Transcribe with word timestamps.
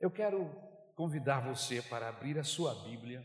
Eu 0.00 0.10
quero 0.10 0.50
convidar 0.96 1.40
você 1.40 1.82
para 1.82 2.08
abrir 2.08 2.38
a 2.38 2.42
sua 2.42 2.74
Bíblia 2.84 3.22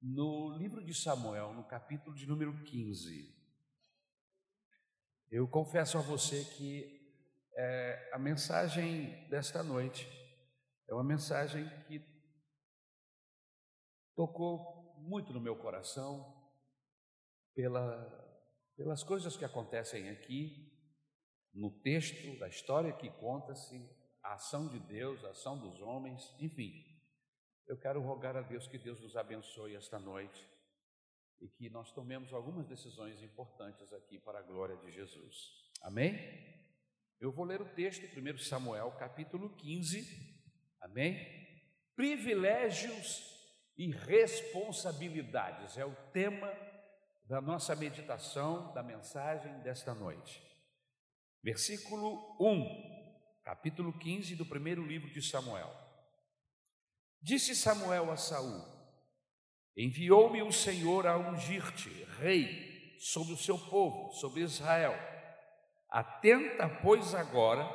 no 0.00 0.56
livro 0.56 0.80
de 0.80 0.94
Samuel, 0.94 1.52
no 1.52 1.64
capítulo 1.64 2.14
de 2.14 2.24
número 2.24 2.56
15. 2.62 3.36
Eu 5.28 5.48
confesso 5.48 5.98
a 5.98 6.00
você 6.00 6.44
que 6.56 7.18
é, 7.56 8.10
a 8.12 8.18
mensagem 8.20 9.28
desta 9.28 9.60
noite 9.64 10.06
é 10.88 10.94
uma 10.94 11.02
mensagem 11.02 11.68
que 11.88 12.00
tocou 14.14 14.94
muito 15.00 15.32
no 15.32 15.40
meu 15.40 15.56
coração 15.56 16.48
pela, 17.56 18.08
pelas 18.76 19.02
coisas 19.02 19.36
que 19.36 19.44
acontecem 19.44 20.10
aqui, 20.10 20.72
no 21.52 21.72
texto 21.80 22.38
da 22.38 22.46
história 22.46 22.92
que 22.92 23.10
conta-se, 23.18 24.00
ação 24.34 24.68
de 24.68 24.78
Deus, 24.78 25.24
a 25.24 25.30
ação 25.30 25.58
dos 25.58 25.80
homens, 25.80 26.34
enfim. 26.38 26.84
Eu 27.66 27.76
quero 27.76 28.00
rogar 28.00 28.36
a 28.36 28.42
Deus 28.42 28.66
que 28.66 28.78
Deus 28.78 29.00
nos 29.00 29.16
abençoe 29.16 29.74
esta 29.74 29.98
noite 29.98 30.46
e 31.40 31.48
que 31.48 31.68
nós 31.68 31.90
tomemos 31.92 32.32
algumas 32.32 32.66
decisões 32.66 33.22
importantes 33.22 33.92
aqui 33.92 34.18
para 34.18 34.38
a 34.38 34.42
glória 34.42 34.76
de 34.76 34.92
Jesus. 34.92 35.70
Amém? 35.80 36.16
Eu 37.20 37.32
vou 37.32 37.44
ler 37.44 37.60
o 37.60 37.74
texto, 37.74 38.04
1 38.04 38.38
Samuel, 38.38 38.92
capítulo 38.92 39.50
15. 39.56 40.06
Amém? 40.80 41.16
Privilégios 41.96 43.32
e 43.76 43.90
responsabilidades 43.90 45.76
é 45.76 45.84
o 45.84 45.94
tema 46.12 46.52
da 47.24 47.40
nossa 47.40 47.74
meditação, 47.74 48.72
da 48.74 48.82
mensagem 48.82 49.58
desta 49.60 49.94
noite. 49.94 50.42
Versículo 51.42 52.36
1, 52.40 53.01
capítulo 53.44 53.92
15 53.92 54.36
do 54.36 54.46
primeiro 54.46 54.86
livro 54.86 55.10
de 55.10 55.20
Samuel. 55.20 55.70
Disse 57.20 57.54
Samuel 57.54 58.10
a 58.10 58.16
Saul: 58.16 58.64
Enviou-me 59.76 60.42
o 60.42 60.52
Senhor 60.52 61.06
a 61.06 61.16
ungir-te 61.16 61.88
rei 62.18 62.96
sobre 62.98 63.32
o 63.32 63.36
seu 63.38 63.58
povo, 63.58 64.12
sobre 64.12 64.42
Israel. 64.42 64.94
Atenta, 65.88 66.68
pois, 66.68 67.14
agora 67.14 67.68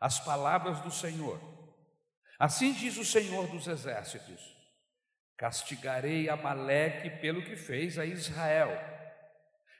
as 0.00 0.20
palavras 0.20 0.80
do 0.80 0.90
Senhor. 0.90 1.40
Assim 2.38 2.72
diz 2.72 2.96
o 2.96 3.04
Senhor 3.04 3.48
dos 3.48 3.66
exércitos: 3.66 4.40
Castigarei 5.36 6.28
Amaleque 6.28 7.10
pelo 7.20 7.44
que 7.44 7.56
fez 7.56 7.98
a 7.98 8.04
Israel. 8.04 8.70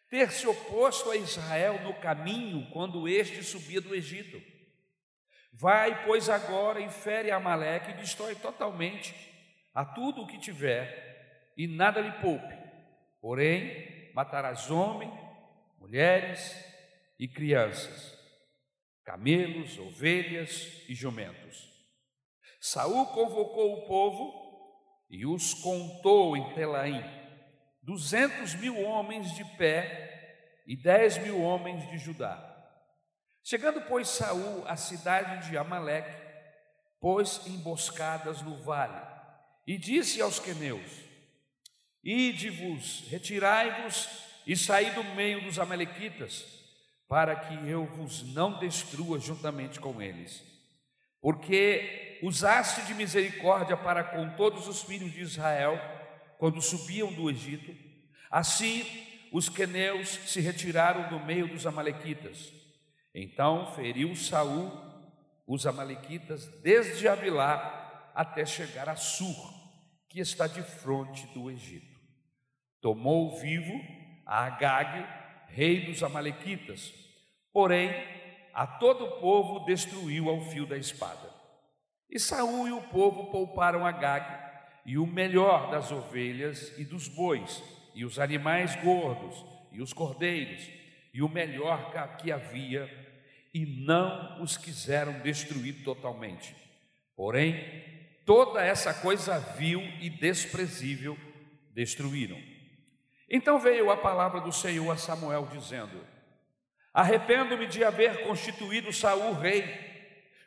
Ter 0.09 0.31
se 0.31 0.47
oposto 0.47 1.11
a 1.11 1.17
Israel 1.17 1.83
no 1.83 1.95
caminho 2.01 2.71
quando 2.71 3.09
este 3.09 3.43
subia 3.43 3.81
do 3.81 3.95
Egito. 3.95 4.56
Vai, 5.59 6.05
pois, 6.05 6.29
agora 6.29 6.81
e 6.81 6.91
fere 6.91 7.31
Amaleque 7.31 7.93
e 7.93 7.95
destrói 7.95 8.35
totalmente 8.35 9.15
a 9.75 9.87
tudo 9.87 10.23
o 10.23 10.27
que 10.27 10.39
tiver, 10.39 11.53
e 11.57 11.67
nada 11.67 12.01
lhe 12.01 12.13
poupe. 12.21 12.55
Porém, 13.23 14.13
matarás 14.15 14.71
homens, 14.71 15.13
mulheres 15.79 16.55
e 17.19 17.27
crianças, 17.27 18.19
camelos, 19.03 19.79
ovelhas 19.79 20.85
e 20.89 20.95
jumentos. 20.95 21.73
Saul 22.61 23.07
convocou 23.07 23.79
o 23.79 23.87
povo 23.87 25.07
e 25.09 25.25
os 25.25 25.55
contou 25.55 26.37
em 26.37 26.53
Telaim, 26.53 27.03
duzentos 27.83 28.55
mil 28.55 28.79
homens 28.83 29.35
de 29.35 29.45
pé 29.57 30.63
e 30.67 30.77
dez 30.77 31.17
mil 31.17 31.41
homens 31.41 31.89
de 31.91 31.97
Judá. 31.97 32.46
Chegando, 33.49 33.81
pois, 33.83 34.09
Saul 34.09 34.67
à 34.67 34.75
cidade 34.75 35.49
de 35.49 35.57
Amaleque, 35.57 36.11
pôs 36.99 37.47
emboscadas 37.47 38.43
no 38.43 38.61
vale, 38.65 39.01
e 39.65 39.79
disse 39.79 40.21
aos 40.21 40.41
queneus: 40.41 40.91
Ide-vos, 42.03 43.05
retirai-vos 43.09 44.09
e 44.45 44.57
saí 44.57 44.91
do 44.91 45.05
meio 45.15 45.45
dos 45.45 45.61
amalequitas, 45.61 46.45
para 47.07 47.37
que 47.37 47.55
eu 47.71 47.87
vos 47.87 48.35
não 48.35 48.59
destrua 48.59 49.21
juntamente 49.21 49.79
com 49.79 50.03
eles. 50.03 50.43
Porque 51.21 52.19
usaste 52.25 52.83
de 52.83 52.95
misericórdia 52.95 53.77
para 53.77 54.03
com 54.03 54.29
todos 54.31 54.67
os 54.67 54.83
filhos 54.83 55.13
de 55.13 55.21
Israel, 55.21 55.81
quando 56.37 56.61
subiam 56.61 57.13
do 57.13 57.31
Egito, 57.31 57.73
assim 58.29 58.85
os 59.31 59.49
queneus 59.49 60.09
se 60.27 60.41
retiraram 60.41 61.09
do 61.11 61.25
meio 61.25 61.47
dos 61.47 61.65
amalequitas. 61.65 62.56
Então 63.19 63.73
feriu 63.73 64.15
Saul 64.15 64.71
os 65.47 65.67
amalequitas 65.67 66.47
desde 66.61 67.09
Avilá 67.09 68.13
até 68.15 68.45
chegar 68.45 68.91
a 68.91 68.95
Sur, 68.95 69.35
que 70.07 70.21
está 70.21 70.47
de 70.47 70.63
frente 70.63 71.27
do 71.29 71.51
Egito. 71.51 71.99
Tomou 72.79 73.35
vivo 73.39 73.73
a 74.27 74.45
Agag, 74.45 75.07
rei 75.49 75.87
dos 75.87 76.03
amalequitas, 76.03 76.93
porém 77.55 77.91
a 78.53 78.67
todo 78.67 79.07
o 79.07 79.21
povo 79.21 79.65
destruiu 79.65 80.29
ao 80.29 80.43
fio 80.43 80.67
da 80.67 80.77
espada. 80.77 81.33
E 82.11 82.19
Saul 82.21 82.69
e 82.69 82.73
o 82.73 82.83
povo 82.83 83.31
pouparam 83.31 83.87
Agag 83.87 84.27
e 84.85 84.99
o 84.99 85.07
melhor 85.07 85.71
das 85.71 85.91
ovelhas 85.91 86.79
e 86.79 86.85
dos 86.85 87.09
bois, 87.09 87.63
e 87.95 88.05
os 88.05 88.19
animais 88.19 88.77
gordos, 88.77 89.43
e 89.73 89.81
os 89.81 89.95
cordeiros, 89.95 90.69
e 91.15 91.23
o 91.23 91.31
melhor 91.31 91.91
que 92.19 92.31
havia, 92.31 93.06
e 93.57 93.65
não 93.65 94.43
os 94.43 94.59
quiseram 94.59 95.19
destruir 95.21 95.83
totalmente. 95.83 96.55
Porém, 97.17 97.59
toda 98.27 98.63
essa 98.63 98.93
coisa 98.93 99.39
vil 99.57 99.81
e 99.99 100.11
desprezível 100.11 101.17
destruíram. 101.73 102.39
Então 103.31 103.59
veio 103.59 103.91
a 103.91 103.97
palavra 103.97 104.43
do 104.43 104.53
Senhor 104.53 104.91
a 104.91 104.99
Samuel 104.99 105.49
dizendo: 105.51 106.07
Arrependo-me 106.93 107.67
de 107.67 107.83
haver 107.83 108.27
constituído 108.27 108.93
Saul 108.93 109.33
rei 109.33 109.65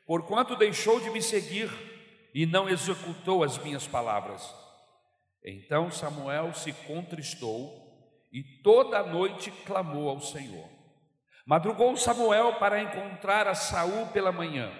porquanto 0.05 0.55
deixou 0.55 0.99
de 0.99 1.09
me 1.09 1.19
seguir 1.19 1.67
e 2.31 2.45
não 2.45 2.69
executou 2.69 3.43
as 3.43 3.57
minhas 3.57 3.87
palavras. 3.87 4.53
Então 5.43 5.89
Samuel 5.89 6.53
se 6.53 6.73
contristou 6.73 7.71
e 8.31 8.43
toda 8.61 8.99
a 8.99 9.07
noite 9.07 9.49
clamou 9.65 10.09
ao 10.09 10.21
Senhor. 10.21 10.78
Madrugou 11.49 11.97
Samuel 11.97 12.59
para 12.59 12.79
encontrar 12.79 13.47
a 13.47 13.55
Saul 13.55 14.05
pela 14.09 14.31
manhã 14.31 14.71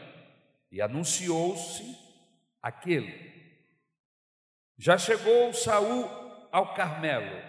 e 0.72 0.80
anunciou-se 0.80 1.98
aquele. 2.62 3.12
Já 4.78 4.96
chegou 4.96 5.52
Saul 5.52 6.08
ao 6.52 6.76
Carmelo 6.76 7.42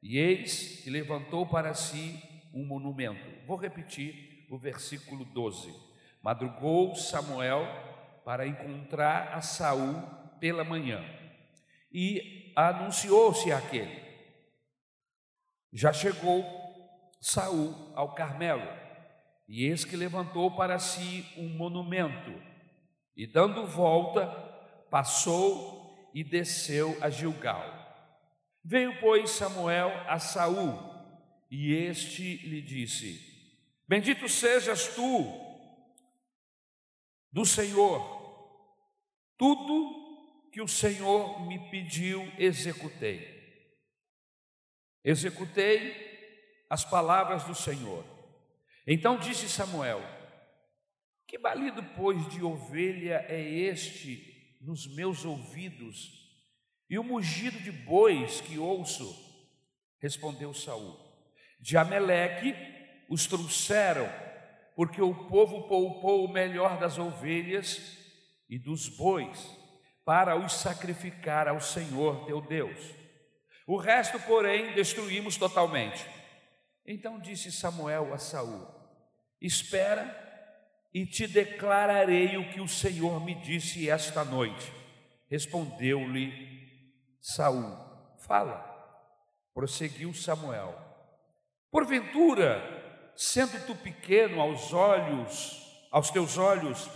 e 0.00 0.18
eis 0.18 0.84
que 0.84 0.88
levantou 0.88 1.44
para 1.44 1.74
si 1.74 2.16
um 2.54 2.64
monumento. 2.64 3.28
Vou 3.44 3.56
repetir 3.56 4.46
o 4.48 4.56
versículo 4.56 5.24
12. 5.24 5.74
Madrugou 6.22 6.94
Samuel 6.94 7.66
para 8.24 8.46
encontrar 8.46 9.34
a 9.34 9.40
Saul 9.40 10.00
pela 10.38 10.62
manhã 10.62 11.04
e 11.92 12.52
anunciou-se 12.54 13.50
aquele. 13.50 14.00
Já 15.72 15.92
chegou 15.92 16.63
Saul 17.24 17.74
ao 17.94 18.14
Carmelo 18.14 18.68
e 19.48 19.64
eis 19.64 19.82
que 19.82 19.96
levantou 19.96 20.54
para 20.54 20.78
si 20.78 21.24
um 21.38 21.48
monumento 21.56 22.30
e 23.16 23.26
dando 23.26 23.66
volta 23.66 24.26
passou 24.90 26.10
e 26.14 26.22
desceu 26.22 26.94
a 27.00 27.08
Gilgal. 27.08 27.64
Veio 28.62 29.00
pois 29.00 29.30
Samuel 29.30 29.88
a 30.06 30.18
Saul 30.18 30.78
e 31.50 31.72
este 31.72 32.36
lhe 32.46 32.60
disse: 32.60 33.18
Bendito 33.88 34.28
sejas 34.28 34.88
tu 34.88 35.24
do 37.32 37.46
Senhor. 37.46 38.22
Tudo 39.38 40.50
que 40.52 40.60
o 40.60 40.68
Senhor 40.68 41.40
me 41.46 41.70
pediu, 41.70 42.30
executei. 42.36 43.32
Executei 45.02 46.13
as 46.68 46.84
palavras 46.84 47.44
do 47.44 47.54
Senhor. 47.54 48.04
Então 48.86 49.18
disse 49.18 49.48
Samuel: 49.48 50.02
Que 51.26 51.38
balido, 51.38 51.82
pois, 51.96 52.28
de 52.28 52.42
ovelha 52.42 53.24
é 53.28 53.42
este 53.42 54.58
nos 54.60 54.86
meus 54.86 55.24
ouvidos, 55.24 56.10
e 56.88 56.98
o 56.98 57.04
mugido 57.04 57.58
de 57.60 57.72
bois 57.72 58.40
que 58.40 58.58
ouço? 58.58 59.14
Respondeu 60.00 60.52
Saul: 60.52 60.98
De 61.60 61.76
Ameleque 61.76 62.54
os 63.08 63.26
trouxeram 63.26 64.08
porque 64.76 65.00
o 65.00 65.14
povo 65.14 65.68
poupou 65.68 66.24
o 66.24 66.32
melhor 66.32 66.78
das 66.78 66.98
ovelhas 66.98 67.96
e 68.48 68.58
dos 68.58 68.88
bois 68.88 69.56
para 70.04 70.36
os 70.36 70.52
sacrificar 70.52 71.48
ao 71.48 71.60
Senhor 71.60 72.26
teu 72.26 72.40
Deus. 72.40 72.78
O 73.66 73.76
resto, 73.76 74.18
porém, 74.20 74.74
destruímos 74.74 75.36
totalmente. 75.36 76.04
Então 76.86 77.18
disse 77.18 77.50
Samuel 77.50 78.12
a 78.12 78.18
Saul: 78.18 78.66
Espera 79.40 80.22
e 80.92 81.06
te 81.06 81.26
declararei 81.26 82.36
o 82.36 82.50
que 82.50 82.60
o 82.60 82.68
Senhor 82.68 83.24
me 83.24 83.34
disse 83.34 83.88
esta 83.88 84.24
noite. 84.24 84.72
Respondeu-lhe 85.30 86.32
Saul: 87.20 87.76
Fala. 88.18 88.72
Prosseguiu 89.54 90.12
Samuel: 90.12 90.74
Porventura, 91.70 92.62
sendo 93.16 93.64
tu 93.66 93.74
pequeno 93.74 94.40
aos 94.40 94.72
olhos, 94.72 95.86
aos 95.90 96.10
teus 96.10 96.36
olhos, 96.36 96.90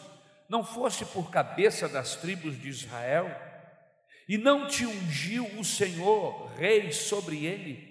não 0.49 0.65
foste 0.65 1.05
por 1.07 1.31
cabeça 1.31 1.89
das 1.89 2.17
tribos 2.17 2.61
de 2.61 2.69
Israel? 2.69 3.29
E 4.29 4.37
não 4.37 4.67
te 4.69 4.85
ungiu 4.85 5.47
o 5.59 5.65
Senhor 5.65 6.49
rei 6.57 6.93
sobre 6.93 7.47
ele? 7.47 7.88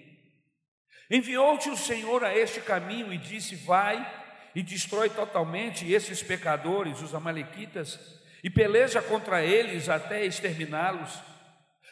Enviou-te 1.10 1.70
o 1.70 1.76
Senhor 1.76 2.22
a 2.22 2.36
este 2.36 2.60
caminho 2.60 3.12
e 3.12 3.18
disse: 3.18 3.56
Vai 3.56 4.06
e 4.54 4.62
destrói 4.62 5.08
totalmente 5.08 5.90
esses 5.90 6.22
pecadores, 6.22 7.00
os 7.00 7.14
Amalequitas, 7.14 7.98
e 8.42 8.50
peleja 8.50 9.00
contra 9.00 9.42
eles 9.42 9.88
até 9.88 10.24
exterminá-los. 10.24 11.18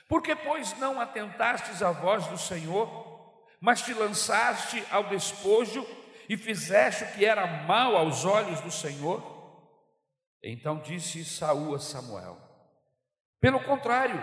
Porque, 0.09 0.37
pois, 0.37 0.79
não 0.79 1.01
atentastes 1.01 1.83
à 1.83 1.91
voz 1.91 2.27
do 2.27 2.39
Senhor, 2.39 3.45
mas 3.61 3.83
te 3.83 3.93
lançaste 3.95 4.83
ao 4.91 5.05
despojo 5.05 5.87
e 6.29 6.37
fizeste 6.37 7.05
o 7.05 7.13
que 7.13 7.25
era 7.25 7.47
mal 7.65 7.97
aos 7.97 8.25
olhos 8.25 8.61
do 8.61 8.71
Senhor? 8.71 9.35
Então 10.43 10.79
disse 10.79 11.25
Saul 11.25 11.75
a 11.75 11.79
Samuel: 11.79 12.39
Pelo 13.41 13.61
contrário, 13.61 14.23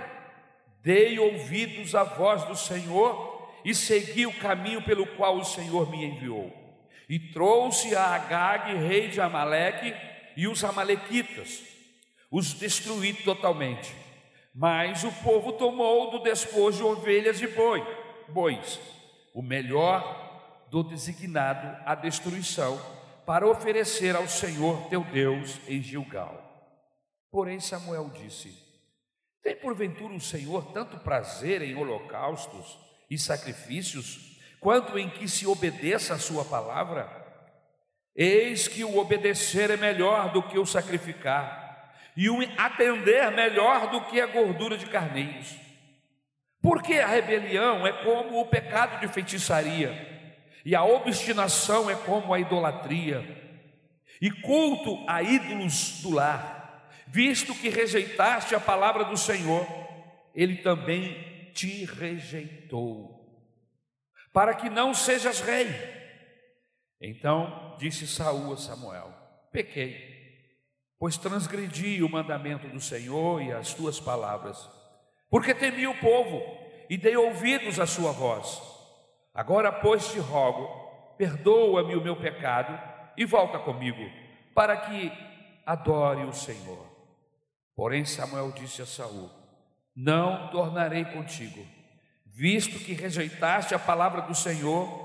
dei 0.82 1.18
ouvidos 1.18 1.96
à 1.96 2.04
voz 2.04 2.44
do 2.44 2.56
Senhor 2.56 3.33
e 3.64 3.74
segui 3.74 4.26
o 4.26 4.40
caminho 4.40 4.82
pelo 4.84 5.06
qual 5.06 5.38
o 5.38 5.46
Senhor 5.46 5.90
me 5.90 6.06
enviou 6.06 6.64
e 7.10 7.20
trouxe 7.20 7.96
a 7.96 8.16
Agag, 8.16 8.76
rei 8.76 9.08
de 9.08 9.22
Amaleque, 9.22 9.94
e 10.36 10.48
os 10.48 10.64
amalequitas, 10.64 11.62
os 12.32 12.54
destruí 12.54 13.14
totalmente. 13.14 13.94
Mas 14.52 15.04
o 15.04 15.12
povo 15.24 15.54
tomou 15.54 16.12
do 16.12 16.20
despojo 16.20 16.88
ovelhas 16.88 17.40
e 17.42 17.48
boi, 17.48 17.86
bois, 18.30 18.80
o 19.34 19.44
melhor 19.44 20.66
do 20.72 20.84
designado 20.84 21.78
à 21.86 21.94
destruição, 21.94 22.82
para 23.28 23.48
oferecer 23.48 24.16
ao 24.16 24.28
Senhor 24.28 24.90
teu 24.90 25.04
Deus 25.04 25.60
em 25.68 25.82
Gilgal. 25.82 26.42
Porém 27.32 27.60
Samuel 27.60 28.10
disse: 28.10 28.58
Tem 29.44 29.56
porventura 29.56 30.14
o 30.14 30.20
Senhor 30.20 30.72
tanto 30.74 30.98
prazer 30.98 31.62
em 31.62 31.76
holocaustos 31.76 32.78
e 33.10 33.18
sacrifícios 33.18 34.34
quanto 34.64 34.98
em 34.98 35.10
que 35.10 35.28
se 35.28 35.46
obedeça 35.46 36.14
a 36.14 36.20
sua 36.20 36.46
palavra? 36.46 37.10
Eis 38.16 38.68
que 38.68 38.84
o 38.84 38.98
obedecer 38.98 39.70
é 39.70 39.78
melhor 39.78 40.32
do 40.32 40.42
que 40.42 40.58
o 40.58 40.66
sacrificar, 40.66 41.94
e 42.16 42.30
o 42.30 42.40
atender 42.58 43.30
melhor 43.32 43.90
do 43.90 44.02
que 44.06 44.22
a 44.22 44.26
gordura 44.26 44.78
de 44.78 44.86
carneiros. 44.86 45.56
Porque 46.62 46.94
a 46.94 47.08
rebelião 47.08 47.86
é 47.86 47.92
como 47.92 48.40
o 48.40 48.46
pecado 48.46 49.02
de 49.02 49.08
feitiçaria, 49.08 50.12
e 50.64 50.76
a 50.76 50.84
obstinação 50.84 51.90
é 51.90 51.96
como 51.96 52.34
a 52.34 52.40
idolatria, 52.40 53.44
e 54.22 54.32
culto 54.32 55.04
a 55.08 55.22
ídolos 55.22 56.00
do 56.02 56.12
lar, 56.12 56.88
visto 57.08 57.54
que 57.54 57.68
rejeitaste 57.68 58.56
a 58.56 58.60
palavra 58.60 59.04
do 59.04 59.18
Senhor, 59.18 59.68
ele 60.34 60.58
também 60.58 61.33
te 61.54 61.86
rejeitou 61.86 63.24
para 64.34 64.56
que 64.56 64.70
não 64.70 64.94
sejas 64.94 65.40
rei. 65.40 65.68
Então 67.00 67.76
disse 67.78 68.08
Saul 68.08 68.54
a 68.54 68.58
Samuel: 68.58 69.14
Pequei, 69.52 70.48
pois 70.98 71.18
transgredi 71.18 72.02
o 72.02 72.10
mandamento 72.10 72.68
do 72.68 72.82
Senhor 72.82 73.42
e 73.42 73.52
as 73.52 73.74
tuas 73.74 74.00
palavras, 74.00 74.70
porque 75.30 75.54
temi 75.54 75.86
o 75.86 76.00
povo 76.00 76.42
e 76.90 76.98
dei 76.98 77.16
ouvidos 77.16 77.80
à 77.80 77.86
sua 77.86 78.12
voz. 78.12 78.62
Agora, 79.34 79.72
pois, 79.72 80.12
te 80.12 80.20
rogo, 80.20 80.68
perdoa-me 81.18 81.96
o 81.96 82.02
meu 82.02 82.16
pecado 82.16 82.80
e 83.18 83.26
volta 83.26 83.60
comigo, 83.60 84.04
para 84.54 84.78
que 84.78 85.12
adore 85.66 86.24
o 86.24 86.34
Senhor. 86.34 86.86
Porém, 87.76 88.06
Samuel 88.06 88.52
disse 88.52 88.82
a 88.82 88.86
Saul: 88.86 89.43
Não 89.96 90.50
tornarei 90.50 91.06
contigo 91.06 91.64
visto 92.34 92.80
que 92.80 92.94
rejeitaste 92.94 93.76
a 93.76 93.80
palavra 93.80 94.22
do 94.22 94.34
Senhor, 94.34 95.02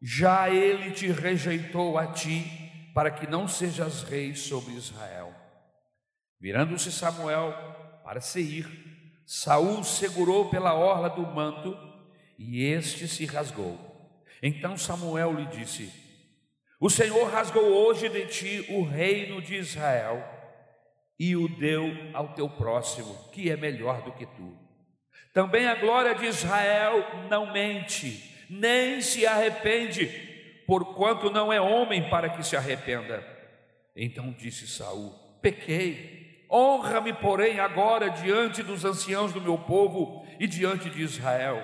já 0.00 0.48
ele 0.48 0.92
te 0.92 1.08
rejeitou 1.08 1.98
a 1.98 2.06
ti, 2.06 2.90
para 2.94 3.10
que 3.10 3.26
não 3.26 3.46
sejas 3.46 4.02
rei 4.02 4.34
sobre 4.34 4.72
Israel. 4.72 5.32
Virando-se 6.40 6.90
Samuel 6.90 7.52
para 8.02 8.20
Seir, 8.20 8.66
Saul 9.26 9.84
segurou 9.84 10.48
pela 10.48 10.72
orla 10.72 11.10
do 11.10 11.22
manto 11.22 11.76
e 12.38 12.64
este 12.64 13.06
se 13.06 13.26
rasgou. 13.26 13.78
Então 14.42 14.76
Samuel 14.76 15.34
lhe 15.34 15.46
disse: 15.46 15.92
O 16.80 16.88
Senhor 16.88 17.30
rasgou 17.30 17.64
hoje 17.64 18.08
de 18.08 18.26
ti 18.26 18.66
o 18.70 18.84
reino 18.84 19.42
de 19.42 19.56
Israel 19.56 20.37
e 21.18 21.34
o 21.34 21.48
deu 21.48 21.84
ao 22.14 22.28
teu 22.28 22.48
próximo, 22.48 23.14
que 23.32 23.50
é 23.50 23.56
melhor 23.56 24.02
do 24.02 24.12
que 24.12 24.24
tu. 24.24 24.56
Também 25.32 25.66
a 25.66 25.74
glória 25.74 26.14
de 26.14 26.26
Israel 26.26 27.04
não 27.28 27.52
mente, 27.52 28.46
nem 28.48 29.00
se 29.00 29.26
arrepende, 29.26 30.06
porquanto 30.66 31.30
não 31.30 31.52
é 31.52 31.60
homem 31.60 32.08
para 32.08 32.28
que 32.28 32.42
se 32.42 32.56
arrependa. 32.56 33.24
Então 33.96 34.30
disse 34.32 34.66
Saul: 34.68 35.12
Pequei, 35.42 36.46
honra-me, 36.50 37.12
porém, 37.12 37.58
agora 37.58 38.08
diante 38.10 38.62
dos 38.62 38.84
anciãos 38.84 39.32
do 39.32 39.40
meu 39.40 39.58
povo 39.58 40.24
e 40.38 40.46
diante 40.46 40.88
de 40.88 41.02
Israel, 41.02 41.62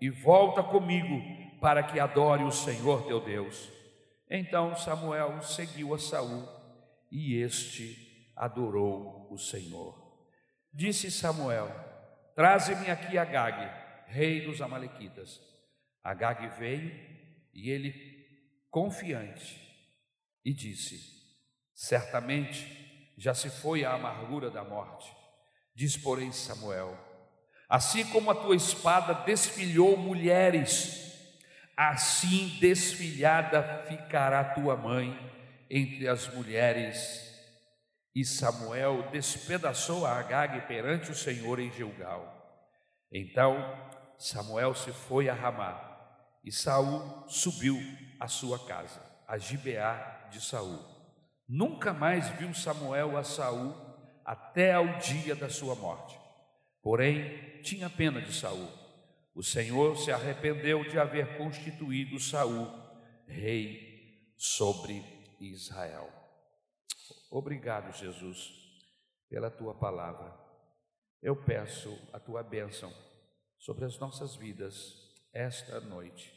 e 0.00 0.08
volta 0.08 0.62
comigo 0.62 1.22
para 1.60 1.82
que 1.82 2.00
adore 2.00 2.44
o 2.44 2.50
Senhor 2.50 3.06
teu 3.06 3.20
Deus. 3.20 3.68
Então 4.30 4.74
Samuel 4.76 5.42
seguiu 5.42 5.94
a 5.94 5.98
Saul, 5.98 6.48
e 7.10 7.36
este 7.36 8.07
adorou 8.38 9.26
o 9.30 9.36
Senhor. 9.36 10.16
Disse 10.72 11.10
Samuel: 11.10 11.68
Traze-me 12.34 12.88
aqui 12.88 13.18
Agag, 13.18 13.68
rei 14.06 14.46
dos 14.46 14.62
Amalequitas. 14.62 15.40
Agag 16.02 16.46
veio 16.58 16.90
e 17.52 17.68
ele, 17.68 17.92
confiante, 18.70 19.60
e 20.44 20.52
disse: 20.54 21.00
Certamente 21.74 23.12
já 23.18 23.34
se 23.34 23.50
foi 23.50 23.84
a 23.84 23.92
amargura 23.92 24.50
da 24.50 24.62
morte. 24.62 25.12
Diz, 25.74 25.96
porém, 25.96 26.30
Samuel: 26.30 26.96
Assim 27.68 28.04
como 28.10 28.30
a 28.30 28.34
tua 28.34 28.54
espada 28.54 29.12
desfilhou 29.24 29.96
mulheres, 29.96 31.36
assim 31.76 32.56
desfilhada 32.60 33.84
ficará 33.88 34.44
tua 34.54 34.76
mãe 34.76 35.16
entre 35.68 36.08
as 36.08 36.32
mulheres 36.32 37.27
e 38.14 38.24
Samuel 38.24 39.10
despedaçou 39.10 40.04
a 40.04 40.18
Agag 40.18 40.66
perante 40.66 41.10
o 41.10 41.14
Senhor 41.14 41.58
em 41.58 41.70
Gilgal. 41.72 42.34
Então 43.12 43.56
Samuel 44.18 44.74
se 44.74 44.90
foi 44.92 45.28
a 45.28 45.34
Ramá, 45.34 45.84
e 46.44 46.50
Saul 46.50 47.28
subiu 47.28 47.78
à 48.18 48.26
sua 48.26 48.58
casa, 48.66 49.00
a 49.26 49.38
Gibeá 49.38 50.28
de 50.30 50.40
Saul. 50.40 50.78
Nunca 51.48 51.92
mais 51.92 52.28
viu 52.30 52.52
Samuel 52.52 53.16
a 53.16 53.22
Saul 53.22 53.74
até 54.24 54.72
ao 54.72 54.98
dia 54.98 55.34
da 55.36 55.48
sua 55.48 55.74
morte. 55.74 56.18
Porém, 56.82 57.60
tinha 57.62 57.88
pena 57.88 58.20
de 58.20 58.32
Saul. 58.32 58.68
O 59.34 59.42
Senhor 59.42 59.96
se 59.96 60.10
arrependeu 60.10 60.82
de 60.88 60.98
haver 60.98 61.36
constituído 61.38 62.18
Saul 62.18 62.68
rei 63.26 64.34
sobre 64.36 65.04
Israel. 65.40 66.17
Obrigado, 67.30 67.92
Jesus, 67.92 68.50
pela 69.28 69.50
tua 69.50 69.74
palavra. 69.74 70.34
Eu 71.20 71.36
peço 71.36 71.90
a 72.12 72.18
tua 72.20 72.42
bênção 72.42 72.92
sobre 73.58 73.84
as 73.84 73.98
nossas 73.98 74.34
vidas 74.34 75.14
esta 75.32 75.80
noite. 75.80 76.32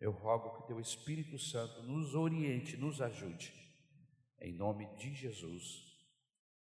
Eu 0.00 0.10
rogo 0.10 0.60
que 0.60 0.66
teu 0.66 0.80
Espírito 0.80 1.38
Santo 1.38 1.82
nos 1.82 2.14
oriente, 2.14 2.76
nos 2.76 3.00
ajude. 3.00 3.52
Em 4.40 4.52
nome 4.52 4.86
de 4.96 5.14
Jesus. 5.14 5.84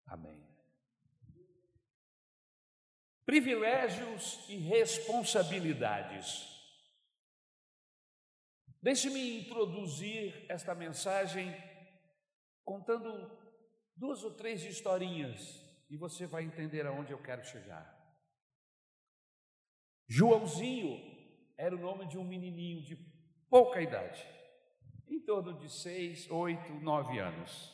Amém. 0.06 0.46
Privilégios 3.24 4.46
e 4.48 4.56
responsabilidades. 4.56 6.52
Deixe-me 8.82 9.40
introduzir 9.40 10.44
esta 10.48 10.74
mensagem 10.74 11.50
contando 12.62 13.43
duas 13.96 14.22
ou 14.22 14.30
três 14.32 14.62
historinhas 14.64 15.62
e 15.88 15.96
você 15.96 16.26
vai 16.26 16.44
entender 16.44 16.86
aonde 16.86 17.12
eu 17.12 17.22
quero 17.22 17.44
chegar. 17.44 17.94
Joãozinho 20.08 20.98
era 21.56 21.74
o 21.74 21.78
nome 21.78 22.06
de 22.06 22.18
um 22.18 22.24
menininho 22.24 22.82
de 22.82 22.96
pouca 23.48 23.80
idade, 23.80 24.26
em 25.06 25.20
torno 25.20 25.58
de 25.58 25.70
seis, 25.70 26.30
oito, 26.30 26.72
nove 26.80 27.18
anos. 27.18 27.72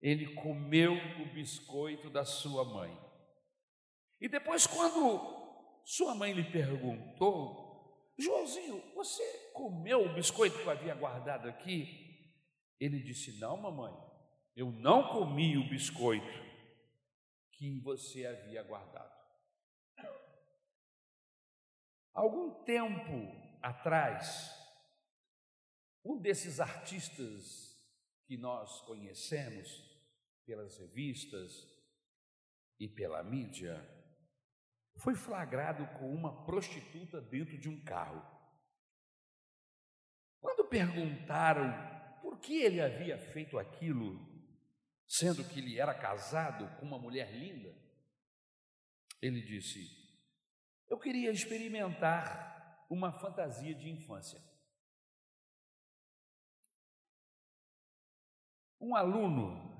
ele 0.00 0.34
comeu 0.34 0.92
o 0.92 1.32
biscoito 1.32 2.10
da 2.10 2.26
sua 2.26 2.62
mãe. 2.62 2.94
E 4.20 4.28
depois, 4.28 4.66
quando 4.66 5.80
sua 5.84 6.14
mãe 6.14 6.32
lhe 6.32 6.44
perguntou, 6.44 7.64
Joãozinho, 8.18 8.82
você 8.94 9.22
comeu 9.52 10.04
o 10.04 10.14
biscoito 10.14 10.58
que 10.58 10.64
eu 10.64 10.70
havia 10.70 10.94
guardado 10.94 11.48
aqui? 11.48 12.32
Ele 12.78 13.00
disse: 13.00 13.38
Não, 13.40 13.56
mamãe, 13.56 13.92
eu 14.56 14.70
não 14.70 15.08
comi 15.08 15.56
o 15.58 15.68
biscoito 15.68 16.44
que 17.52 17.80
você 17.80 18.24
havia 18.26 18.62
guardado. 18.62 19.12
Algum 22.12 22.62
tempo 22.62 23.58
atrás, 23.60 24.52
um 26.04 26.20
desses 26.20 26.60
artistas 26.60 27.74
que 28.26 28.36
nós 28.36 28.80
conhecemos 28.82 29.68
pelas 30.46 30.78
revistas 30.78 31.66
e 32.78 32.88
pela 32.88 33.22
mídia 33.22 33.82
foi 34.96 35.16
flagrado 35.16 35.86
com 35.98 36.14
uma 36.14 36.44
prostituta 36.44 37.20
dentro 37.20 37.58
de 37.58 37.68
um 37.68 37.82
carro. 37.82 38.22
Quando 40.40 40.68
perguntaram 40.68 41.72
por 42.22 42.38
que 42.38 42.60
ele 42.60 42.80
havia 42.80 43.18
feito 43.18 43.58
aquilo, 43.58 44.33
sendo 45.06 45.44
que 45.44 45.58
ele 45.58 45.78
era 45.78 45.94
casado 45.94 46.68
com 46.78 46.86
uma 46.86 46.98
mulher 46.98 47.32
linda, 47.32 47.74
ele 49.20 49.40
disse: 49.42 49.86
Eu 50.88 50.98
queria 50.98 51.30
experimentar 51.30 52.86
uma 52.90 53.12
fantasia 53.12 53.74
de 53.74 53.88
infância. 53.88 54.40
Um 58.80 58.94
aluno 58.94 59.72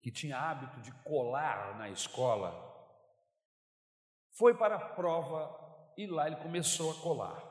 que 0.00 0.10
tinha 0.10 0.38
hábito 0.38 0.80
de 0.80 0.90
colar 1.02 1.76
na 1.76 1.90
escola 1.90 2.66
foi 4.30 4.56
para 4.56 4.76
a 4.76 4.94
prova 4.94 5.92
e 5.96 6.06
lá 6.06 6.26
ele 6.26 6.36
começou 6.36 6.92
a 6.92 7.02
colar. 7.02 7.44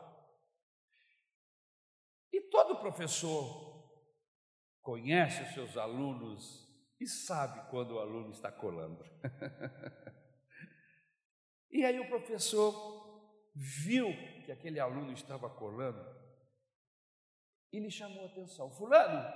E 2.31 2.41
todo 2.49 2.79
professor 2.79 3.66
conhece 4.87 5.43
os 5.43 5.53
seus 5.53 5.75
alunos 5.75 6.65
e 6.97 7.05
sabe 7.05 7.69
quando 7.69 7.95
o 7.95 7.99
aluno 7.99 8.31
está 8.31 8.49
colando. 8.49 9.03
e 11.69 11.83
aí 11.83 11.99
o 11.99 12.07
professor 12.07 12.73
viu 13.53 14.07
que 14.45 14.51
aquele 14.53 14.79
aluno 14.79 15.11
estava 15.11 15.49
colando 15.49 16.01
e 17.73 17.81
lhe 17.81 17.91
chamou 17.91 18.23
a 18.23 18.27
atenção: 18.27 18.71
Fulano, 18.71 19.29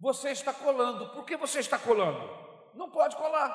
você 0.00 0.30
está 0.30 0.52
colando. 0.52 1.12
Por 1.12 1.24
que 1.24 1.36
você 1.36 1.60
está 1.60 1.78
colando? 1.78 2.74
Não 2.74 2.90
pode 2.90 3.14
colar. 3.14 3.54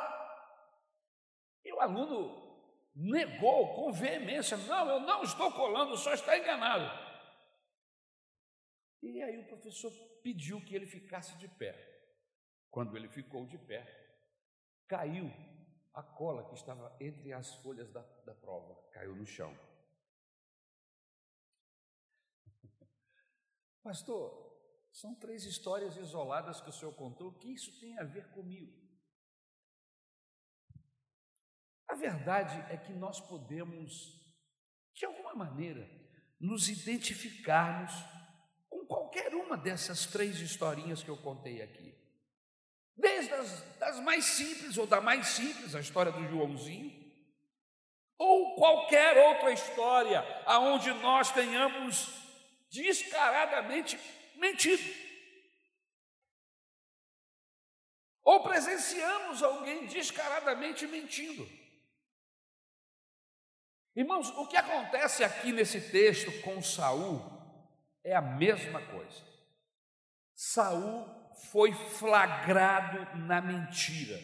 E 1.65 1.73
o 1.73 1.81
aluno 1.81 2.71
negou 2.95 3.75
com 3.75 3.91
veemência: 3.91 4.55
Não, 4.55 4.89
eu 4.89 5.01
não 5.01 5.23
estou 5.23 5.51
colando, 5.51 5.97
só 5.97 6.13
está 6.13 6.37
enganado. 6.37 7.10
E 9.01 9.21
aí 9.21 9.37
o 9.39 9.47
professor 9.47 9.91
pediu 10.21 10.63
que 10.63 10.75
ele 10.75 10.85
ficasse 10.85 11.37
de 11.37 11.47
pé. 11.47 11.75
Quando 12.69 12.95
ele 12.95 13.09
ficou 13.09 13.45
de 13.47 13.57
pé, 13.57 13.83
caiu 14.87 15.31
a 15.93 16.03
cola 16.03 16.47
que 16.47 16.55
estava 16.55 16.95
entre 16.99 17.33
as 17.33 17.53
folhas 17.55 17.91
da, 17.91 18.01
da 18.25 18.33
prova, 18.33 18.75
caiu 18.91 19.15
no 19.15 19.25
chão. 19.25 19.57
Pastor, 23.83 24.51
são 24.91 25.15
três 25.15 25.45
histórias 25.45 25.97
isoladas 25.97 26.61
que 26.61 26.69
o 26.69 26.73
Senhor 26.73 26.93
contou. 26.93 27.29
O 27.29 27.39
que 27.39 27.51
isso 27.53 27.79
tem 27.79 27.97
a 27.97 28.03
ver 28.03 28.29
comigo? 28.31 28.79
A 31.87 31.95
verdade 31.95 32.57
é 32.73 32.77
que 32.77 32.93
nós 32.93 33.19
podemos, 33.19 34.17
de 34.93 35.05
alguma 35.05 35.33
maneira, 35.33 35.89
nos 36.39 36.69
identificarmos 36.69 37.91
qualquer 39.11 39.35
uma 39.35 39.57
dessas 39.57 40.05
três 40.05 40.39
historinhas 40.39 41.03
que 41.03 41.09
eu 41.09 41.17
contei 41.17 41.61
aqui. 41.61 41.93
Desde 42.95 43.33
as 43.33 43.61
das 43.77 43.99
mais 43.99 44.23
simples, 44.23 44.77
ou 44.77 44.87
da 44.87 45.01
mais 45.01 45.27
simples, 45.27 45.75
a 45.75 45.81
história 45.81 46.11
do 46.11 46.25
Joãozinho, 46.29 46.91
ou 48.17 48.55
qualquer 48.55 49.17
outra 49.17 49.51
história 49.51 50.21
aonde 50.45 50.93
nós 50.93 51.31
tenhamos 51.31 52.07
descaradamente 52.69 53.99
mentido. 54.35 54.83
Ou 58.23 58.43
presenciamos 58.43 59.43
alguém 59.43 59.87
descaradamente 59.87 60.87
mentindo. 60.87 61.45
Irmãos, 63.93 64.29
o 64.29 64.47
que 64.47 64.55
acontece 64.55 65.23
aqui 65.23 65.51
nesse 65.51 65.81
texto 65.91 66.31
com 66.43 66.61
Saul 66.61 67.40
é 68.03 68.15
a 68.15 68.21
mesma 68.21 68.81
coisa. 68.81 69.23
Saul 70.33 71.05
foi 71.51 71.73
flagrado 71.73 73.17
na 73.19 73.41
mentira. 73.41 74.19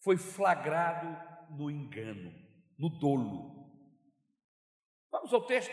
Foi 0.00 0.16
flagrado 0.16 1.08
no 1.54 1.70
engano, 1.70 2.32
no 2.78 2.88
dolo. 2.88 3.70
Vamos 5.10 5.32
ao 5.32 5.42
texto. 5.42 5.72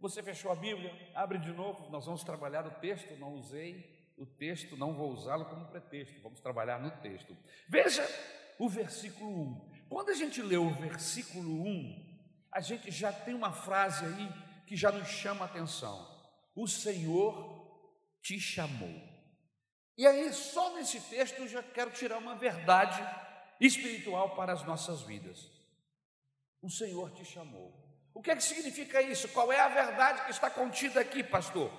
Você 0.00 0.22
fechou 0.22 0.50
a 0.50 0.54
Bíblia? 0.54 0.92
Abre 1.14 1.38
de 1.38 1.52
novo, 1.52 1.90
nós 1.90 2.06
vamos 2.06 2.24
trabalhar 2.24 2.66
o 2.66 2.70
texto. 2.80 3.16
Não 3.16 3.34
usei 3.34 4.12
o 4.16 4.26
texto, 4.26 4.76
não 4.76 4.94
vou 4.94 5.10
usá-lo 5.10 5.44
como 5.46 5.66
pretexto, 5.66 6.20
vamos 6.22 6.40
trabalhar 6.40 6.78
no 6.78 6.90
texto. 7.02 7.36
Veja 7.68 8.06
o 8.58 8.68
versículo 8.68 9.30
1. 9.30 9.86
Quando 9.88 10.10
a 10.10 10.14
gente 10.14 10.40
lê 10.40 10.56
o 10.56 10.70
versículo 10.70 11.62
1, 11.66 12.18
a 12.52 12.60
gente 12.60 12.90
já 12.90 13.12
tem 13.12 13.34
uma 13.34 13.52
frase 13.52 14.04
aí 14.04 14.43
que 14.66 14.76
já 14.76 14.90
nos 14.90 15.08
chama 15.08 15.44
a 15.44 15.48
atenção: 15.48 16.06
O 16.54 16.66
Senhor 16.66 17.62
te 18.22 18.40
chamou. 18.40 19.14
E 19.96 20.06
aí, 20.06 20.32
só 20.32 20.74
nesse 20.74 21.00
texto, 21.00 21.38
eu 21.38 21.48
já 21.48 21.62
quero 21.62 21.92
tirar 21.92 22.18
uma 22.18 22.34
verdade 22.34 23.00
espiritual 23.60 24.34
para 24.34 24.52
as 24.52 24.64
nossas 24.64 25.02
vidas. 25.02 25.48
O 26.60 26.68
Senhor 26.68 27.12
te 27.12 27.24
chamou. 27.24 27.72
O 28.12 28.20
que 28.22 28.30
é 28.30 28.36
que 28.36 28.42
significa 28.42 29.00
isso? 29.02 29.28
Qual 29.28 29.52
é 29.52 29.60
a 29.60 29.68
verdade 29.68 30.24
que 30.24 30.30
está 30.30 30.50
contida 30.50 31.00
aqui, 31.00 31.22
pastor? 31.22 31.70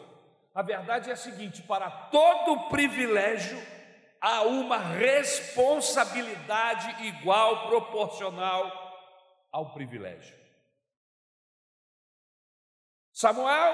A 0.54 0.62
verdade 0.62 1.10
é 1.10 1.14
a 1.14 1.18
seguinte: 1.18 1.62
para 1.64 1.90
todo 1.90 2.70
privilégio 2.70 3.58
há 4.22 4.44
uma 4.44 4.78
responsabilidade 4.78 7.06
igual, 7.06 7.68
proporcional 7.68 8.72
ao 9.52 9.74
privilégio. 9.74 10.45
Samuel 13.16 13.74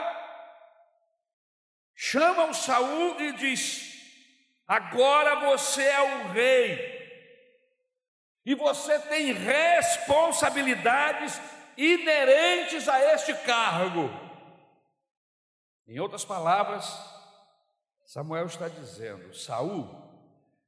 chama 1.96 2.46
o 2.46 2.54
Saul 2.54 3.20
e 3.20 3.34
diz: 3.34 3.92
Agora 4.68 5.50
você 5.50 5.82
é 5.82 6.00
o 6.00 6.28
rei. 6.28 7.02
E 8.46 8.54
você 8.54 9.00
tem 9.00 9.34
responsabilidades 9.34 11.42
inerentes 11.76 12.88
a 12.88 13.14
este 13.14 13.34
cargo. 13.40 14.12
Em 15.88 16.00
outras 16.00 16.24
palavras, 16.24 16.86
Samuel 18.06 18.46
está 18.46 18.68
dizendo: 18.68 19.34
Saul, 19.34 19.90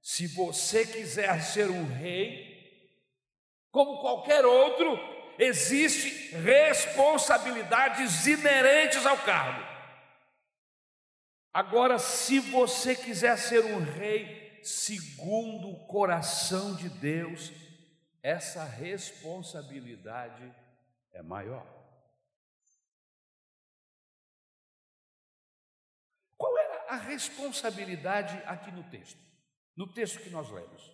se 0.01 0.25
você 0.29 0.83
quiser 0.83 1.43
ser 1.43 1.69
um 1.69 1.93
rei, 1.93 2.51
como 3.69 4.01
qualquer 4.01 4.43
outro, 4.43 4.97
existe 5.37 6.35
responsabilidades 6.35 8.25
inerentes 8.25 9.05
ao 9.05 9.17
cargo. 9.17 9.73
Agora, 11.53 11.99
se 11.99 12.39
você 12.39 12.95
quiser 12.95 13.37
ser 13.37 13.63
um 13.65 13.83
rei 13.83 14.59
segundo 14.63 15.69
o 15.69 15.85
coração 15.85 16.75
de 16.75 16.89
Deus, 16.89 17.51
essa 18.23 18.63
responsabilidade 18.63 20.51
é 21.11 21.21
maior. 21.21 21.67
Qual 26.37 26.57
era 26.57 26.85
a 26.89 26.95
responsabilidade 26.95 28.35
aqui 28.45 28.71
no 28.71 28.83
texto? 28.89 29.19
No 29.75 29.91
texto 29.91 30.19
que 30.21 30.29
nós 30.29 30.49
lemos. 30.49 30.91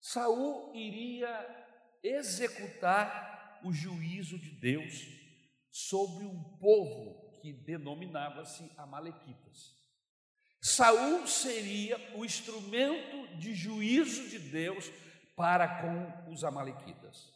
Saul 0.00 0.74
iria 0.74 1.67
executar 2.02 3.60
o 3.64 3.72
juízo 3.72 4.38
de 4.38 4.50
Deus 4.50 5.06
sobre 5.70 6.24
um 6.24 6.42
povo 6.58 7.38
que 7.40 7.52
denominava-se 7.52 8.70
Amalequitas. 8.76 9.76
Saul 10.60 11.26
seria 11.26 11.96
o 12.14 12.24
instrumento 12.24 13.36
de 13.36 13.54
juízo 13.54 14.28
de 14.28 14.38
Deus 14.38 14.90
para 15.36 15.68
com 15.82 16.32
os 16.32 16.42
Amalequitas. 16.42 17.32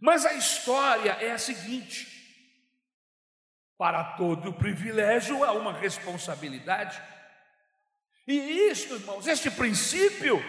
Mas 0.00 0.24
a 0.24 0.32
história 0.34 1.12
é 1.12 1.30
a 1.30 1.38
seguinte: 1.38 2.08
para 3.76 4.16
todo 4.16 4.52
privilégio 4.52 5.44
há 5.44 5.52
uma 5.52 5.72
responsabilidade. 5.72 7.00
E 8.26 8.34
isto, 8.70 8.94
irmãos, 8.94 9.26
este 9.26 9.50
princípio 9.50 10.40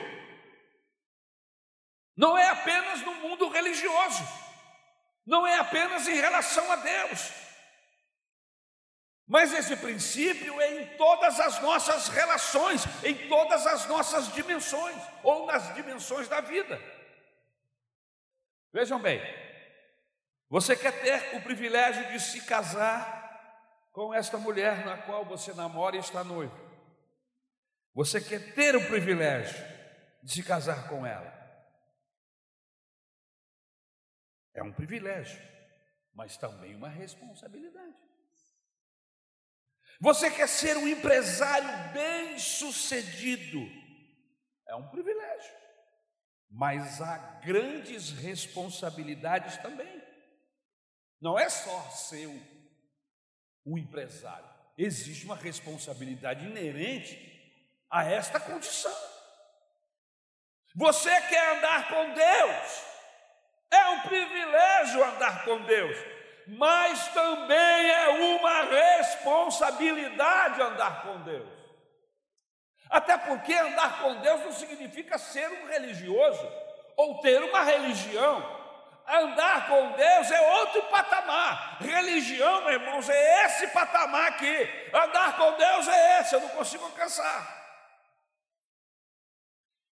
não 2.22 2.38
é 2.38 2.48
apenas 2.50 3.02
no 3.02 3.16
mundo 3.16 3.50
religioso, 3.50 4.24
não 5.26 5.48
é 5.48 5.58
apenas 5.58 6.08
em 6.08 6.14
relação 6.14 6.72
a 6.72 6.76
Deus, 6.76 7.32
mas 9.28 9.52
esse 9.52 9.76
princípio 9.76 10.62
é 10.62 10.84
em 10.84 10.98
todas 10.98 11.40
as 11.40 11.60
nossas 11.64 12.10
relações, 12.10 12.84
em 13.04 13.28
todas 13.28 13.66
as 13.66 13.88
nossas 13.88 14.32
dimensões, 14.34 15.02
ou 15.24 15.48
nas 15.48 15.74
dimensões 15.74 16.28
da 16.28 16.42
vida. 16.42 16.80
Vejam 18.72 19.00
bem, 19.00 19.20
você 20.48 20.76
quer 20.76 21.02
ter 21.02 21.38
o 21.38 21.42
privilégio 21.42 22.06
de 22.12 22.20
se 22.20 22.46
casar 22.46 23.20
com 23.92 24.14
esta 24.14 24.38
mulher 24.38 24.86
na 24.86 24.96
qual 24.96 25.26
você 25.26 25.54
namora 25.54 25.96
e 25.96 26.00
está 26.00 26.24
noivo. 26.24 26.56
Você 27.96 28.22
quer 28.22 28.54
ter 28.54 28.76
o 28.76 28.88
privilégio 28.88 29.58
de 30.22 30.32
se 30.32 30.44
casar 30.44 30.88
com 30.88 31.04
ela. 31.04 31.41
É 34.54 34.64
um 34.64 34.74
privilégio, 34.74 35.42
mas 36.14 36.38
também 36.38 36.76
uma 36.76 36.90
responsabilidade. 36.90 37.96
Você 40.00 40.32
quer 40.32 40.48
ser 40.48 40.78
um 40.78 40.88
empresário 40.88 41.94
bem-sucedido. 41.94 43.60
É 44.68 44.76
um 44.76 44.88
privilégio, 44.90 45.54
mas 46.50 47.02
há 47.02 47.18
grandes 47.44 48.12
responsabilidades 48.12 49.58
também. 49.58 50.02
Não 51.20 51.38
é 51.38 51.50
só 51.50 51.90
ser 51.92 52.28
um 53.66 53.78
empresário, 53.78 54.50
existe 54.78 55.26
uma 55.26 55.36
responsabilidade 55.36 56.46
inerente 56.46 57.32
a 57.90 58.04
esta 58.06 58.40
condição. 58.40 58.96
Você 60.74 61.10
quer 61.28 61.58
andar 61.58 61.90
com 61.90 62.14
Deus, 62.14 62.91
é 63.72 63.90
um 63.90 64.02
privilégio 64.02 65.04
andar 65.04 65.46
com 65.46 65.62
Deus, 65.62 65.98
mas 66.48 67.08
também 67.10 67.90
é 67.90 68.10
uma 68.10 68.64
responsabilidade 68.64 70.62
andar 70.62 71.04
com 71.04 71.22
Deus. 71.22 71.62
Até 72.90 73.18
porque 73.18 73.54
andar 73.54 74.02
com 74.02 74.16
Deus 74.16 74.42
não 74.42 74.52
significa 74.52 75.18
ser 75.18 75.48
um 75.48 75.68
religioso 75.68 76.46
ou 76.98 77.22
ter 77.22 77.42
uma 77.42 77.64
religião. 77.64 78.60
Andar 79.08 79.68
com 79.68 79.94
Deus 79.94 80.30
é 80.30 80.42
outro 80.60 80.84
patamar. 80.84 81.78
Religião, 81.82 82.62
meus 82.66 82.82
irmãos, 82.82 83.10
é 83.10 83.46
esse 83.46 83.68
patamar 83.68 84.28
aqui. 84.28 84.70
Andar 84.94 85.38
com 85.38 85.54
Deus 85.54 85.88
é 85.88 86.20
esse, 86.20 86.36
eu 86.36 86.42
não 86.42 86.50
consigo 86.50 86.84
alcançar. 86.84 87.62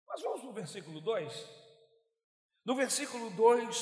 Mas 0.09 0.21
vamos 0.21 0.43
no 0.43 0.53
versículo 0.53 1.01
2. 1.01 1.58
No 2.69 2.75
versículo 2.75 3.31
2, 3.31 3.77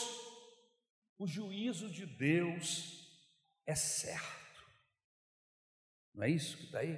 o 1.18 1.26
juízo 1.26 1.90
de 1.90 2.06
Deus 2.06 3.20
é 3.66 3.74
certo. 3.74 4.64
Não 6.14 6.22
é 6.22 6.30
isso 6.30 6.56
que 6.56 6.66
está 6.66 6.78
aí? 6.78 6.96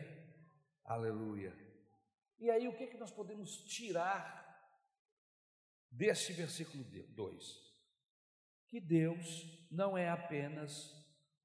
Aleluia. 0.84 1.56
E 2.38 2.50
aí, 2.50 2.68
o 2.68 2.76
que, 2.76 2.84
é 2.84 2.86
que 2.88 2.98
nós 2.98 3.10
podemos 3.10 3.64
tirar 3.64 4.70
deste 5.90 6.34
versículo 6.34 6.84
2? 6.84 7.56
Que 8.66 8.80
Deus 8.82 9.66
não 9.70 9.96
é 9.96 10.10
apenas 10.10 10.92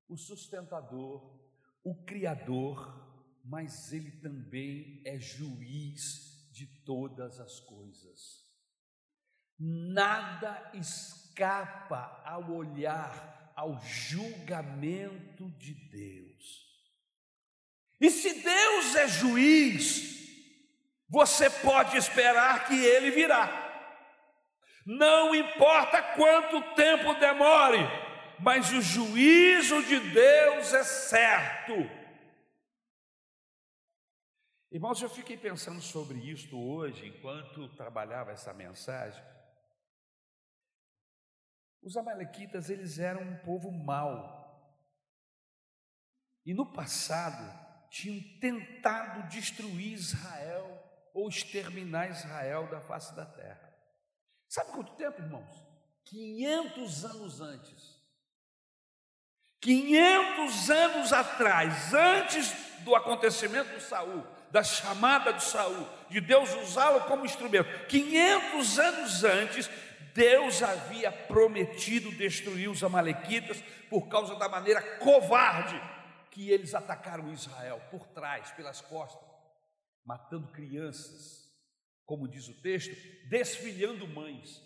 o 0.09 0.17
sustentador, 0.17 1.39
o 1.85 2.03
criador, 2.03 3.39
mas 3.45 3.93
Ele 3.93 4.11
também 4.19 5.01
é 5.05 5.17
juiz 5.17 6.51
de 6.51 6.67
todas 6.83 7.39
as 7.39 7.61
coisas. 7.61 8.42
Nada 9.59 10.71
escapa 10.73 12.21
ao 12.25 12.51
olhar, 12.51 13.51
ao 13.55 13.79
julgamento 13.81 15.49
de 15.51 15.73
Deus. 15.73 16.63
E 18.01 18.09
se 18.09 18.41
Deus 18.41 18.95
é 18.95 19.07
juiz, 19.07 20.13
você 21.07 21.49
pode 21.49 21.95
esperar 21.95 22.67
que 22.67 22.75
ele 22.75 23.11
virá. 23.11 23.61
Não 24.85 25.33
importa 25.33 26.01
quanto 26.01 26.75
tempo 26.75 27.13
demore, 27.13 27.79
mas 28.39 28.73
o 28.73 28.81
juízo 28.81 29.81
de 29.83 29.99
Deus 29.99 30.73
é 30.73 30.83
certo. 30.83 31.73
Irmãos, 34.69 35.01
eu 35.01 35.09
fiquei 35.09 35.37
pensando 35.37 35.79
sobre 35.81 36.17
isto 36.17 36.59
hoje, 36.59 37.07
enquanto 37.07 37.69
trabalhava 37.75 38.31
essa 38.31 38.53
mensagem. 38.53 39.23
Os 41.83 41.97
amalequitas, 41.97 42.69
eles 42.69 42.97
eram 42.97 43.21
um 43.21 43.37
povo 43.39 43.71
mau. 43.71 44.41
E 46.45 46.53
no 46.53 46.65
passado 46.65 47.61
tinham 47.89 48.21
tentado 48.39 49.27
destruir 49.29 49.93
Israel 49.93 50.81
ou 51.13 51.27
exterminar 51.27 52.09
Israel 52.09 52.67
da 52.67 52.81
face 52.81 53.13
da 53.15 53.25
terra. 53.25 53.73
Sabe 54.47 54.71
quanto 54.71 54.95
tempo, 54.95 55.21
irmãos? 55.21 55.51
500 56.05 57.05
anos 57.05 57.41
antes. 57.41 58.03
500 59.61 60.69
anos 60.69 61.13
atrás, 61.13 61.93
antes 61.93 62.53
do 62.79 62.95
acontecimento 62.95 63.73
de 63.75 63.81
Saul, 63.81 64.25
da 64.51 64.61
chamada 64.61 65.31
de 65.31 65.43
Saul, 65.43 65.87
de 66.09 66.19
Deus 66.19 66.53
usá-lo 66.55 67.01
como 67.05 67.25
instrumento. 67.25 67.87
500 67.87 68.79
anos 68.79 69.23
antes, 69.23 69.69
Deus 70.13 70.61
havia 70.61 71.11
prometido 71.11 72.11
destruir 72.11 72.69
os 72.69 72.83
Amalequitas 72.83 73.61
por 73.89 74.07
causa 74.07 74.35
da 74.35 74.47
maneira 74.47 74.81
covarde 74.97 75.79
que 76.29 76.49
eles 76.49 76.73
atacaram 76.73 77.31
Israel, 77.31 77.81
por 77.91 78.07
trás, 78.07 78.51
pelas 78.51 78.81
costas, 78.81 79.27
matando 80.05 80.47
crianças, 80.47 81.51
como 82.05 82.27
diz 82.27 82.47
o 82.47 82.61
texto, 82.61 82.95
desfilhando 83.27 84.07
mães, 84.07 84.61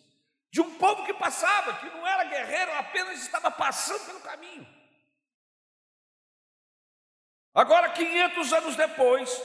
de 0.52 0.62
um 0.62 0.78
povo 0.78 1.06
que 1.06 1.14
passava, 1.14 1.78
que 1.78 1.86
não 1.88 2.06
era 2.08 2.24
guerreiro, 2.26 2.72
apenas 2.74 3.22
estava 3.22 3.52
passando 3.52 4.06
pelo 4.06 4.22
caminho. 4.22 4.68
Agora, 7.54 7.90
500 7.90 8.54
anos 8.54 8.76
depois, 8.76 9.42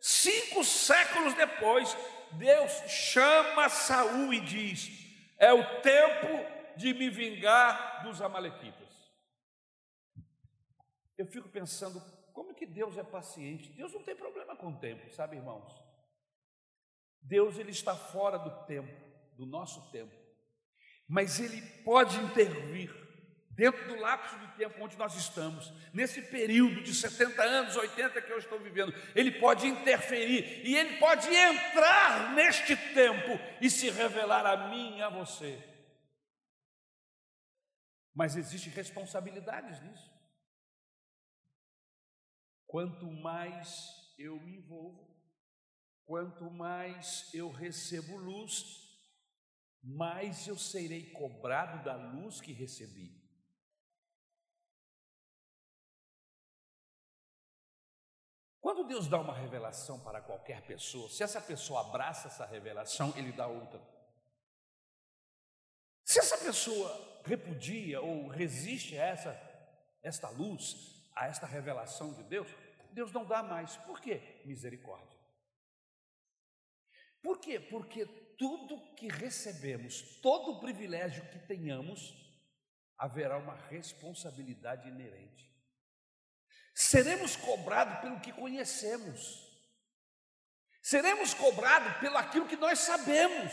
cinco 0.00 0.64
séculos 0.64 1.34
depois, 1.34 1.96
Deus 2.32 2.72
chama 2.90 3.68
Saul 3.68 4.32
e 4.32 4.40
diz: 4.40 5.01
é 5.42 5.52
o 5.52 5.80
tempo 5.80 6.76
de 6.76 6.94
me 6.94 7.10
vingar 7.10 8.04
dos 8.04 8.22
Amalequitas. 8.22 8.88
Eu 11.18 11.26
fico 11.26 11.48
pensando, 11.48 12.00
como 12.32 12.54
que 12.54 12.64
Deus 12.64 12.96
é 12.96 13.02
paciente? 13.02 13.72
Deus 13.72 13.92
não 13.92 14.04
tem 14.04 14.14
problema 14.14 14.54
com 14.54 14.68
o 14.68 14.78
tempo, 14.78 15.10
sabe, 15.10 15.36
irmãos? 15.36 15.72
Deus 17.20 17.58
ele 17.58 17.72
está 17.72 17.96
fora 17.96 18.38
do 18.38 18.66
tempo, 18.66 18.94
do 19.36 19.44
nosso 19.44 19.90
tempo. 19.90 20.14
Mas 21.08 21.40
ele 21.40 21.60
pode 21.82 22.16
intervir 22.18 23.01
dentro 23.54 23.86
do 23.86 24.00
lapso 24.00 24.38
de 24.38 24.46
tempo 24.56 24.82
onde 24.82 24.96
nós 24.96 25.14
estamos, 25.14 25.72
nesse 25.92 26.22
período 26.22 26.82
de 26.82 26.94
70 26.94 27.42
anos, 27.42 27.76
80 27.76 28.22
que 28.22 28.32
eu 28.32 28.38
estou 28.38 28.58
vivendo, 28.58 28.94
ele 29.14 29.32
pode 29.32 29.66
interferir 29.66 30.66
e 30.66 30.74
ele 30.74 30.98
pode 30.98 31.28
entrar 31.28 32.34
neste 32.34 32.76
tempo 32.94 33.38
e 33.60 33.70
se 33.70 33.90
revelar 33.90 34.46
a 34.46 34.68
mim 34.68 34.96
e 34.96 35.02
a 35.02 35.10
você. 35.10 35.62
Mas 38.14 38.36
existem 38.36 38.72
responsabilidades 38.72 39.80
nisso. 39.82 40.10
Quanto 42.66 43.06
mais 43.06 44.14
eu 44.18 44.40
me 44.40 44.56
envolvo, 44.56 45.14
quanto 46.04 46.50
mais 46.50 47.28
eu 47.34 47.50
recebo 47.50 48.16
luz, 48.16 48.82
mais 49.82 50.46
eu 50.46 50.56
serei 50.56 51.10
cobrado 51.10 51.84
da 51.84 51.96
luz 51.96 52.40
que 52.40 52.52
recebi. 52.52 53.21
Quando 58.62 58.84
Deus 58.84 59.08
dá 59.08 59.20
uma 59.20 59.34
revelação 59.34 59.98
para 59.98 60.20
qualquer 60.20 60.62
pessoa, 60.62 61.08
se 61.10 61.24
essa 61.24 61.40
pessoa 61.40 61.80
abraça 61.80 62.28
essa 62.28 62.46
revelação, 62.46 63.12
Ele 63.16 63.32
dá 63.32 63.48
outra. 63.48 63.82
Se 66.04 66.20
essa 66.20 66.38
pessoa 66.38 67.20
repudia 67.24 68.00
ou 68.00 68.28
resiste 68.28 68.96
a 68.96 69.04
essa, 69.04 69.30
esta 70.00 70.28
luz, 70.28 71.10
a 71.12 71.26
esta 71.26 71.44
revelação 71.44 72.14
de 72.14 72.22
Deus, 72.22 72.46
Deus 72.92 73.10
não 73.10 73.24
dá 73.24 73.42
mais. 73.42 73.76
Por 73.78 74.00
quê? 74.00 74.40
Misericórdia. 74.44 75.18
Por 77.20 77.40
quê? 77.40 77.58
Porque 77.58 78.06
tudo 78.38 78.94
que 78.94 79.08
recebemos, 79.08 80.20
todo 80.20 80.52
o 80.52 80.60
privilégio 80.60 81.28
que 81.30 81.38
tenhamos, 81.40 82.14
haverá 82.96 83.38
uma 83.38 83.56
responsabilidade 83.56 84.88
inerente. 84.88 85.51
Seremos 86.74 87.36
cobrados 87.36 88.00
pelo 88.00 88.20
que 88.20 88.32
conhecemos. 88.32 89.42
Seremos 90.82 91.32
cobrados 91.34 91.96
pelo 91.98 92.16
aquilo 92.16 92.46
que 92.46 92.56
nós 92.56 92.78
sabemos. 92.80 93.52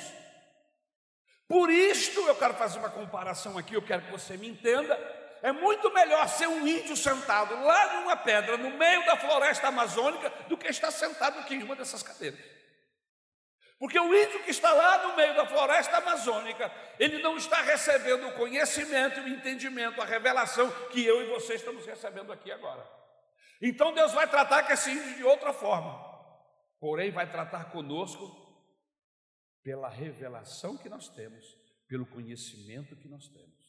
Por 1.47 1.69
isto, 1.69 2.19
eu 2.21 2.35
quero 2.35 2.53
fazer 2.53 2.79
uma 2.79 2.89
comparação 2.89 3.57
aqui, 3.57 3.73
eu 3.73 3.81
quero 3.81 4.03
que 4.03 4.11
você 4.11 4.37
me 4.37 4.47
entenda. 4.47 4.95
É 5.41 5.51
muito 5.51 5.91
melhor 5.91 6.27
ser 6.27 6.47
um 6.47 6.67
índio 6.67 6.95
sentado 6.95 7.55
lá 7.63 7.95
numa 7.95 8.15
pedra, 8.15 8.57
no 8.57 8.71
meio 8.71 9.05
da 9.05 9.15
floresta 9.15 9.67
amazônica, 9.67 10.29
do 10.47 10.57
que 10.57 10.67
estar 10.67 10.91
sentado 10.91 11.39
aqui 11.39 11.55
em 11.55 11.63
uma 11.63 11.75
dessas 11.75 12.03
cadeiras. 12.03 12.39
Porque 13.79 13.97
o 13.97 14.13
índio 14.13 14.43
que 14.43 14.51
está 14.51 14.73
lá 14.73 15.07
no 15.07 15.15
meio 15.15 15.33
da 15.35 15.45
floresta 15.45 15.97
amazônica, 15.97 16.69
ele 16.99 17.21
não 17.21 17.37
está 17.37 17.61
recebendo 17.61 18.27
o 18.27 18.33
conhecimento, 18.33 19.21
o 19.21 19.27
entendimento, 19.27 20.01
a 20.01 20.05
revelação 20.05 20.69
que 20.91 21.05
eu 21.05 21.21
e 21.21 21.29
você 21.29 21.53
estamos 21.55 21.85
recebendo 21.85 22.33
aqui 22.33 22.51
agora. 22.51 22.98
Então 23.61 23.93
Deus 23.93 24.13
vai 24.13 24.29
tratar 24.29 24.63
com 24.65 24.73
esse 24.73 24.91
índio 24.91 25.15
de 25.15 25.23
outra 25.23 25.51
forma, 25.51 25.97
porém 26.79 27.11
vai 27.11 27.29
tratar 27.29 27.71
conosco 27.71 28.47
pela 29.61 29.89
revelação 29.89 30.77
que 30.77 30.87
nós 30.87 31.09
temos, 31.09 31.45
pelo 31.87 32.05
conhecimento 32.05 32.95
que 32.95 33.07
nós 33.07 33.27
temos. 33.27 33.59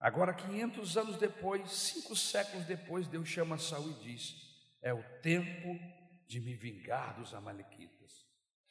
Agora, 0.00 0.32
500 0.32 0.96
anos 0.96 1.16
depois, 1.16 1.70
cinco 1.72 2.14
séculos 2.14 2.64
depois, 2.66 3.08
Deus 3.08 3.28
chama 3.28 3.58
Saul 3.58 3.90
e 3.90 3.94
diz: 3.94 4.34
é 4.80 4.94
o 4.94 5.02
tempo 5.20 5.78
de 6.26 6.40
me 6.40 6.54
vingar 6.54 7.18
dos 7.18 7.34
amalequitas. 7.34 8.26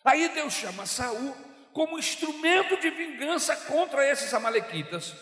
Aí 0.05 0.29
Deus 0.29 0.53
chama 0.53 0.85
Saul 0.85 1.35
como 1.73 1.99
instrumento 1.99 2.79
de 2.79 2.89
vingança 2.89 3.55
contra 3.65 4.09
esses 4.09 4.33
amalequitas. 4.33 5.13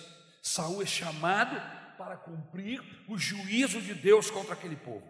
Saul 0.46 0.84
é 0.84 0.86
chamado 0.86 1.56
para 1.98 2.16
cumprir 2.18 2.80
o 3.10 3.18
juízo 3.18 3.82
de 3.82 3.96
Deus 3.96 4.30
contra 4.30 4.54
aquele 4.54 4.76
povo. 4.76 5.04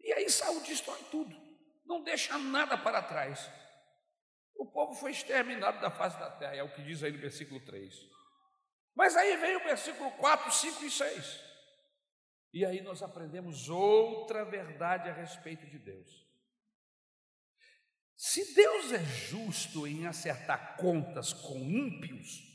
E 0.00 0.12
aí 0.12 0.30
Saul 0.30 0.60
destrói 0.60 1.02
tudo, 1.10 1.36
não 1.84 2.04
deixa 2.04 2.38
nada 2.38 2.78
para 2.78 3.02
trás. 3.02 3.50
O 4.54 4.64
povo 4.64 4.94
foi 4.94 5.10
exterminado 5.10 5.80
da 5.80 5.90
face 5.90 6.16
da 6.20 6.30
terra, 6.30 6.54
é 6.54 6.62
o 6.62 6.72
que 6.72 6.84
diz 6.84 7.02
aí 7.02 7.10
no 7.10 7.18
versículo 7.18 7.58
3. 7.64 7.92
Mas 8.94 9.16
aí 9.16 9.36
vem 9.38 9.56
o 9.56 9.64
versículo 9.64 10.12
4, 10.12 10.52
5 10.52 10.84
e 10.84 10.90
6. 10.90 11.40
E 12.52 12.64
aí 12.64 12.80
nós 12.80 13.02
aprendemos 13.02 13.68
outra 13.68 14.44
verdade 14.44 15.08
a 15.08 15.12
respeito 15.12 15.66
de 15.66 15.80
Deus. 15.80 16.08
Se 18.16 18.54
Deus 18.54 18.92
é 18.92 19.04
justo 19.04 19.84
em 19.84 20.06
acertar 20.06 20.76
contas 20.76 21.32
com 21.32 21.58
ímpios, 21.58 22.51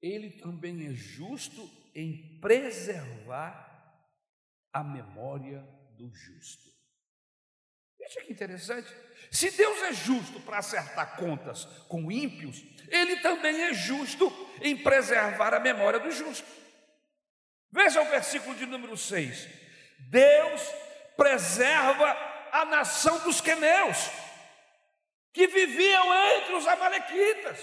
Ele 0.00 0.30
também 0.30 0.86
é 0.86 0.94
justo 0.94 1.68
em 1.94 2.38
preservar 2.40 3.66
a 4.72 4.84
memória 4.84 5.60
do 5.96 6.10
justo. 6.14 6.68
Veja 7.98 8.20
que 8.22 8.32
interessante. 8.32 8.88
Se 9.30 9.50
Deus 9.50 9.82
é 9.82 9.92
justo 9.92 10.40
para 10.40 10.58
acertar 10.58 11.16
contas 11.16 11.64
com 11.88 12.10
ímpios, 12.10 12.62
Ele 12.88 13.16
também 13.16 13.62
é 13.64 13.74
justo 13.74 14.32
em 14.62 14.76
preservar 14.76 15.52
a 15.52 15.60
memória 15.60 15.98
do 15.98 16.10
justo. 16.10 16.46
Veja 17.70 18.00
o 18.00 18.08
versículo 18.08 18.54
de 18.54 18.64
número 18.64 18.96
6. 18.96 19.48
Deus 20.08 20.62
preserva 21.16 22.16
a 22.52 22.64
nação 22.64 23.18
dos 23.24 23.40
queneus, 23.40 23.98
que 25.32 25.46
viviam 25.48 26.14
entre 26.36 26.54
os 26.54 26.66
amalequitas, 26.66 27.60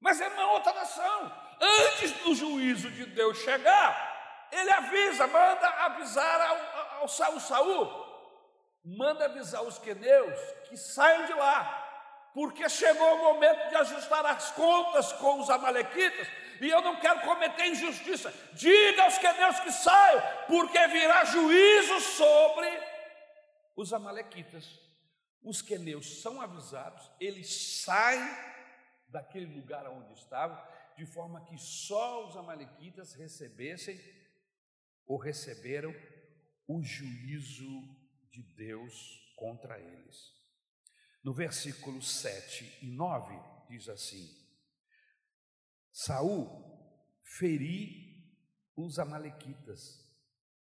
mas 0.00 0.20
é 0.20 0.28
uma 0.28 0.52
outra 0.52 0.72
nação. 0.72 1.32
Antes 1.60 2.12
do 2.22 2.34
juízo 2.34 2.90
de 2.90 3.06
Deus 3.06 3.38
chegar, 3.38 4.48
ele 4.50 4.70
avisa, 4.70 5.26
manda 5.26 5.68
avisar 5.68 6.40
ao, 6.40 6.56
ao, 6.56 7.00
ao 7.02 7.08
Saul, 7.40 8.10
manda 8.84 9.26
avisar 9.26 9.62
os 9.62 9.78
queneus 9.78 10.40
que 10.68 10.76
saiam 10.76 11.26
de 11.26 11.34
lá, 11.34 12.30
porque 12.34 12.68
chegou 12.68 13.14
o 13.14 13.34
momento 13.34 13.68
de 13.68 13.76
ajustar 13.76 14.24
as 14.24 14.50
contas 14.52 15.12
com 15.12 15.40
os 15.40 15.50
amalequitas, 15.50 16.26
e 16.60 16.68
eu 16.68 16.80
não 16.82 16.96
quero 16.96 17.20
cometer 17.20 17.66
injustiça. 17.66 18.32
Diga 18.52 19.04
aos 19.04 19.18
queneus 19.18 19.60
que 19.60 19.72
saiam, 19.72 20.22
porque 20.46 20.86
virá 20.88 21.24
juízo 21.24 22.00
sobre 22.00 22.82
os 23.76 23.92
amalequitas. 23.92 24.78
Os 25.42 25.62
queneus 25.62 26.20
são 26.20 26.40
avisados, 26.40 27.10
eles 27.18 27.82
saem 27.82 28.22
daquele 29.10 29.46
lugar 29.54 29.86
onde 29.88 30.12
estavam, 30.14 30.60
de 30.96 31.06
forma 31.06 31.44
que 31.44 31.58
só 31.58 32.26
os 32.26 32.36
amalequitas 32.36 33.14
recebessem 33.14 33.98
ou 35.06 35.18
receberam 35.18 35.94
o 36.66 36.82
juízo 36.82 37.68
de 38.30 38.42
Deus 38.42 39.34
contra 39.36 39.78
eles. 39.78 40.32
No 41.22 41.34
versículo 41.34 42.00
7 42.00 42.78
e 42.82 42.86
9 42.86 43.38
diz 43.68 43.88
assim: 43.88 44.28
Saul 45.92 46.48
feri 47.22 48.10
os 48.76 48.98
amalequitas, 48.98 50.06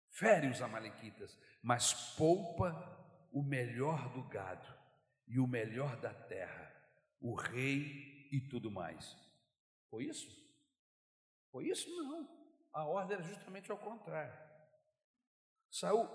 fere 0.10 0.48
os 0.48 0.62
amalequitas, 0.62 1.38
mas 1.62 2.16
poupa 2.16 2.98
o 3.32 3.44
melhor 3.44 4.12
do 4.14 4.24
gado 4.24 4.68
e 5.28 5.40
o 5.40 5.48
melhor 5.48 6.00
da 6.00 6.14
terra, 6.14 6.74
o 7.22 7.36
rei 7.36 8.09
e 8.32 8.40
tudo 8.40 8.72
mais. 8.72 9.16
Foi 9.90 10.06
isso? 10.06 10.30
Foi 11.52 11.68
isso? 11.68 11.90
Não. 11.90 12.28
A 12.72 12.86
ordem 12.86 13.18
era 13.18 13.24
justamente 13.24 13.72
ao 13.72 13.78
contrário. 13.78 14.38
Saul 15.70 16.08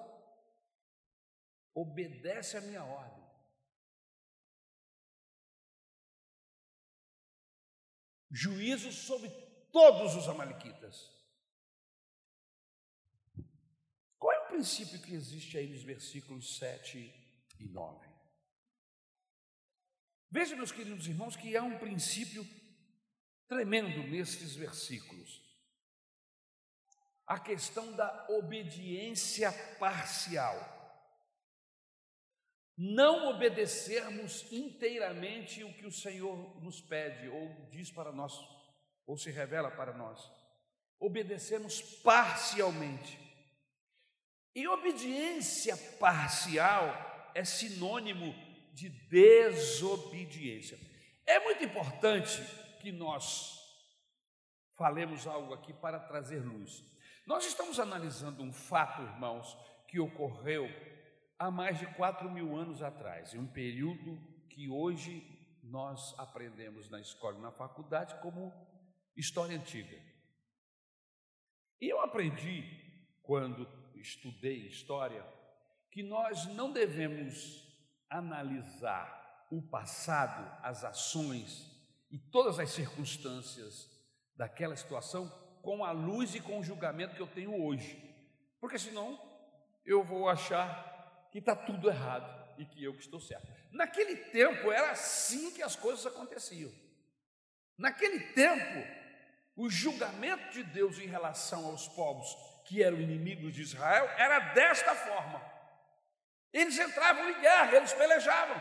obedece 1.74 2.56
a 2.56 2.60
minha 2.60 2.84
ordem. 2.84 3.24
juízo 8.34 8.92
sobre 8.92 9.30
todos 9.70 10.16
os 10.16 10.28
amalequitas. 10.28 11.08
Qual 14.18 14.32
é 14.32 14.38
o 14.40 14.48
princípio 14.48 15.00
que 15.00 15.14
existe 15.14 15.56
aí 15.56 15.68
nos 15.68 15.84
versículos 15.84 16.58
7 16.58 16.98
e 17.60 17.68
9? 17.68 18.13
Veja, 20.34 20.56
meus 20.56 20.72
queridos 20.72 21.06
irmãos, 21.06 21.36
que 21.36 21.56
há 21.56 21.62
um 21.62 21.78
princípio 21.78 22.44
tremendo 23.46 24.02
nesses 24.10 24.56
versículos. 24.56 25.40
A 27.24 27.38
questão 27.38 27.92
da 27.92 28.26
obediência 28.30 29.52
parcial 29.78 30.58
não 32.76 33.28
obedecermos 33.28 34.50
inteiramente 34.50 35.62
o 35.62 35.72
que 35.72 35.86
o 35.86 35.92
Senhor 35.92 36.60
nos 36.60 36.80
pede, 36.80 37.28
ou 37.28 37.68
diz 37.70 37.92
para 37.92 38.10
nós, 38.10 38.36
ou 39.06 39.16
se 39.16 39.30
revela 39.30 39.70
para 39.70 39.92
nós. 39.92 40.20
Obedecemos 40.98 41.80
parcialmente. 42.02 43.20
E 44.52 44.66
obediência 44.66 45.76
parcial 46.00 47.30
é 47.36 47.44
sinônimo 47.44 48.53
de 48.74 48.88
desobediência. 49.08 50.78
É 51.26 51.40
muito 51.40 51.64
importante 51.64 52.42
que 52.80 52.92
nós 52.92 53.58
falemos 54.76 55.26
algo 55.26 55.54
aqui 55.54 55.72
para 55.72 55.98
trazer 55.98 56.44
luz. 56.44 56.82
Nós 57.26 57.46
estamos 57.46 57.80
analisando 57.80 58.42
um 58.42 58.52
fato, 58.52 59.00
irmãos, 59.02 59.56
que 59.88 59.98
ocorreu 59.98 60.68
há 61.38 61.50
mais 61.50 61.78
de 61.78 61.86
quatro 61.94 62.30
mil 62.30 62.56
anos 62.56 62.82
atrás, 62.82 63.32
em 63.32 63.38
um 63.38 63.46
período 63.46 64.18
que 64.50 64.68
hoje 64.68 65.22
nós 65.62 66.14
aprendemos 66.18 66.90
na 66.90 67.00
escola 67.00 67.38
e 67.38 67.42
na 67.42 67.52
faculdade 67.52 68.14
como 68.20 68.52
história 69.16 69.56
antiga. 69.56 69.96
E 71.80 71.88
eu 71.88 72.00
aprendi, 72.00 72.64
quando 73.22 73.66
estudei 73.94 74.66
história, 74.66 75.24
que 75.90 76.02
nós 76.02 76.46
não 76.54 76.72
devemos 76.72 77.63
analisar 78.14 79.46
o 79.50 79.60
passado, 79.60 80.60
as 80.62 80.84
ações 80.84 81.70
e 82.10 82.18
todas 82.18 82.60
as 82.60 82.70
circunstâncias 82.70 83.90
daquela 84.36 84.76
situação 84.76 85.28
com 85.62 85.84
a 85.84 85.90
luz 85.90 86.34
e 86.34 86.40
com 86.40 86.60
o 86.60 86.62
julgamento 86.62 87.16
que 87.16 87.22
eu 87.22 87.26
tenho 87.26 87.60
hoje, 87.64 88.00
porque 88.60 88.78
senão 88.78 89.18
eu 89.84 90.04
vou 90.04 90.28
achar 90.28 91.28
que 91.32 91.38
está 91.38 91.56
tudo 91.56 91.88
errado 91.88 92.54
e 92.56 92.64
que 92.64 92.84
eu 92.84 92.94
que 92.94 93.00
estou 93.00 93.20
certo. 93.20 93.52
Naquele 93.72 94.16
tempo 94.16 94.70
era 94.70 94.92
assim 94.92 95.52
que 95.52 95.62
as 95.62 95.74
coisas 95.74 96.06
aconteciam. 96.06 96.70
Naquele 97.76 98.20
tempo, 98.32 98.86
o 99.56 99.68
julgamento 99.68 100.52
de 100.52 100.62
Deus 100.62 100.98
em 100.98 101.06
relação 101.06 101.66
aos 101.66 101.88
povos 101.88 102.28
que 102.64 102.80
eram 102.80 103.00
inimigos 103.00 103.52
de 103.52 103.62
Israel 103.62 104.04
era 104.16 104.38
desta 104.54 104.94
forma. 104.94 105.53
Eles 106.54 106.78
entravam 106.78 107.28
em 107.28 107.40
guerra, 107.40 107.76
eles 107.76 107.92
pelejavam. 107.92 108.56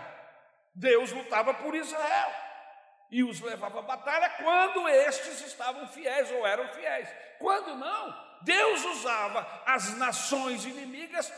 Deus 0.74 1.12
lutava 1.12 1.54
por 1.54 1.76
Israel 1.76 2.32
e 3.12 3.24
os 3.24 3.40
levava 3.40 3.80
à 3.80 3.84
batalha 3.84 4.28
quando 4.32 4.90
estes 4.90 5.40
estavam 5.42 5.88
fiéis 5.88 6.32
ou 6.32 6.48
eram 6.48 6.68
fiéis. 6.74 7.08
Quando 7.38 7.76
não, 7.76 8.42
Deus 8.42 8.84
usava 8.84 9.42
as 9.68 9.96
nações 9.98 10.66
inimigas 10.66 11.32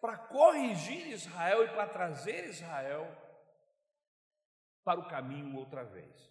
para 0.00 0.16
corrigir 0.16 1.06
Israel 1.06 1.64
e 1.64 1.68
para 1.68 1.86
trazer 1.86 2.48
Israel 2.48 3.06
para 4.82 4.98
o 4.98 5.08
caminho 5.08 5.56
outra 5.58 5.84
vez. 5.84 6.28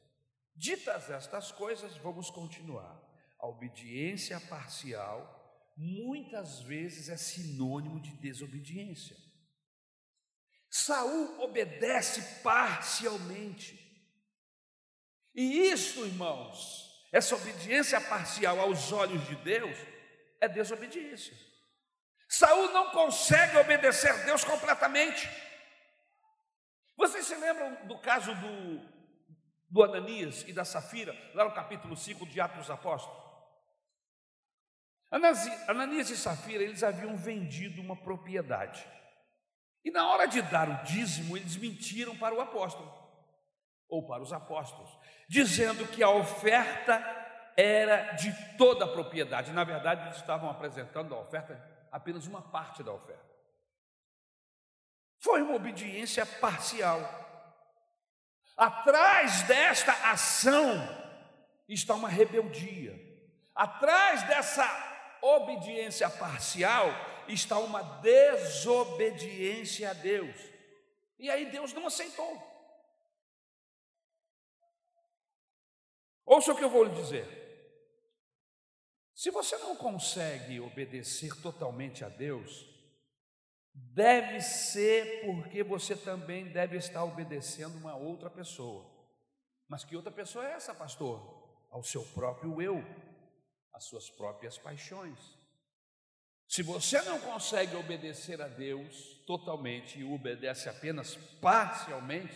Ditas 0.54 1.10
estas 1.10 1.54
coisas, 1.54 1.96
vamos 1.96 2.30
continuar. 2.30 3.00
A 3.40 3.48
obediência 3.48 4.38
parcial 4.42 5.38
muitas 5.78 6.60
vezes 6.60 7.08
é 7.08 7.16
sinônimo 7.16 8.02
de 8.02 8.12
desobediência. 8.18 9.29
Saul 10.70 11.42
obedece 11.42 12.42
parcialmente. 12.44 13.78
E 15.34 15.70
isso, 15.72 16.06
irmãos, 16.06 17.08
essa 17.12 17.36
obediência 17.36 18.00
parcial 18.00 18.60
aos 18.60 18.92
olhos 18.92 19.26
de 19.28 19.36
Deus 19.38 19.76
é 20.40 20.48
desobediência. 20.48 21.36
Saul 22.28 22.72
não 22.72 22.92
consegue 22.92 23.58
obedecer 23.58 24.12
a 24.12 24.18
Deus 24.26 24.44
completamente. 24.44 25.28
Vocês 26.96 27.26
se 27.26 27.36
lembram 27.36 27.88
do 27.88 27.98
caso 27.98 28.36
do, 28.36 28.82
do 29.70 29.84
Ananias 29.84 30.44
e 30.48 30.54
da 30.54 30.64
Safira, 30.64 31.16
lá 31.34 31.46
no 31.46 31.56
capítulo 31.56 31.96
5 31.96 32.28
de 32.28 32.40
Atos 32.40 32.58
dos 32.58 32.70
Apóstolos? 32.70 33.30
Ananias 35.68 36.12
e 36.12 36.18
Safira, 36.18 36.62
eles 36.62 36.84
haviam 36.84 37.18
vendido 37.18 37.82
uma 37.82 37.96
propriedade. 37.96 38.86
E 39.84 39.92
na 39.92 40.08
hora 40.10 40.28
de 40.28 40.42
dar 40.42 40.70
o 40.70 40.84
dízimo, 40.84 41.38
eles 41.38 41.56
mentiram 41.56 42.16
para 42.18 42.36
o 42.36 42.42
apóstolo, 42.42 42.92
ou 43.88 44.06
para 44.06 44.22
os 44.22 44.34
apóstolos, 44.34 44.90
dizendo 45.28 45.88
que 45.88 46.04
a 46.04 46.10
oferta 46.10 46.98
era 47.56 48.14
de 48.14 48.34
toda 48.58 48.86
a 48.86 48.88
propriedade. 48.88 49.52
Na 49.52 49.64
verdade, 49.64 50.06
eles 50.06 50.18
estavam 50.18 50.50
apresentando 50.50 51.14
a 51.16 51.20
oferta, 51.20 51.62
apenas 51.92 52.28
uma 52.28 52.42
parte 52.42 52.84
da 52.84 52.92
oferta. 52.92 53.30
Foi 55.20 55.42
uma 55.42 55.56
obediência 55.56 56.26
parcial. 56.26 57.00
Atrás 58.56 59.44
desta 59.44 59.92
ação 60.10 60.76
está 61.68 61.94
uma 61.94 62.10
rebeldia. 62.10 62.96
Atrás 63.54 64.24
dessa 64.24 64.66
obediência 65.22 66.10
parcial 66.10 66.88
está 67.34 67.60
uma 67.60 67.82
desobediência 68.02 69.90
a 69.90 69.94
Deus. 69.94 70.36
E 71.18 71.30
aí 71.30 71.52
Deus 71.52 71.74
não 71.74 71.88
aceitou. 71.88 72.50
Ouça 76.26 76.54
o 76.54 76.56
que 76.56 76.64
eu 76.64 76.70
vou 76.70 76.84
lhe 76.84 76.94
dizer. 76.96 77.40
Se 79.16 79.32
você 79.32 79.58
não 79.58 79.76
consegue 79.76 80.60
obedecer 80.60 81.36
totalmente 81.42 82.06
a 82.06 82.10
Deus, 82.10 82.66
deve 83.74 84.40
ser 84.42 85.26
porque 85.26 85.64
você 85.64 85.96
também 85.96 86.52
deve 86.52 86.78
estar 86.78 87.04
obedecendo 87.04 87.78
uma 87.78 87.96
outra 87.96 88.30
pessoa. 88.30 88.86
Mas 89.68 89.84
que 89.84 89.96
outra 89.96 90.12
pessoa 90.12 90.48
é 90.48 90.54
essa, 90.54 90.74
pastor? 90.74 91.20
Ao 91.70 91.84
seu 91.84 92.04
próprio 92.14 92.62
eu, 92.62 92.78
às 93.74 93.86
suas 93.86 94.10
próprias 94.10 94.58
paixões. 94.58 95.39
Se 96.50 96.64
você 96.64 97.00
não 97.04 97.20
consegue 97.20 97.76
obedecer 97.76 98.42
a 98.42 98.48
Deus 98.48 99.22
totalmente 99.28 100.00
e 100.00 100.04
obedece 100.04 100.68
apenas 100.68 101.16
parcialmente, 101.40 102.36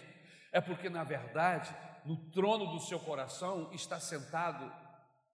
é 0.52 0.62
porque, 0.62 0.88
na 0.88 1.04
verdade, 1.04 1.76
no 2.06 2.16
trono 2.30 2.68
do 2.68 2.80
seu 2.80 3.00
coração 3.00 3.74
está 3.74 4.00
sentado 4.00 4.72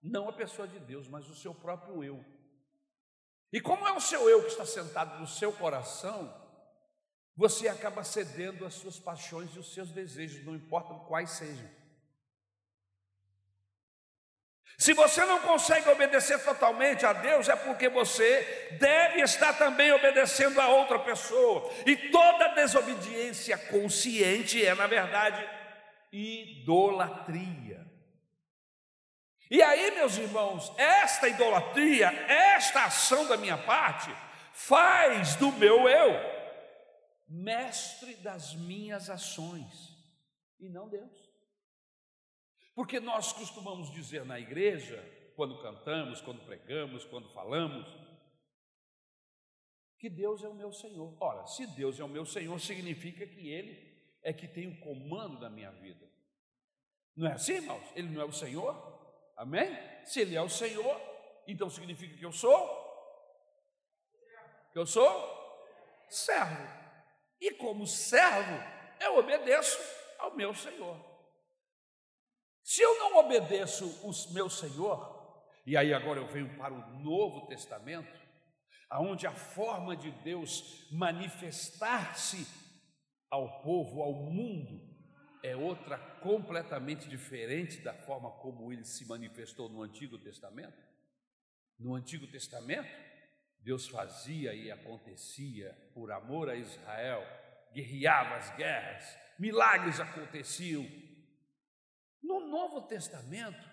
não 0.02 0.30
a 0.30 0.32
pessoa 0.32 0.66
de 0.66 0.78
Deus, 0.78 1.06
mas 1.06 1.28
o 1.28 1.34
seu 1.34 1.54
próprio 1.54 2.02
eu. 2.02 2.24
E 3.52 3.60
como 3.60 3.86
é 3.86 3.92
o 3.92 4.00
seu 4.00 4.30
eu 4.30 4.44
que 4.44 4.48
está 4.48 4.64
sentado 4.64 5.20
no 5.20 5.26
seu 5.26 5.52
coração, 5.52 6.34
você 7.36 7.68
acaba 7.68 8.02
cedendo 8.02 8.64
às 8.64 8.72
suas 8.72 8.98
paixões 8.98 9.54
e 9.54 9.58
os 9.58 9.74
seus 9.74 9.90
desejos, 9.90 10.42
não 10.46 10.56
importa 10.56 10.94
quais 11.06 11.32
sejam. 11.32 11.68
Se 14.80 14.94
você 14.94 15.26
não 15.26 15.40
consegue 15.40 15.90
obedecer 15.90 16.42
totalmente 16.42 17.04
a 17.04 17.12
Deus, 17.12 17.50
é 17.50 17.54
porque 17.54 17.90
você 17.90 18.78
deve 18.80 19.20
estar 19.20 19.52
também 19.58 19.92
obedecendo 19.92 20.58
a 20.58 20.68
outra 20.68 20.98
pessoa. 20.98 21.70
E 21.84 21.94
toda 21.94 22.54
desobediência 22.54 23.58
consciente 23.58 24.64
é, 24.64 24.74
na 24.74 24.86
verdade, 24.86 25.46
idolatria. 26.10 27.86
E 29.50 29.62
aí, 29.62 29.90
meus 29.90 30.16
irmãos, 30.16 30.72
esta 30.78 31.28
idolatria, 31.28 32.08
esta 32.26 32.84
ação 32.84 33.26
da 33.26 33.36
minha 33.36 33.58
parte, 33.58 34.10
faz 34.54 35.36
do 35.36 35.52
meu 35.52 35.86
eu 35.90 36.40
mestre 37.28 38.14
das 38.16 38.54
minhas 38.54 39.10
ações 39.10 39.94
e 40.58 40.70
não 40.70 40.88
Deus. 40.88 41.29
Porque 42.80 42.98
nós 42.98 43.30
costumamos 43.30 43.90
dizer 43.90 44.24
na 44.24 44.40
igreja, 44.40 44.96
quando 45.36 45.60
cantamos, 45.60 46.22
quando 46.22 46.46
pregamos, 46.46 47.04
quando 47.04 47.28
falamos, 47.28 47.86
que 49.98 50.08
Deus 50.08 50.42
é 50.42 50.48
o 50.48 50.54
meu 50.54 50.72
Senhor. 50.72 51.14
Ora, 51.20 51.46
se 51.46 51.66
Deus 51.76 52.00
é 52.00 52.04
o 52.04 52.08
meu 52.08 52.24
Senhor, 52.24 52.58
significa 52.58 53.26
que 53.26 53.50
Ele 53.50 54.16
é 54.22 54.32
que 54.32 54.48
tem 54.48 54.66
o 54.66 54.80
comando 54.80 55.38
da 55.38 55.50
minha 55.50 55.70
vida. 55.72 56.10
Não 57.14 57.28
é 57.28 57.34
assim, 57.34 57.56
irmãos? 57.56 57.84
Ele 57.94 58.08
não 58.08 58.22
é 58.22 58.24
o 58.24 58.32
Senhor? 58.32 58.74
Amém? 59.36 59.68
Se 60.06 60.22
Ele 60.22 60.34
é 60.34 60.40
o 60.40 60.48
Senhor, 60.48 60.98
então 61.46 61.68
significa 61.68 62.16
que 62.16 62.24
eu 62.24 62.32
sou? 62.32 62.66
Que 64.72 64.78
eu 64.78 64.86
sou? 64.86 65.68
Servo. 66.08 66.66
E 67.42 67.50
como 67.56 67.86
servo, 67.86 68.58
eu 69.02 69.18
obedeço 69.18 69.78
ao 70.18 70.34
meu 70.34 70.54
Senhor. 70.54 71.09
Se 72.70 72.82
eu 72.82 73.00
não 73.00 73.16
obedeço 73.16 73.84
o 74.04 74.32
meu 74.32 74.48
Senhor, 74.48 75.44
e 75.66 75.76
aí 75.76 75.92
agora 75.92 76.20
eu 76.20 76.28
venho 76.28 76.56
para 76.56 76.72
o 76.72 77.00
Novo 77.00 77.48
Testamento, 77.48 78.16
aonde 78.88 79.26
a 79.26 79.32
forma 79.32 79.96
de 79.96 80.12
Deus 80.22 80.86
manifestar-se 80.92 82.46
ao 83.28 83.60
povo, 83.62 84.00
ao 84.00 84.12
mundo, 84.12 84.88
é 85.42 85.56
outra 85.56 85.98
completamente 85.98 87.08
diferente 87.08 87.80
da 87.80 87.92
forma 87.92 88.30
como 88.30 88.72
ele 88.72 88.84
se 88.84 89.04
manifestou 89.04 89.68
no 89.68 89.82
Antigo 89.82 90.16
Testamento. 90.16 90.80
No 91.76 91.96
Antigo 91.96 92.28
Testamento, 92.28 92.88
Deus 93.58 93.88
fazia 93.88 94.54
e 94.54 94.70
acontecia 94.70 95.76
por 95.92 96.12
amor 96.12 96.48
a 96.48 96.54
Israel, 96.54 97.26
guerreava 97.74 98.36
as 98.36 98.56
guerras, 98.56 99.18
milagres 99.40 99.98
aconteciam. 99.98 101.09
No 102.50 102.58
Novo 102.58 102.82
Testamento, 102.82 103.64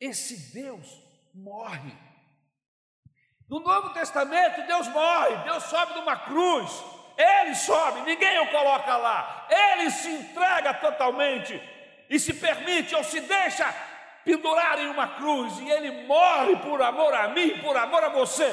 esse 0.00 0.52
Deus 0.54 1.02
morre. 1.34 1.92
No 3.48 3.58
Novo 3.58 3.92
Testamento, 3.92 4.64
Deus 4.68 4.86
morre, 4.86 5.36
Deus 5.42 5.64
sobe 5.64 5.94
de 5.94 5.98
uma 5.98 6.16
cruz, 6.20 6.70
ele 7.18 7.56
sobe, 7.56 8.02
ninguém 8.02 8.38
o 8.38 8.52
coloca 8.52 8.96
lá. 8.96 9.48
Ele 9.50 9.90
se 9.90 10.08
entrega 10.08 10.74
totalmente 10.74 11.60
e 12.08 12.20
se 12.20 12.32
permite 12.34 12.94
ou 12.94 13.02
se 13.02 13.20
deixa 13.20 13.66
pendurar 14.24 14.78
em 14.78 14.86
uma 14.86 15.16
cruz 15.16 15.58
e 15.58 15.68
ele 15.68 16.06
morre 16.06 16.54
por 16.58 16.80
amor 16.82 17.12
a 17.14 17.28
mim, 17.30 17.58
por 17.62 17.76
amor 17.76 18.04
a 18.04 18.10
você. 18.10 18.48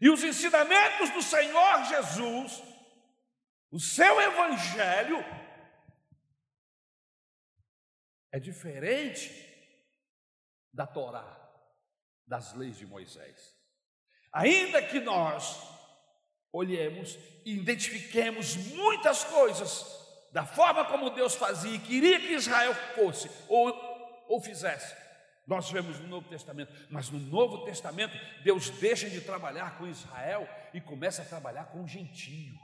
E 0.00 0.08
os 0.08 0.22
ensinamentos 0.22 1.10
do 1.10 1.20
Senhor 1.20 1.84
Jesus, 1.86 2.62
o 3.72 3.80
seu 3.80 4.20
evangelho 4.20 5.41
é 8.32 8.40
diferente 8.40 9.30
da 10.72 10.86
Torá, 10.86 11.38
das 12.26 12.54
leis 12.54 12.78
de 12.78 12.86
Moisés. 12.86 13.54
Ainda 14.32 14.82
que 14.82 14.98
nós 14.98 15.60
olhemos 16.50 17.18
e 17.44 17.54
identifiquemos 17.54 18.56
muitas 18.56 19.22
coisas 19.24 20.00
da 20.32 20.46
forma 20.46 20.86
como 20.86 21.10
Deus 21.10 21.34
fazia 21.34 21.76
e 21.76 21.78
queria 21.78 22.18
que 22.18 22.32
Israel 22.32 22.74
fosse 22.94 23.30
ou, 23.48 23.70
ou 24.28 24.40
fizesse. 24.40 24.96
Nós 25.46 25.70
vemos 25.70 25.98
no 26.00 26.08
Novo 26.08 26.28
Testamento, 26.28 26.72
mas 26.88 27.10
no 27.10 27.18
Novo 27.18 27.64
Testamento 27.64 28.16
Deus 28.42 28.70
deixa 28.70 29.10
de 29.10 29.20
trabalhar 29.20 29.76
com 29.76 29.86
Israel 29.86 30.48
e 30.72 30.80
começa 30.80 31.20
a 31.20 31.26
trabalhar 31.26 31.66
com 31.66 31.82
o 31.82 31.88
gentio. 31.88 32.54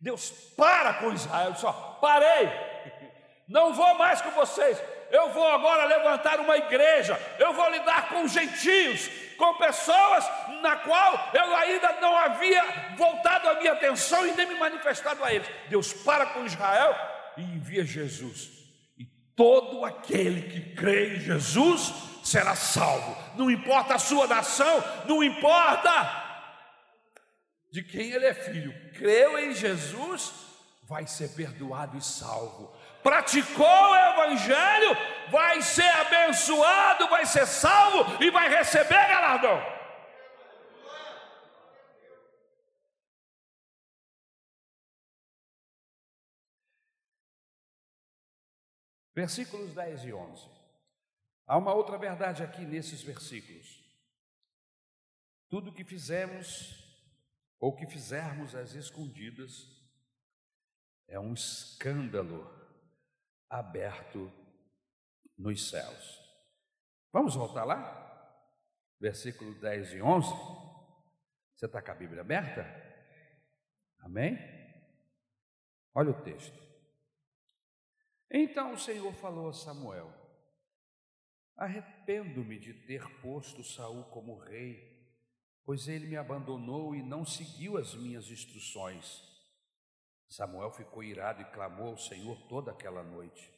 Deus 0.00 0.30
para 0.56 0.94
com 0.94 1.12
Israel, 1.12 1.54
só 1.56 1.98
parei, 2.00 2.48
não 3.48 3.72
vou 3.72 3.94
mais 3.96 4.20
com 4.20 4.30
vocês, 4.30 4.82
eu 5.10 5.30
vou 5.30 5.46
agora 5.46 5.84
levantar 5.84 6.40
uma 6.40 6.56
igreja, 6.56 7.18
eu 7.38 7.52
vou 7.52 7.70
lidar 7.70 8.08
com 8.08 8.26
gentios, 8.26 9.08
com 9.36 9.54
pessoas 9.54 10.24
na 10.62 10.76
qual 10.76 11.30
eu 11.32 11.54
ainda 11.56 11.92
não 12.00 12.16
havia 12.16 12.64
voltado 12.96 13.48
a 13.48 13.54
minha 13.54 13.72
atenção 13.72 14.26
e 14.26 14.32
nem 14.32 14.46
me 14.46 14.54
manifestado 14.56 15.22
a 15.22 15.32
eles. 15.32 15.48
Deus 15.68 15.92
para 15.92 16.26
com 16.26 16.44
Israel 16.44 16.94
e 17.36 17.42
envia 17.42 17.84
Jesus. 17.84 18.50
E 18.98 19.04
todo 19.36 19.84
aquele 19.84 20.42
que 20.42 20.74
crê 20.74 21.16
em 21.16 21.20
Jesus 21.20 21.92
será 22.24 22.56
salvo. 22.56 23.16
Não 23.36 23.50
importa 23.50 23.94
a 23.94 23.98
sua 23.98 24.26
nação, 24.26 24.82
não 25.06 25.22
importa 25.22 26.24
de 27.70 27.82
quem 27.82 28.10
ele 28.10 28.26
é 28.26 28.34
filho. 28.34 28.74
Creu 28.94 29.38
em 29.38 29.54
Jesus, 29.54 30.32
vai 30.88 31.06
ser 31.06 31.28
perdoado 31.30 31.96
e 31.96 32.02
salvo. 32.02 32.75
Praticou 33.06 33.64
o 33.64 33.94
evangelho, 33.94 34.96
vai 35.30 35.62
ser 35.62 35.88
abençoado, 35.88 37.06
vai 37.08 37.24
ser 37.24 37.46
salvo 37.46 38.20
e 38.20 38.32
vai 38.32 38.48
receber 38.48 39.06
galardão. 39.06 39.62
Versículos 49.14 49.72
10 49.72 50.04
e 50.06 50.12
11. 50.12 50.50
Há 51.46 51.56
uma 51.56 51.72
outra 51.72 51.96
verdade 51.96 52.42
aqui 52.42 52.62
nesses 52.62 53.02
versículos. 53.02 53.84
Tudo 55.48 55.72
que 55.72 55.84
fizemos 55.84 56.74
ou 57.60 57.72
que 57.72 57.86
fizermos 57.86 58.56
às 58.56 58.74
escondidas 58.74 59.70
é 61.06 61.20
um 61.20 61.32
escândalo 61.32 62.55
aberto 63.48 64.32
nos 65.36 65.68
céus. 65.68 66.20
Vamos 67.12 67.34
voltar 67.34 67.64
lá? 67.64 68.04
Versículo 69.00 69.54
10 69.60 69.94
e 69.94 70.02
11. 70.02 70.28
Você 71.54 71.66
está 71.66 71.80
com 71.80 71.90
a 71.90 71.94
Bíblia 71.94 72.20
aberta? 72.20 72.64
Amém? 74.00 74.38
Olha 75.94 76.10
o 76.10 76.22
texto. 76.22 76.62
Então 78.30 78.74
o 78.74 78.78
Senhor 78.78 79.12
falou 79.14 79.48
a 79.48 79.52
Samuel: 79.52 80.12
Arrependo-me 81.56 82.58
de 82.58 82.74
ter 82.86 83.02
posto 83.20 83.64
Saul 83.64 84.04
como 84.04 84.38
rei, 84.38 85.10
pois 85.64 85.88
ele 85.88 86.06
me 86.06 86.16
abandonou 86.16 86.94
e 86.94 87.02
não 87.02 87.24
seguiu 87.24 87.78
as 87.78 87.94
minhas 87.94 88.30
instruções. 88.30 89.35
Samuel 90.28 90.70
ficou 90.72 91.02
irado 91.02 91.42
e 91.42 91.44
clamou 91.46 91.88
ao 91.88 91.98
Senhor 91.98 92.36
toda 92.48 92.72
aquela 92.72 93.02
noite. 93.02 93.52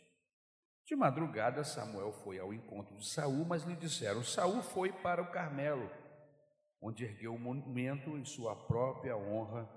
De 0.84 0.96
madrugada, 0.96 1.64
Samuel 1.64 2.12
foi 2.24 2.38
ao 2.38 2.52
encontro 2.52 2.96
de 2.96 3.06
Saul, 3.06 3.44
mas 3.44 3.62
lhe 3.62 3.76
disseram: 3.76 4.24
Saul 4.24 4.62
foi 4.62 4.90
para 4.90 5.22
o 5.22 5.30
Carmelo, 5.30 5.90
onde 6.80 7.04
ergueu 7.04 7.34
um 7.34 7.38
monumento 7.38 8.16
em 8.16 8.24
sua 8.24 8.56
própria 8.56 9.16
honra, 9.16 9.68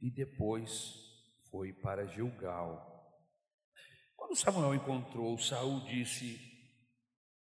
e 0.00 0.10
depois 0.10 0.94
foi 1.50 1.72
para 1.72 2.06
Gilgal. 2.06 2.88
Quando 4.16 4.36
Samuel 4.36 4.74
encontrou 4.74 5.36
Saul, 5.38 5.80
disse: 5.84 6.40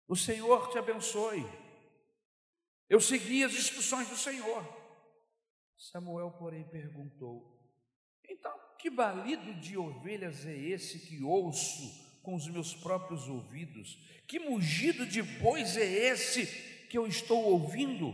O 0.08 0.16
Senhor 0.16 0.70
te 0.70 0.78
abençoe. 0.78 1.46
Eu 2.90 3.00
segui 3.00 3.44
as 3.44 3.54
instruções 3.54 4.10
do 4.10 4.18
Senhor. 4.18 4.62
Samuel, 5.78 6.32
porém, 6.32 6.68
perguntou: 6.68 7.58
Então, 8.28 8.59
que 8.80 8.90
balido 8.90 9.54
de 9.56 9.78
ovelhas 9.78 10.46
é 10.46 10.56
esse 10.56 11.00
que 11.00 11.22
ouço 11.22 12.22
com 12.24 12.34
os 12.34 12.48
meus 12.48 12.74
próprios 12.74 13.28
ouvidos? 13.28 13.96
Que 14.26 14.40
mugido 14.40 15.06
de 15.06 15.22
bois 15.22 15.76
é 15.76 15.84
esse 15.84 16.88
que 16.88 16.98
eu 16.98 17.06
estou 17.06 17.44
ouvindo? 17.44 18.14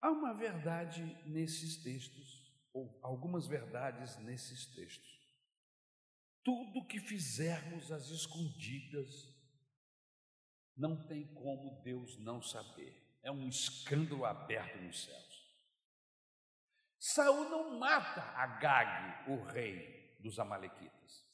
Há 0.00 0.10
uma 0.10 0.34
verdade 0.34 1.02
nesses 1.26 1.82
textos 1.82 2.52
ou 2.72 2.98
algumas 3.02 3.46
verdades 3.46 4.18
nesses 4.18 4.66
textos. 4.66 5.10
Tudo 6.42 6.86
que 6.86 6.98
fizermos 6.98 7.92
às 7.92 8.08
escondidas, 8.08 9.32
não 10.76 11.06
tem 11.06 11.26
como 11.34 11.80
Deus 11.82 12.18
não 12.18 12.42
saber. 12.42 13.01
É 13.22 13.30
um 13.30 13.48
escândalo 13.48 14.24
aberto 14.24 14.76
nos 14.78 15.04
céus. 15.04 15.22
Saul 16.98 17.48
não 17.48 17.78
mata 17.78 18.22
Agag, 18.36 19.30
o 19.30 19.42
rei 19.44 20.16
dos 20.20 20.38
amalequitas. 20.38 21.26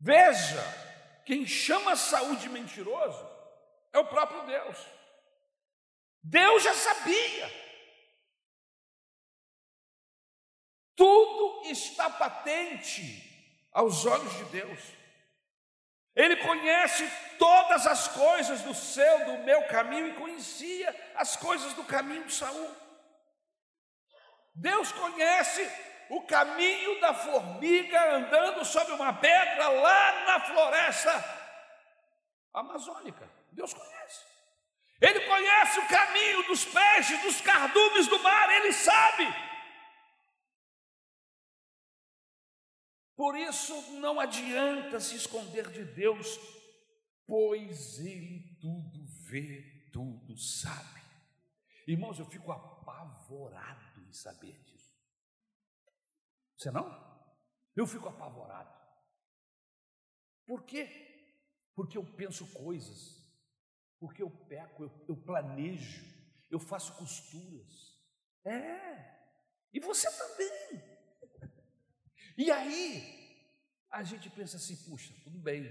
Veja, 0.00 0.62
quem 1.26 1.46
chama 1.46 1.96
Saul 1.96 2.36
de 2.36 2.48
mentiroso 2.48 3.26
é 3.92 3.98
o 3.98 4.06
próprio 4.06 4.46
Deus. 4.46 4.78
Deus 6.22 6.62
já 6.62 6.74
sabia. 6.74 7.68
Tudo 10.94 11.70
está 11.70 12.10
patente 12.10 13.68
aos 13.72 14.04
olhos 14.04 14.34
de 14.36 14.44
Deus. 14.46 14.80
Ele 16.18 16.34
conhece 16.34 17.08
todas 17.38 17.86
as 17.86 18.08
coisas 18.08 18.60
do 18.62 18.74
seu, 18.74 19.24
do 19.24 19.38
meu 19.44 19.62
caminho 19.68 20.08
e 20.08 20.14
conhecia 20.14 21.12
as 21.14 21.36
coisas 21.36 21.74
do 21.74 21.84
caminho 21.84 22.24
de 22.24 22.34
Saul. 22.34 22.76
Deus 24.52 24.90
conhece 24.90 25.70
o 26.10 26.20
caminho 26.22 27.00
da 27.00 27.14
formiga 27.14 28.16
andando 28.16 28.64
sobre 28.64 28.94
uma 28.94 29.12
pedra 29.12 29.68
lá 29.68 30.24
na 30.26 30.40
floresta 30.40 31.24
amazônica. 32.52 33.30
Deus 33.52 33.72
conhece. 33.72 34.26
Ele 35.00 35.20
conhece 35.20 35.78
o 35.78 35.86
caminho 35.86 36.42
dos 36.48 36.64
peixes, 36.64 37.22
dos 37.22 37.40
cardumes 37.40 38.08
do 38.08 38.18
mar, 38.18 38.50
ele 38.56 38.72
sabe. 38.72 39.47
Por 43.18 43.36
isso 43.36 43.74
não 43.98 44.20
adianta 44.20 45.00
se 45.00 45.16
esconder 45.16 45.68
de 45.72 45.84
Deus, 45.84 46.38
pois 47.26 47.98
Ele 47.98 48.56
tudo 48.60 49.04
vê, 49.28 49.90
tudo 49.92 50.36
sabe. 50.36 51.02
Irmãos, 51.84 52.20
eu 52.20 52.26
fico 52.26 52.52
apavorado 52.52 54.00
em 54.02 54.12
saber 54.12 54.56
disso. 54.62 54.96
Você 56.56 56.70
não? 56.70 56.88
Eu 57.74 57.88
fico 57.88 58.08
apavorado. 58.08 58.72
Por 60.46 60.62
quê? 60.62 60.86
Porque 61.74 61.98
eu 61.98 62.04
penso 62.14 62.46
coisas, 62.52 63.20
porque 63.98 64.22
eu 64.22 64.30
peco, 64.30 64.84
eu, 64.84 65.06
eu 65.08 65.16
planejo, 65.16 66.06
eu 66.48 66.60
faço 66.60 66.94
costuras. 66.94 68.00
É, 68.44 69.18
e 69.72 69.80
você 69.80 70.08
também. 70.08 70.97
E 72.38 72.52
aí, 72.52 73.02
a 73.90 74.04
gente 74.04 74.30
pensa 74.30 74.58
assim: 74.58 74.76
puxa, 74.88 75.12
tudo 75.24 75.40
bem, 75.40 75.64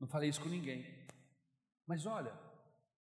não 0.00 0.08
falei 0.08 0.28
isso 0.28 0.40
com 0.40 0.48
ninguém. 0.48 0.84
Mas 1.86 2.04
olha, 2.06 2.36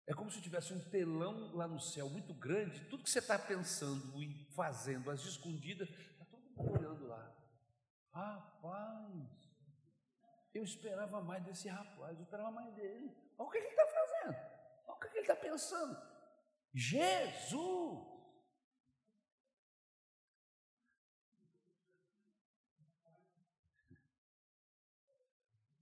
é 0.08 0.13
como 0.13 0.29
se 0.29 0.39
tivesse 0.39 0.71
um 0.71 0.89
telão 0.91 1.51
lá 1.55 1.67
no 1.67 1.79
céu 1.79 2.08
muito 2.08 2.32
grande, 2.36 2.86
tudo 2.86 3.03
que 3.03 3.10
você 3.10 3.17
está 3.17 3.39
pensando 3.39 4.21
e 4.21 4.45
fazendo, 4.55 5.10
as 5.10 5.25
escondidas, 5.25 5.89
está 5.89 6.25
todo 6.25 6.43
mundo 6.43 6.79
olhando 6.79 7.08
lá. 7.08 7.36
Rapaz, 8.13 9.29
eu 10.53 10.63
esperava 10.63 11.21
mais 11.21 11.43
desse 11.43 11.67
rapaz, 11.67 12.15
eu 12.17 12.23
esperava 12.23 12.51
mais 12.51 12.71
dele. 12.75 13.12
Olha 13.36 13.47
o 13.47 13.51
que, 13.51 13.58
ele 13.58 13.67
está 13.67 13.88
fazendo, 13.88 14.36
olha 14.86 14.95
o 14.95 14.99
que 14.99 15.08
ele 15.08 15.19
está 15.21 15.36
pensando. 15.36 15.97
Jesus! 16.75 18.18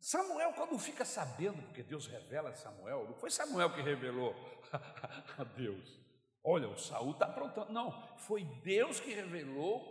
Samuel, 0.07 0.53
quando 0.53 0.79
fica 0.79 1.03
sabendo, 1.03 1.61
porque 1.63 1.83
Deus 1.83 2.07
revela 2.07 2.51
a 2.51 2.53
Samuel, 2.53 3.09
não 3.09 3.15
foi 3.15 3.29
Samuel 3.29 3.73
que 3.73 3.81
revelou 3.81 4.33
a 5.37 5.43
Deus. 5.43 5.99
Olha, 6.41 6.69
o 6.69 6.77
Saul 6.77 7.11
está 7.11 7.25
aprontando. 7.25 7.73
Não, 7.73 7.91
foi 8.19 8.45
Deus 8.63 9.01
que 9.01 9.13
revelou 9.13 9.83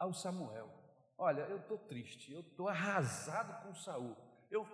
ao 0.00 0.12
Samuel. 0.12 0.68
Olha, 1.16 1.42
eu 1.42 1.58
estou 1.58 1.78
triste, 1.78 2.32
eu 2.32 2.40
estou 2.40 2.66
arrasado 2.66 3.64
com 3.64 3.72
Saul. 3.72 4.16
Eu 4.50 4.66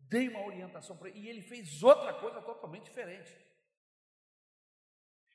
dei 0.00 0.28
uma 0.28 0.46
orientação 0.46 0.96
para 0.96 1.08
ele 1.08 1.20
e 1.20 1.28
ele 1.28 1.40
fez 1.40 1.80
outra 1.84 2.12
coisa 2.14 2.42
totalmente 2.42 2.86
diferente. 2.86 3.32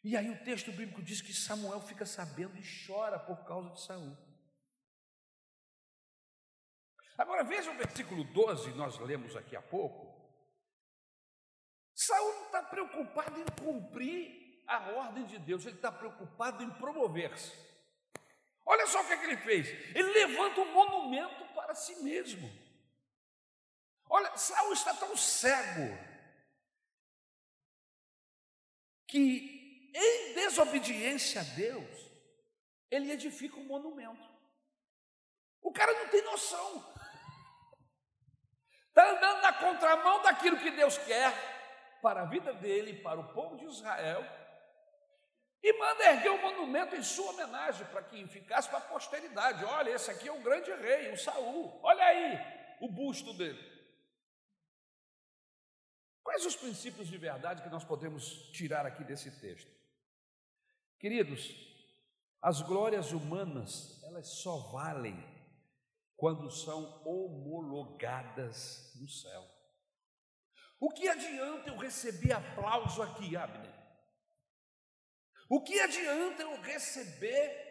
E 0.03 0.17
aí 0.17 0.29
o 0.29 0.43
texto 0.43 0.73
bíblico 0.73 1.01
diz 1.01 1.21
que 1.21 1.33
Samuel 1.33 1.79
fica 1.79 2.05
sabendo 2.05 2.57
e 2.57 2.85
chora 2.85 3.17
por 3.17 3.45
causa 3.45 3.69
de 3.69 3.79
Saul. 3.79 4.26
Agora 7.17 7.43
veja 7.43 7.71
o 7.71 7.77
versículo 7.77 8.23
12, 8.23 8.71
nós 8.73 8.97
lemos 8.99 9.35
aqui 9.35 9.55
há 9.55 9.61
pouco. 9.61 10.15
Saul 11.95 12.33
não 12.35 12.45
está 12.45 12.61
preocupado 12.61 13.41
em 13.41 13.45
cumprir 13.63 14.63
a 14.67 14.91
ordem 14.91 15.25
de 15.25 15.39
Deus, 15.39 15.65
ele 15.65 15.77
está 15.77 15.91
preocupado 15.91 16.63
em 16.63 16.69
promover-se. 16.69 17.51
Olha 18.63 18.85
só 18.85 19.01
o 19.01 19.07
que, 19.07 19.13
é 19.13 19.17
que 19.17 19.25
ele 19.25 19.37
fez: 19.37 19.67
ele 19.95 20.11
levanta 20.13 20.61
um 20.61 20.71
monumento 20.71 21.45
para 21.55 21.73
si 21.73 21.95
mesmo. 22.03 22.47
Olha, 24.09 24.37
Saul 24.37 24.73
está 24.73 24.93
tão 24.93 25.17
cego 25.17 25.97
que, 29.07 29.91
em 29.95 30.33
desobediência 30.35 31.41
a 31.41 31.43
Deus, 31.43 32.11
ele 32.91 33.11
edifica 33.11 33.57
um 33.57 33.65
monumento. 33.65 34.27
O 35.61 35.71
cara 35.71 35.91
não 35.93 36.09
tem 36.09 36.21
noção. 36.21 36.96
Está 38.97 39.11
andando 39.11 39.41
na 39.43 39.53
contramão 39.53 40.23
daquilo 40.23 40.57
que 40.57 40.71
Deus 40.71 40.97
quer 40.97 41.31
para 42.01 42.23
a 42.23 42.25
vida 42.25 42.51
dele, 42.51 42.99
para 43.03 43.19
o 43.19 43.31
povo 43.31 43.55
de 43.55 43.65
Israel, 43.65 44.25
e 45.61 45.71
manda 45.73 46.03
erguer 46.05 46.31
um 46.31 46.41
monumento 46.41 46.95
em 46.95 47.03
sua 47.03 47.29
homenagem 47.29 47.85
para 47.91 48.01
que 48.01 48.25
ficasse 48.25 48.67
para 48.67 48.79
a 48.79 48.89
posteridade. 48.89 49.63
Olha, 49.63 49.91
esse 49.91 50.09
aqui 50.09 50.27
é 50.27 50.31
o 50.31 50.41
grande 50.41 50.73
rei, 50.73 51.11
o 51.11 51.17
Saul. 51.17 51.79
Olha 51.83 52.03
aí 52.03 52.39
o 52.81 52.89
busto 52.89 53.33
dele. 53.33 53.63
Quais 56.23 56.43
os 56.43 56.55
princípios 56.55 57.07
de 57.07 57.19
verdade 57.19 57.61
que 57.61 57.69
nós 57.69 57.83
podemos 57.83 58.49
tirar 58.51 58.83
aqui 58.87 59.03
desse 59.03 59.29
texto? 59.39 59.71
Queridos, 60.97 61.51
as 62.41 62.63
glórias 62.63 63.11
humanas, 63.11 64.01
elas 64.05 64.27
só 64.27 64.57
valem 64.71 65.36
quando 66.17 66.49
são 66.49 67.01
homologadas 67.05 68.93
no 68.99 69.07
céu. 69.07 69.47
O 70.79 70.89
que 70.89 71.07
adianta 71.07 71.69
eu 71.69 71.77
receber 71.77 72.33
aplauso 72.33 73.01
aqui, 73.01 73.37
Abner? 73.37 73.73
O 75.49 75.63
que 75.63 75.79
adianta 75.79 76.41
eu 76.41 76.59
receber 76.61 77.65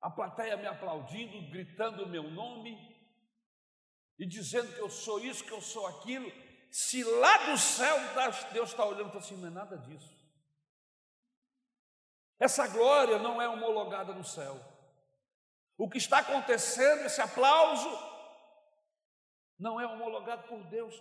a 0.00 0.10
plateia 0.10 0.56
me 0.56 0.66
aplaudindo, 0.66 1.50
gritando 1.50 2.04
o 2.04 2.08
meu 2.08 2.24
nome 2.30 2.76
e 4.18 4.26
dizendo 4.26 4.72
que 4.74 4.80
eu 4.80 4.88
sou 4.88 5.20
isso, 5.20 5.44
que 5.44 5.52
eu 5.52 5.60
sou 5.60 5.86
aquilo, 5.86 6.30
se 6.70 7.04
lá 7.04 7.50
do 7.50 7.58
céu 7.58 7.96
Deus 8.52 8.70
está 8.70 8.84
olhando 8.84 9.14
e 9.14 9.18
assim, 9.18 9.36
não 9.36 9.48
é 9.48 9.50
nada 9.50 9.76
disso. 9.78 10.10
Essa 12.40 12.66
glória 12.66 13.18
não 13.18 13.40
é 13.40 13.48
homologada 13.48 14.12
no 14.12 14.24
céu. 14.24 14.71
O 15.76 15.88
que 15.88 15.98
está 15.98 16.18
acontecendo, 16.18 17.06
esse 17.06 17.20
aplauso, 17.20 17.90
não 19.58 19.80
é 19.80 19.86
homologado 19.86 20.46
por 20.48 20.62
Deus. 20.64 20.94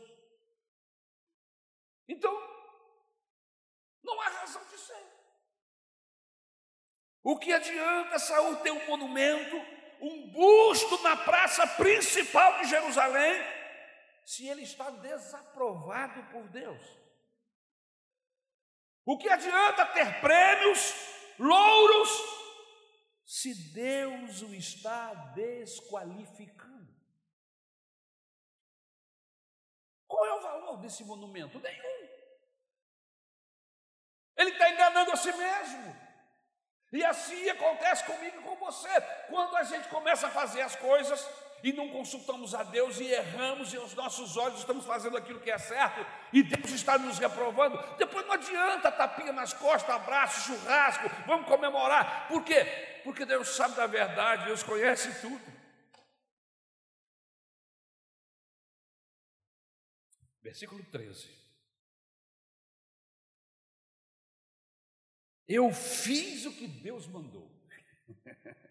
Então, 2.07 2.31
não 4.03 4.19
há 4.21 4.29
razão 4.29 4.63
de 4.65 4.77
ser. 4.77 5.05
O 7.23 7.37
que 7.37 7.53
adianta 7.53 8.19
Saul 8.19 8.57
ter 8.57 8.71
um 8.71 8.87
monumento, 8.87 9.55
um 9.99 10.31
busto 10.31 11.01
na 11.03 11.15
praça 11.15 11.65
principal 11.67 12.59
de 12.59 12.69
Jerusalém, 12.69 13.41
se 14.25 14.47
ele 14.47 14.63
está 14.63 14.89
desaprovado 14.89 16.23
por 16.31 16.47
Deus? 16.49 16.81
O 19.05 19.17
que 19.17 19.29
adianta 19.29 19.85
ter 19.87 20.21
prêmios, 20.21 20.93
louros, 21.37 22.40
se 23.31 23.53
Deus 23.53 24.41
o 24.41 24.53
está 24.53 25.13
desqualificando? 25.13 26.93
Qual 30.05 30.25
é 30.25 30.33
o 30.33 30.41
valor 30.41 30.77
desse 30.81 31.05
monumento? 31.05 31.57
Nenhum. 31.57 32.09
Ele 34.35 34.49
está 34.51 34.69
enganando 34.69 35.13
a 35.13 35.15
si 35.15 35.31
mesmo. 35.31 35.95
E 36.91 37.05
assim 37.05 37.47
acontece 37.47 38.03
comigo 38.03 38.37
e 38.37 38.43
com 38.43 38.57
você. 38.57 38.89
Quando 39.29 39.55
a 39.55 39.63
gente 39.63 39.87
começa 39.87 40.27
a 40.27 40.31
fazer 40.31 40.63
as 40.63 40.75
coisas 40.75 41.25
e 41.63 41.71
não 41.73 41.89
consultamos 41.89 42.55
a 42.55 42.63
Deus 42.63 42.99
e 42.99 43.05
erramos 43.05 43.73
e 43.73 43.77
os 43.77 43.93
nossos 43.93 44.37
olhos 44.37 44.59
estamos 44.59 44.85
fazendo 44.85 45.17
aquilo 45.17 45.39
que 45.39 45.51
é 45.51 45.57
certo 45.57 46.05
e 46.33 46.41
Deus 46.41 46.71
está 46.71 46.97
nos 46.97 47.19
reprovando, 47.19 47.77
depois 47.97 48.25
não 48.25 48.33
adianta 48.33 48.91
tapinha 48.91 49.31
nas 49.31 49.53
costas, 49.53 49.95
abraço, 49.95 50.47
churrasco, 50.47 51.09
vamos 51.27 51.47
comemorar. 51.47 52.27
Por 52.27 52.43
quê? 52.43 52.65
Porque 53.03 53.25
Deus 53.25 53.49
sabe 53.49 53.75
da 53.75 53.87
verdade, 53.87 54.45
Deus 54.45 54.63
conhece 54.63 55.21
tudo. 55.21 55.51
Versículo 60.41 60.83
13. 60.85 61.41
Eu 65.47 65.71
fiz 65.73 66.45
o 66.45 66.53
que 66.53 66.67
Deus 66.67 67.05
mandou. 67.07 67.51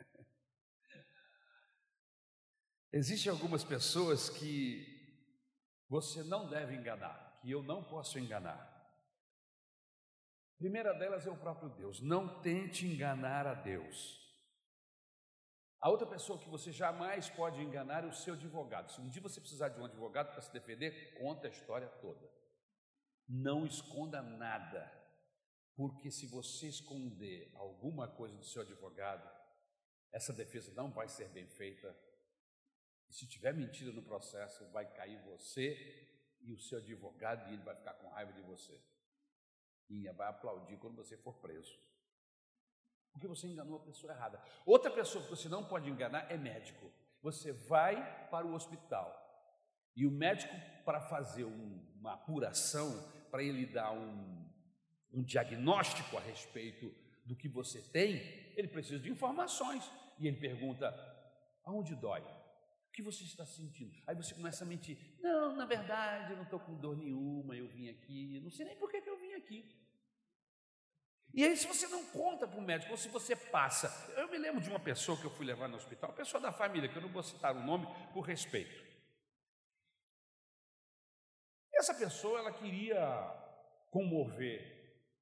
Existem 2.92 3.30
algumas 3.30 3.62
pessoas 3.62 4.28
que 4.28 4.84
você 5.88 6.22
não 6.24 6.48
deve 6.48 6.74
enganar, 6.74 7.38
que 7.40 7.50
eu 7.50 7.62
não 7.62 7.84
posso 7.84 8.18
enganar. 8.18 8.66
A 10.54 10.58
primeira 10.58 10.92
delas 10.92 11.26
é 11.26 11.30
o 11.30 11.36
próprio 11.36 11.68
Deus. 11.70 12.00
Não 12.00 12.40
tente 12.42 12.86
enganar 12.86 13.46
a 13.46 13.54
Deus. 13.54 14.18
A 15.80 15.88
outra 15.88 16.06
pessoa 16.06 16.38
que 16.38 16.48
você 16.48 16.70
jamais 16.70 17.30
pode 17.30 17.60
enganar 17.60 18.04
é 18.04 18.08
o 18.08 18.12
seu 18.12 18.34
advogado. 18.34 18.90
Se 18.90 19.00
um 19.00 19.08
dia 19.08 19.22
você 19.22 19.40
precisar 19.40 19.70
de 19.70 19.80
um 19.80 19.86
advogado 19.86 20.32
para 20.32 20.42
se 20.42 20.52
defender, 20.52 21.14
conta 21.18 21.46
a 21.46 21.50
história 21.50 21.88
toda. 22.02 22.28
Não 23.26 23.64
esconda 23.64 24.20
nada. 24.20 24.92
Porque 25.74 26.10
se 26.10 26.26
você 26.26 26.68
esconder 26.68 27.50
alguma 27.54 28.06
coisa 28.08 28.36
do 28.36 28.44
seu 28.44 28.60
advogado, 28.62 29.26
essa 30.12 30.32
defesa 30.32 30.74
não 30.74 30.90
vai 30.90 31.08
ser 31.08 31.28
bem 31.28 31.46
feita. 31.46 31.96
E 33.10 33.14
se 33.14 33.26
tiver 33.26 33.52
mentira 33.52 33.92
no 33.92 34.02
processo, 34.02 34.64
vai 34.70 34.86
cair 34.86 35.20
você 35.24 35.76
e 36.40 36.52
o 36.52 36.58
seu 36.58 36.78
advogado 36.78 37.50
e 37.50 37.54
ele 37.54 37.62
vai 37.62 37.74
ficar 37.74 37.94
com 37.94 38.08
raiva 38.08 38.32
de 38.32 38.40
você. 38.42 38.80
E 39.88 40.08
vai 40.12 40.28
aplaudir 40.28 40.76
quando 40.78 40.96
você 40.96 41.16
for 41.16 41.34
preso. 41.34 41.76
Porque 43.12 43.26
você 43.26 43.48
enganou 43.48 43.78
a 43.78 43.84
pessoa 43.84 44.12
errada. 44.12 44.40
Outra 44.64 44.90
pessoa 44.90 45.24
que 45.24 45.30
você 45.30 45.48
não 45.48 45.64
pode 45.64 45.90
enganar 45.90 46.30
é 46.30 46.38
médico. 46.38 46.90
Você 47.20 47.52
vai 47.52 48.28
para 48.30 48.46
o 48.46 48.54
hospital 48.54 49.20
e 49.96 50.06
o 50.06 50.10
médico, 50.10 50.54
para 50.84 51.00
fazer 51.00 51.44
um, 51.44 51.84
uma 51.96 52.14
apuração, 52.14 52.90
para 53.30 53.42
ele 53.42 53.66
dar 53.66 53.92
um, 53.92 54.48
um 55.12 55.22
diagnóstico 55.22 56.16
a 56.16 56.20
respeito 56.20 56.94
do 57.24 57.36
que 57.36 57.48
você 57.48 57.82
tem, 57.82 58.14
ele 58.56 58.68
precisa 58.68 58.98
de 58.98 59.10
informações. 59.10 59.84
E 60.18 60.28
ele 60.28 60.36
pergunta: 60.36 60.94
aonde 61.64 61.94
dói? 61.96 62.24
O 62.90 62.92
que 62.92 63.02
você 63.02 63.22
está 63.22 63.46
sentindo? 63.46 63.96
Aí 64.04 64.16
você 64.16 64.34
começa 64.34 64.64
a 64.64 64.66
mentir: 64.66 64.98
não, 65.20 65.54
na 65.54 65.64
verdade, 65.64 66.32
eu 66.32 66.36
não 66.36 66.42
estou 66.42 66.58
com 66.58 66.74
dor 66.74 66.96
nenhuma, 66.96 67.56
eu 67.56 67.68
vim 67.68 67.88
aqui, 67.88 68.40
não 68.40 68.50
sei 68.50 68.66
nem 68.66 68.76
por 68.76 68.90
que, 68.90 69.00
que 69.00 69.08
eu 69.08 69.16
vim 69.16 69.32
aqui. 69.34 69.80
E 71.32 71.44
aí, 71.44 71.56
se 71.56 71.68
você 71.68 71.86
não 71.86 72.04
conta 72.06 72.48
para 72.48 72.58
o 72.58 72.62
médico, 72.62 72.90
ou 72.90 72.98
se 72.98 73.08
você 73.08 73.36
passa. 73.36 73.88
Eu 74.16 74.28
me 74.28 74.36
lembro 74.36 74.60
de 74.60 74.68
uma 74.68 74.80
pessoa 74.80 75.16
que 75.16 75.24
eu 75.24 75.30
fui 75.30 75.46
levar 75.46 75.68
no 75.68 75.76
hospital, 75.76 76.12
pessoa 76.12 76.40
da 76.40 76.50
família, 76.50 76.88
que 76.88 76.96
eu 76.96 77.02
não 77.02 77.08
vou 77.08 77.22
citar 77.22 77.54
o 77.54 77.62
nome 77.62 77.86
por 78.12 78.22
respeito. 78.22 78.84
Essa 81.72 81.94
pessoa, 81.94 82.40
ela 82.40 82.52
queria 82.52 83.00
comover 83.92 84.80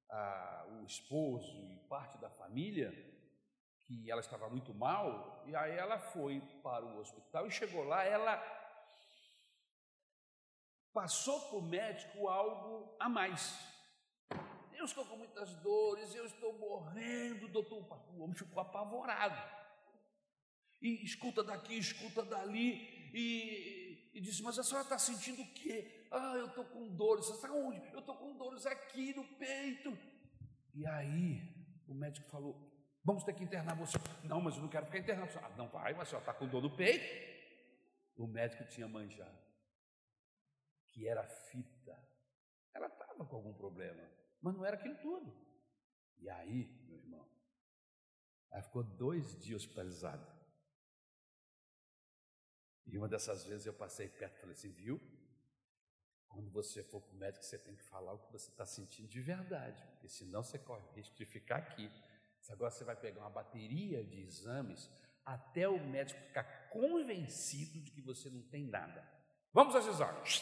a, 0.09 0.65
o 0.71 0.85
esposo 0.85 1.55
e 1.55 1.87
parte 1.87 2.17
da 2.17 2.31
família, 2.31 2.91
que 3.89 4.11
ela 4.11 4.21
estava 4.21 4.47
muito 4.47 4.71
mal, 4.71 5.43
e 5.47 5.55
aí 5.55 5.75
ela 5.75 5.97
foi 5.97 6.39
para 6.61 6.85
o 6.85 6.99
hospital 6.99 7.47
e 7.47 7.51
chegou 7.51 7.83
lá, 7.85 8.03
ela 8.03 8.37
passou 10.93 11.41
para 11.49 11.57
o 11.57 11.61
médico 11.63 12.27
algo 12.27 12.95
a 12.99 13.09
mais. 13.09 13.57
Eu 14.73 14.85
estou 14.85 15.03
com 15.03 15.17
muitas 15.17 15.55
dores, 15.55 16.13
eu 16.13 16.23
estou 16.23 16.53
morrendo, 16.59 17.47
doutor. 17.47 17.79
O 18.15 18.21
homem 18.21 18.35
ficou 18.35 18.61
apavorado. 18.61 19.41
E 20.79 21.03
escuta 21.03 21.43
daqui, 21.43 21.75
escuta 21.75 22.21
dali, 22.21 23.11
e, 23.11 24.11
e 24.13 24.21
disse: 24.21 24.43
Mas 24.43 24.59
a 24.59 24.63
senhora 24.63 24.83
está 24.83 24.99
sentindo 24.99 25.41
o 25.41 25.53
quê? 25.53 26.07
Ah, 26.11 26.35
eu 26.37 26.45
estou 26.45 26.63
com 26.65 26.95
dores. 26.95 27.25
Você 27.25 27.33
está 27.33 27.51
onde? 27.51 27.81
Eu 27.91 28.01
estou 28.01 28.15
com 28.15 28.37
dores 28.37 28.67
aqui 28.67 29.15
no 29.15 29.23
peito. 29.35 29.97
E 30.75 30.85
aí 30.85 31.41
o 31.87 31.93
médico 31.95 32.29
falou: 32.29 32.68
Vamos 33.09 33.23
ter 33.23 33.33
que 33.33 33.43
internar 33.43 33.75
você. 33.75 33.97
Não, 34.23 34.39
mas 34.39 34.55
eu 34.55 34.61
não 34.61 34.69
quero 34.69 34.85
ficar 34.85 34.99
internado. 34.99 35.31
Ah, 35.41 35.49
não 35.57 35.67
vai, 35.67 35.93
mas 35.93 36.03
a 36.03 36.05
senhora 36.05 36.21
está 36.21 36.31
com 36.31 36.47
dor 36.47 36.61
no 36.61 36.77
peito. 36.77 37.03
O 38.15 38.27
médico 38.27 38.63
tinha 38.65 38.87
manjado 38.87 39.35
que 40.89 41.07
era 41.07 41.23
fita. 41.25 41.97
Ela 42.71 42.85
estava 42.85 43.25
com 43.25 43.35
algum 43.35 43.51
problema, 43.51 44.07
mas 44.39 44.53
não 44.53 44.63
era 44.63 44.75
aquilo 44.75 44.95
tudo. 44.99 45.35
E 46.19 46.29
aí, 46.29 46.67
meu 46.87 46.99
irmão, 46.99 47.27
ela 48.51 48.61
ficou 48.61 48.83
dois 48.83 49.35
dias 49.39 49.63
hospitalizada. 49.63 50.27
E 52.85 52.95
uma 52.95 53.07
dessas 53.07 53.43
vezes 53.43 53.65
eu 53.65 53.73
passei 53.73 54.07
perto 54.07 54.37
e 54.37 54.39
falei 54.39 54.53
assim: 54.53 54.71
viu? 54.71 55.01
Quando 56.27 56.51
você 56.51 56.83
for 56.83 57.01
para 57.01 57.15
o 57.15 57.17
médico, 57.17 57.43
você 57.43 57.57
tem 57.57 57.75
que 57.75 57.81
falar 57.81 58.13
o 58.13 58.19
que 58.19 58.31
você 58.31 58.51
está 58.51 58.67
sentindo 58.67 59.07
de 59.07 59.19
verdade, 59.19 59.83
porque 59.93 60.07
senão 60.07 60.43
você 60.43 60.59
corre 60.59 60.87
risco 60.91 61.15
de 61.15 61.25
ficar 61.25 61.55
aqui. 61.55 61.89
Agora 62.49 62.71
você 62.71 62.83
vai 62.83 62.95
pegar 62.95 63.21
uma 63.21 63.29
bateria 63.29 64.03
de 64.03 64.21
exames 64.21 64.89
até 65.23 65.69
o 65.69 65.79
médico 65.79 66.19
ficar 66.21 66.69
convencido 66.69 67.79
de 67.79 67.91
que 67.91 68.01
você 68.01 68.29
não 68.29 68.41
tem 68.49 68.65
nada. 68.65 69.07
Vamos 69.53 69.75
aos 69.75 69.85
exames. 69.85 70.41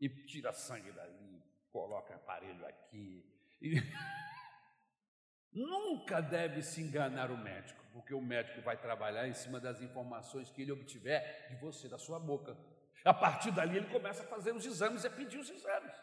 E 0.00 0.08
tira 0.26 0.52
sangue 0.52 0.90
dali, 0.92 1.42
coloca 1.70 2.14
aparelho 2.14 2.66
aqui. 2.66 3.24
E... 3.60 3.76
Nunca 5.52 6.20
deve 6.20 6.62
se 6.62 6.82
enganar 6.82 7.30
o 7.30 7.38
médico, 7.38 7.82
porque 7.92 8.12
o 8.12 8.20
médico 8.20 8.60
vai 8.60 8.76
trabalhar 8.76 9.26
em 9.26 9.32
cima 9.32 9.58
das 9.58 9.80
informações 9.80 10.50
que 10.50 10.60
ele 10.60 10.72
obtiver 10.72 11.48
de 11.48 11.56
você, 11.56 11.88
da 11.88 11.98
sua 11.98 12.18
boca. 12.18 12.56
A 13.04 13.14
partir 13.14 13.52
dali 13.52 13.78
ele 13.78 13.88
começa 13.88 14.22
a 14.22 14.26
fazer 14.26 14.54
os 14.54 14.66
exames 14.66 15.04
e 15.04 15.06
a 15.06 15.10
pedir 15.10 15.38
os 15.38 15.48
exames. 15.48 15.96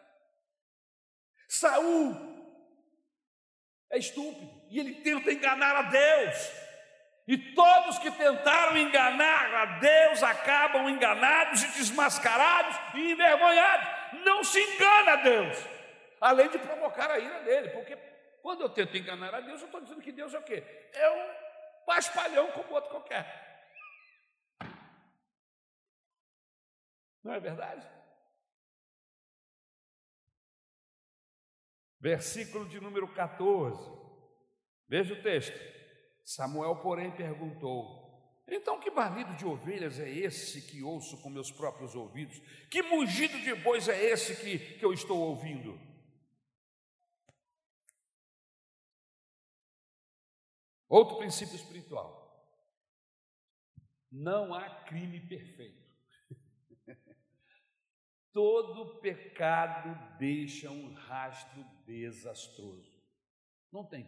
Saul 1.47 2.42
é 3.93 3.99
estúpido 3.99 4.51
e 4.69 4.79
ele 4.79 4.95
tenta 4.95 5.31
enganar 5.31 5.75
a 5.75 5.81
Deus. 5.83 6.51
E 7.27 7.37
todos 7.53 7.99
que 7.99 8.11
tentaram 8.11 8.75
enganar 8.75 9.53
a 9.53 9.65
Deus 9.79 10.23
acabam 10.23 10.89
enganados 10.89 11.63
e 11.63 11.67
desmascarados 11.67 12.75
e 12.95 13.11
envergonhados. 13.11 13.87
Não 14.25 14.43
se 14.43 14.59
engana 14.59 15.13
a 15.13 15.15
Deus, 15.17 15.57
além 16.19 16.49
de 16.49 16.57
provocar 16.57 17.09
a 17.11 17.19
ira 17.19 17.43
dele, 17.43 17.69
porque 17.69 17.95
quando 18.41 18.61
eu 18.61 18.69
tento 18.69 18.97
enganar 18.97 19.33
a 19.33 19.39
Deus, 19.39 19.61
eu 19.61 19.67
estou 19.67 19.79
dizendo 19.79 20.01
que 20.01 20.11
Deus 20.11 20.33
é 20.33 20.39
o 20.39 20.43
quê? 20.43 20.63
É 20.93 21.09
um 21.11 21.85
paspalhão 21.85 22.51
como 22.51 22.73
outro 22.73 22.89
qualquer. 22.89 23.25
Não 27.23 27.33
é 27.33 27.39
verdade? 27.39 27.87
Versículo 32.03 32.67
de 32.67 32.81
número 32.81 33.07
14. 33.07 33.89
Veja 34.89 35.13
o 35.13 35.23
texto. 35.23 35.57
Samuel, 36.25 36.75
porém, 36.81 37.15
perguntou: 37.15 38.43
Então 38.45 38.77
que 38.77 38.91
barulho 38.91 39.33
de 39.37 39.45
ovelhas 39.45 40.01
é 40.01 40.09
esse 40.09 40.69
que 40.69 40.83
ouço 40.83 41.21
com 41.21 41.29
meus 41.29 41.49
próprios 41.49 41.95
ouvidos? 41.95 42.41
Que 42.69 42.81
mugido 42.81 43.39
de 43.39 43.55
bois 43.55 43.87
é 43.87 44.03
esse 44.03 44.35
que, 44.35 44.77
que 44.77 44.83
eu 44.83 44.91
estou 44.91 45.17
ouvindo? 45.17 45.79
Outro 50.89 51.19
princípio 51.19 51.55
espiritual. 51.55 52.21
Não 54.11 54.53
há 54.53 54.69
crime 54.83 55.21
perfeito. 55.21 55.89
Todo 58.33 58.99
pecado 58.99 60.17
deixa 60.19 60.69
um 60.69 60.93
rastro 60.95 61.63
desastroso. 61.85 62.91
Não 63.71 63.85
tem. 63.85 64.07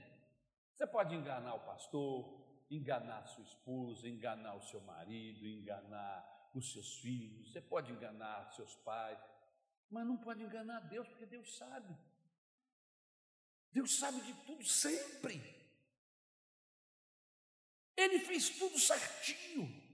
Você 0.73 0.85
pode 0.85 1.15
enganar 1.15 1.55
o 1.55 1.65
pastor, 1.65 2.45
enganar 2.69 3.25
sua 3.27 3.43
esposa, 3.43 4.07
enganar 4.07 4.55
o 4.55 4.61
seu 4.61 4.81
marido, 4.81 5.47
enganar 5.47 6.49
os 6.53 6.71
seus 6.71 6.99
filhos, 6.99 7.51
você 7.51 7.61
pode 7.61 7.91
enganar 7.91 8.51
seus 8.53 8.75
pais, 8.77 9.19
mas 9.89 10.05
não 10.05 10.17
pode 10.17 10.41
enganar 10.41 10.79
Deus, 10.81 11.07
porque 11.07 11.25
Deus 11.25 11.55
sabe. 11.57 11.95
Deus 13.71 13.97
sabe 13.97 14.21
de 14.21 14.33
tudo 14.45 14.63
sempre. 14.63 15.41
Ele 17.95 18.19
fez 18.19 18.49
tudo 18.57 18.79
certinho. 18.79 19.84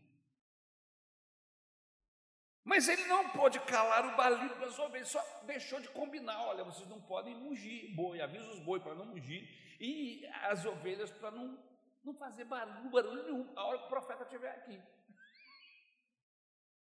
Mas 2.71 2.87
ele 2.87 3.03
não 3.03 3.27
pôde 3.27 3.59
calar 3.59 4.05
o 4.05 4.15
balido 4.15 4.55
das 4.55 4.79
ovelhas, 4.79 5.09
só 5.09 5.21
deixou 5.43 5.81
de 5.81 5.89
combinar. 5.89 6.41
Olha, 6.47 6.63
vocês 6.63 6.87
não 6.87 7.01
podem 7.01 7.35
mugir, 7.35 7.93
boi, 7.93 8.21
avisa 8.21 8.49
os 8.49 8.59
boi 8.59 8.79
para 8.79 8.95
não 8.95 9.07
mugir, 9.07 9.43
e 9.77 10.25
as 10.43 10.63
ovelhas 10.63 11.11
para 11.11 11.31
não, 11.31 11.61
não 12.01 12.13
fazer 12.13 12.45
barulho, 12.45 12.89
barulho 12.89 13.23
nenhum, 13.23 13.53
a 13.57 13.65
hora 13.65 13.77
que 13.77 13.83
o 13.83 13.89
profeta 13.89 14.23
estiver 14.23 14.51
aqui. 14.51 14.81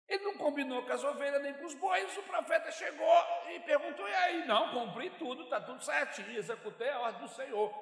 Ele 0.07 0.23
não 0.23 0.37
combinou 0.37 0.83
com 0.83 0.93
as 0.93 1.03
ovelhas 1.03 1.41
nem 1.41 1.55
com 1.55 1.65
os 1.65 1.73
bois, 1.73 2.17
o 2.17 2.21
profeta 2.21 2.69
chegou 2.69 3.23
e 3.49 3.59
perguntou: 3.61 4.07
e 4.07 4.13
aí? 4.13 4.45
Não, 4.45 4.69
cumpri 4.75 5.09
tudo, 5.17 5.45
está 5.45 5.59
tudo 5.59 5.83
certinho, 5.83 6.37
executei 6.37 6.91
a 6.91 6.99
ordem 6.99 7.21
do 7.21 7.29
Senhor. 7.29 7.73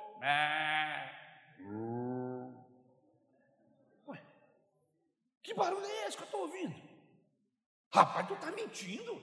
Ué, 4.07 4.23
que 5.43 5.53
barulho 5.53 5.85
é 5.85 6.07
esse 6.07 6.15
que 6.15 6.23
eu 6.23 6.27
estou 6.27 6.41
ouvindo? 6.43 6.90
Rapaz, 7.93 8.25
tu 8.25 8.33
está 8.35 8.51
mentindo. 8.51 9.21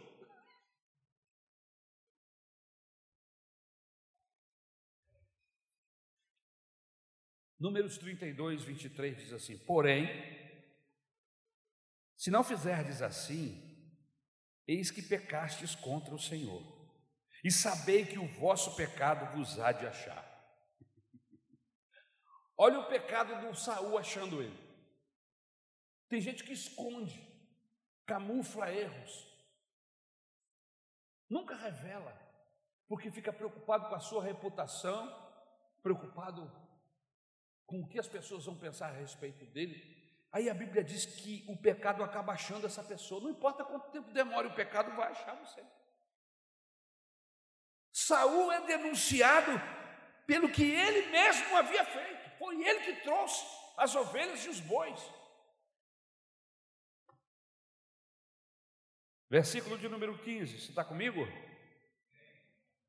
Números 7.59 7.97
32, 7.99 8.63
23 8.63 9.17
diz 9.17 9.33
assim: 9.33 9.59
Porém, 9.59 10.07
se 12.15 12.31
não 12.31 12.45
fizerdes 12.45 13.01
assim, 13.01 13.65
eis 14.67 14.91
que 14.91 15.01
pecastes 15.03 15.75
contra 15.75 16.15
o 16.15 16.19
Senhor, 16.19 16.63
e 17.43 17.51
sabei 17.51 18.05
que 18.05 18.19
o 18.19 18.29
vosso 18.35 18.77
pecado 18.77 19.35
vos 19.35 19.59
há 19.59 19.73
de 19.73 19.87
achar. 19.87 20.25
Olha 22.57 22.81
o 22.81 22.89
pecado 22.89 23.49
do 23.49 23.55
Saul 23.57 23.97
achando 23.97 24.43
ele. 24.43 24.69
Tem 26.09 26.21
gente 26.21 26.45
que 26.45 26.53
esconde 26.53 27.28
camufla 28.09 28.73
erros, 28.73 29.29
nunca 31.29 31.55
revela, 31.55 32.19
porque 32.89 33.11
fica 33.11 33.31
preocupado 33.31 33.87
com 33.87 33.95
a 33.95 34.01
sua 34.01 34.25
reputação, 34.25 35.01
preocupado 35.83 36.51
com 37.67 37.83
o 37.83 37.87
que 37.87 37.99
as 37.99 38.09
pessoas 38.09 38.47
vão 38.47 38.59
pensar 38.59 38.89
a 38.89 38.99
respeito 38.99 39.45
dele. 39.45 39.77
Aí 40.33 40.49
a 40.49 40.55
Bíblia 40.55 40.83
diz 40.83 41.05
que 41.05 41.45
o 41.51 41.57
pecado 41.59 42.03
acaba 42.03 42.33
achando 42.33 42.67
essa 42.67 42.83
pessoa, 42.83 43.21
não 43.21 43.31
importa 43.31 43.63
quanto 43.63 43.91
tempo 43.91 44.11
demore, 44.11 44.49
o 44.49 44.55
pecado 44.55 44.97
vai 44.97 45.13
achar 45.13 45.37
você. 45.37 45.63
Saul 47.93 48.51
é 48.51 48.67
denunciado 48.67 49.53
pelo 50.27 50.51
que 50.51 50.65
ele 50.65 51.11
mesmo 51.11 51.57
havia 51.59 51.85
feito, 51.85 52.39
foi 52.39 52.67
ele 52.67 52.81
que 52.81 53.03
trouxe 53.03 53.45
as 53.77 53.95
ovelhas 53.95 54.47
e 54.47 54.49
os 54.49 54.61
bois. 54.61 55.18
Versículo 59.31 59.77
de 59.77 59.89
número 59.89 60.17
15, 60.19 60.59
você 60.59 60.71
está 60.71 60.83
comigo? 60.83 61.27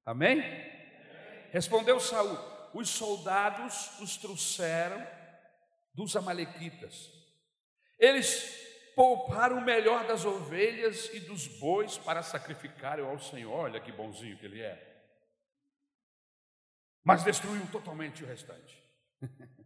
Amém? 0.06 0.42
Respondeu 1.52 2.00
Saul: 2.00 2.38
Os 2.74 2.90
soldados 2.90 4.00
os 4.00 4.18
trouxeram 4.18 5.06
dos 5.94 6.16
Amalequitas. 6.16 7.12
Eles 7.98 8.94
pouparam 8.96 9.58
o 9.58 9.62
melhor 9.62 10.08
das 10.08 10.24
ovelhas 10.24 11.14
e 11.14 11.20
dos 11.20 11.48
bois 11.48 11.98
para 11.98 12.24
sacrificarem 12.24 13.04
ao 13.04 13.20
Senhor. 13.20 13.52
Olha 13.52 13.82
que 13.82 13.92
bonzinho 13.92 14.38
que 14.38 14.46
ele 14.46 14.62
é. 14.62 14.86
Mas 17.04 17.24
destruiu 17.24 17.66
totalmente 17.72 18.24
o 18.24 18.28
restante. 18.28 18.82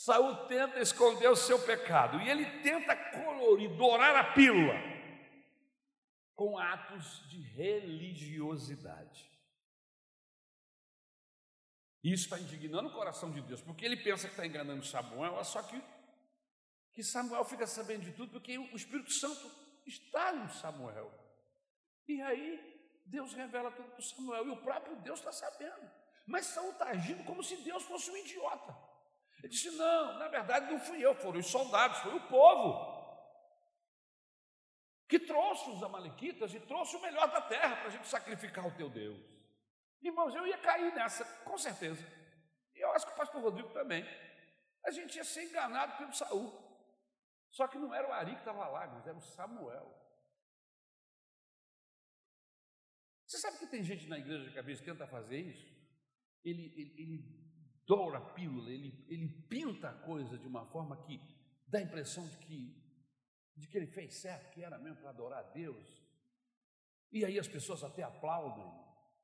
Saul 0.00 0.46
tenta 0.46 0.80
esconder 0.80 1.28
o 1.28 1.36
seu 1.36 1.58
pecado 1.58 2.22
e 2.22 2.30
ele 2.30 2.62
tenta 2.62 2.96
colorir, 2.96 3.68
dourar 3.76 4.16
a 4.16 4.32
pílula 4.32 4.72
com 6.34 6.56
atos 6.56 7.28
de 7.28 7.38
religiosidade. 7.38 9.30
Isso 12.02 12.24
está 12.24 12.38
indignando 12.38 12.88
o 12.88 12.92
coração 12.94 13.30
de 13.30 13.42
Deus, 13.42 13.60
porque 13.60 13.84
ele 13.84 13.98
pensa 13.98 14.26
que 14.26 14.32
está 14.32 14.46
enganando 14.46 14.82
Samuel, 14.86 15.44
só 15.44 15.62
que, 15.62 15.78
que 16.94 17.04
Samuel 17.04 17.44
fica 17.44 17.66
sabendo 17.66 18.06
de 18.06 18.12
tudo, 18.12 18.32
porque 18.32 18.56
o 18.56 18.74
Espírito 18.74 19.12
Santo 19.12 19.50
está 19.84 20.32
no 20.32 20.50
Samuel. 20.50 21.12
E 22.08 22.22
aí 22.22 23.02
Deus 23.04 23.34
revela 23.34 23.70
tudo 23.70 23.90
para 23.90 24.00
Samuel, 24.00 24.46
e 24.46 24.50
o 24.50 24.62
próprio 24.62 24.96
Deus 25.02 25.18
está 25.18 25.30
sabendo. 25.30 25.90
Mas 26.26 26.46
Saul 26.46 26.70
está 26.70 26.86
agindo 26.86 27.22
como 27.24 27.44
se 27.44 27.54
Deus 27.56 27.82
fosse 27.82 28.10
um 28.10 28.16
idiota. 28.16 28.89
Ele 29.42 29.48
disse: 29.48 29.70
Não, 29.72 30.18
na 30.18 30.28
verdade 30.28 30.70
não 30.70 30.78
fui 30.78 31.04
eu, 31.04 31.14
foram 31.14 31.40
os 31.40 31.46
soldados, 31.46 31.98
foi 31.98 32.14
o 32.14 32.28
povo 32.28 33.00
que 35.08 35.18
trouxe 35.18 35.68
os 35.70 35.82
Amalequitas 35.82 36.54
e 36.54 36.60
trouxe 36.60 36.94
o 36.94 37.02
melhor 37.02 37.28
da 37.32 37.40
terra 37.42 37.76
para 37.76 37.88
a 37.88 37.90
gente 37.90 38.06
sacrificar 38.06 38.64
o 38.64 38.76
teu 38.76 38.88
Deus. 38.88 39.18
Irmãos, 40.00 40.32
eu 40.34 40.46
ia 40.46 40.56
cair 40.58 40.94
nessa, 40.94 41.24
com 41.42 41.58
certeza. 41.58 42.06
E 42.76 42.80
eu 42.80 42.92
acho 42.92 43.06
que 43.06 43.12
o 43.12 43.16
pastor 43.16 43.42
Rodrigo 43.42 43.70
também. 43.70 44.04
A 44.86 44.90
gente 44.92 45.16
ia 45.16 45.24
ser 45.24 45.44
enganado 45.44 45.98
pelo 45.98 46.12
Saul. 46.14 46.52
Só 47.50 47.66
que 47.66 47.76
não 47.76 47.92
era 47.92 48.08
o 48.08 48.12
Ari 48.12 48.34
que 48.34 48.38
estava 48.38 48.68
lá, 48.68 48.86
mas 48.86 49.06
era 49.06 49.16
o 49.16 49.20
Samuel. 49.20 50.00
Você 53.26 53.38
sabe 53.38 53.58
que 53.58 53.66
tem 53.66 53.82
gente 53.82 54.08
na 54.08 54.18
igreja 54.18 54.48
de 54.48 54.54
cabeça 54.54 54.80
que 54.80 54.90
tenta 54.90 55.06
fazer 55.06 55.40
isso? 55.40 55.66
Ele, 56.44 56.72
ele, 56.76 56.94
ele 57.02 57.39
doura 57.90 58.18
a 58.18 58.20
pílula, 58.20 58.70
ele, 58.70 58.94
ele 59.08 59.28
pinta 59.48 59.90
a 59.90 59.92
coisa 59.92 60.38
de 60.38 60.46
uma 60.46 60.64
forma 60.66 60.96
que 61.02 61.20
dá 61.66 61.80
a 61.80 61.82
impressão 61.82 62.24
de 62.28 62.36
que, 62.36 62.80
de 63.56 63.66
que 63.66 63.76
ele 63.76 63.88
fez 63.88 64.14
certo, 64.14 64.52
que 64.52 64.62
era 64.62 64.78
mesmo 64.78 65.00
para 65.00 65.10
adorar 65.10 65.40
a 65.40 65.48
Deus. 65.50 66.00
E 67.10 67.24
aí 67.24 67.36
as 67.36 67.48
pessoas 67.48 67.82
até 67.82 68.04
aplaudem, 68.04 68.64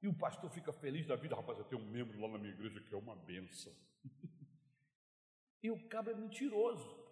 e 0.03 0.09
o 0.09 0.19
pastor 0.19 0.51
fica 0.51 0.73
feliz 0.73 1.07
da 1.07 1.15
vida, 1.15 1.37
rapaz, 1.37 1.61
eu 1.61 1.65
tenho 1.65 1.81
um 1.81 1.89
membro 1.89 2.21
lá 2.21 2.27
na 2.27 2.39
minha 2.39 2.53
igreja 2.53 2.81
que 2.81 2.93
é 2.93 2.99
uma 2.99 3.15
benção. 3.15 3.73
e 5.63 5.71
o 5.71 5.89
cabo 5.89 6.11
é 6.11 6.15
mentiroso. 6.15 7.07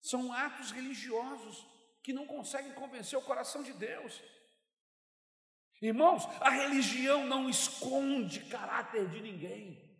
São 0.00 0.32
atos 0.32 0.70
religiosos 0.70 1.66
que 2.04 2.12
não 2.12 2.24
conseguem 2.24 2.72
convencer 2.74 3.18
o 3.18 3.22
coração 3.22 3.64
de 3.64 3.72
Deus. 3.72 4.22
Irmãos, 5.80 6.24
a 6.40 6.50
religião 6.50 7.26
não 7.26 7.50
esconde 7.50 8.44
caráter 8.44 9.08
de 9.08 9.20
ninguém. 9.20 9.91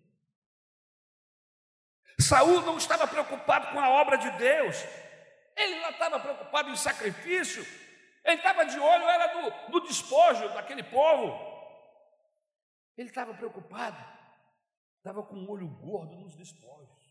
Saul 2.20 2.60
não 2.62 2.76
estava 2.76 3.06
preocupado 3.06 3.72
com 3.72 3.80
a 3.80 3.90
obra 3.90 4.16
de 4.16 4.30
Deus, 4.38 4.76
ele 5.56 5.80
não 5.80 5.90
estava 5.90 6.20
preocupado 6.20 6.70
em 6.70 6.76
sacrifício, 6.76 7.62
ele 8.24 8.36
estava 8.36 8.64
de 8.64 8.78
olho, 8.78 9.04
era 9.04 9.34
no, 9.34 9.72
no 9.72 9.80
despojo 9.86 10.48
daquele 10.54 10.82
povo. 10.82 11.50
Ele 12.96 13.08
estava 13.08 13.34
preocupado, 13.34 13.98
estava 14.98 15.22
com 15.22 15.34
um 15.36 15.50
olho 15.50 15.68
gordo 15.68 16.16
nos 16.16 16.36
despojos. 16.36 17.02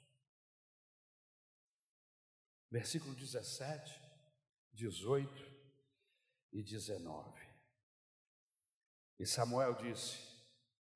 Versículo 2.70 3.14
17, 3.16 4.00
18 4.74 5.52
e 6.54 6.64
19. 6.64 7.42
E 9.20 9.26
Samuel 9.26 9.74
disse: 9.74 10.31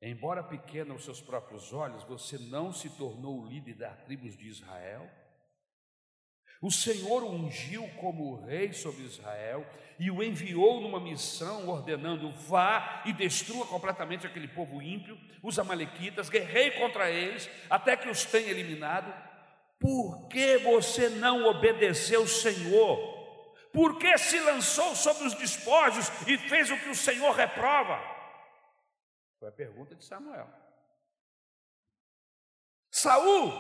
Embora 0.02 0.44
pequeno 0.44 0.94
aos 0.94 1.04
seus 1.04 1.22
próprios 1.22 1.74
olhos, 1.74 2.04
você 2.04 2.38
não 2.38 2.72
se 2.72 2.90
tornou 2.90 3.42
o 3.42 3.48
líder 3.48 3.76
das 3.76 3.98
tribos 4.04 4.38
de 4.38 4.48
Israel? 4.48 5.10
O 6.62 6.72
Senhor 6.72 7.24
o 7.24 7.30
ungiu 7.30 7.88
como 8.00 8.44
rei 8.46 8.74
sobre 8.74 9.04
Israel 9.04 9.66
e 10.00 10.10
o 10.10 10.24
enviou 10.24 10.82
numa 10.82 11.00
missão, 11.00 11.68
ordenando: 11.68 12.32
vá 12.32 13.04
e 13.06 13.14
destrua 13.14 13.66
completamente 13.66 14.26
aquele 14.26 14.48
povo 14.48 14.82
ímpio, 14.82 15.18
os 15.44 15.60
Amalequitas, 15.60 16.30
guerrei 16.30 16.72
contra 16.72 17.10
eles, 17.10 17.50
até 17.70 17.96
que 17.96 18.10
os 18.10 18.26
tenha 18.26 18.50
eliminado. 18.50 19.14
Por 19.80 20.28
que 20.28 20.58
você 20.58 21.10
não 21.10 21.46
obedeceu 21.46 22.24
o 22.24 22.28
Senhor? 22.28 23.14
Por 23.72 23.98
que 24.00 24.18
se 24.18 24.40
lançou 24.40 24.96
sobre 24.96 25.28
os 25.28 25.34
despojos 25.34 26.10
e 26.26 26.38
fez 26.38 26.72
o 26.72 26.78
que 26.78 26.90
o 26.90 26.96
Senhor 26.96 27.34
reprova? 27.36 28.15
Foi 29.40 29.50
a 29.50 29.52
pergunta 29.52 29.96
de 29.96 30.04
Samuel. 30.04 30.48
Saul, 32.90 33.52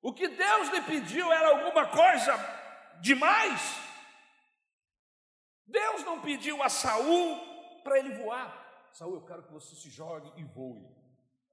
o 0.00 0.12
que 0.12 0.26
Deus 0.28 0.68
lhe 0.70 0.80
pediu 0.82 1.30
era 1.32 1.48
alguma 1.48 1.88
coisa 1.88 2.32
demais? 3.00 3.60
Deus 5.66 6.02
não 6.04 6.20
pediu 6.20 6.62
a 6.62 6.68
Saul 6.68 7.82
para 7.82 7.98
ele 7.98 8.14
voar. 8.14 8.90
Saul, 8.92 9.14
eu 9.14 9.24
quero 9.24 9.42
que 9.44 9.52
você 9.52 9.74
se 9.74 9.90
jogue 9.90 10.32
e 10.36 10.44
voe 10.44 10.82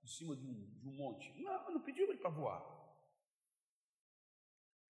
em 0.04 0.08
cima 0.08 0.36
de 0.36 0.46
um, 0.46 0.80
de 0.80 0.88
um 0.88 0.94
monte. 0.94 1.32
Não, 1.42 1.72
não 1.72 1.82
pediu 1.82 2.08
ele 2.08 2.18
para 2.18 2.30
voar. 2.30 2.64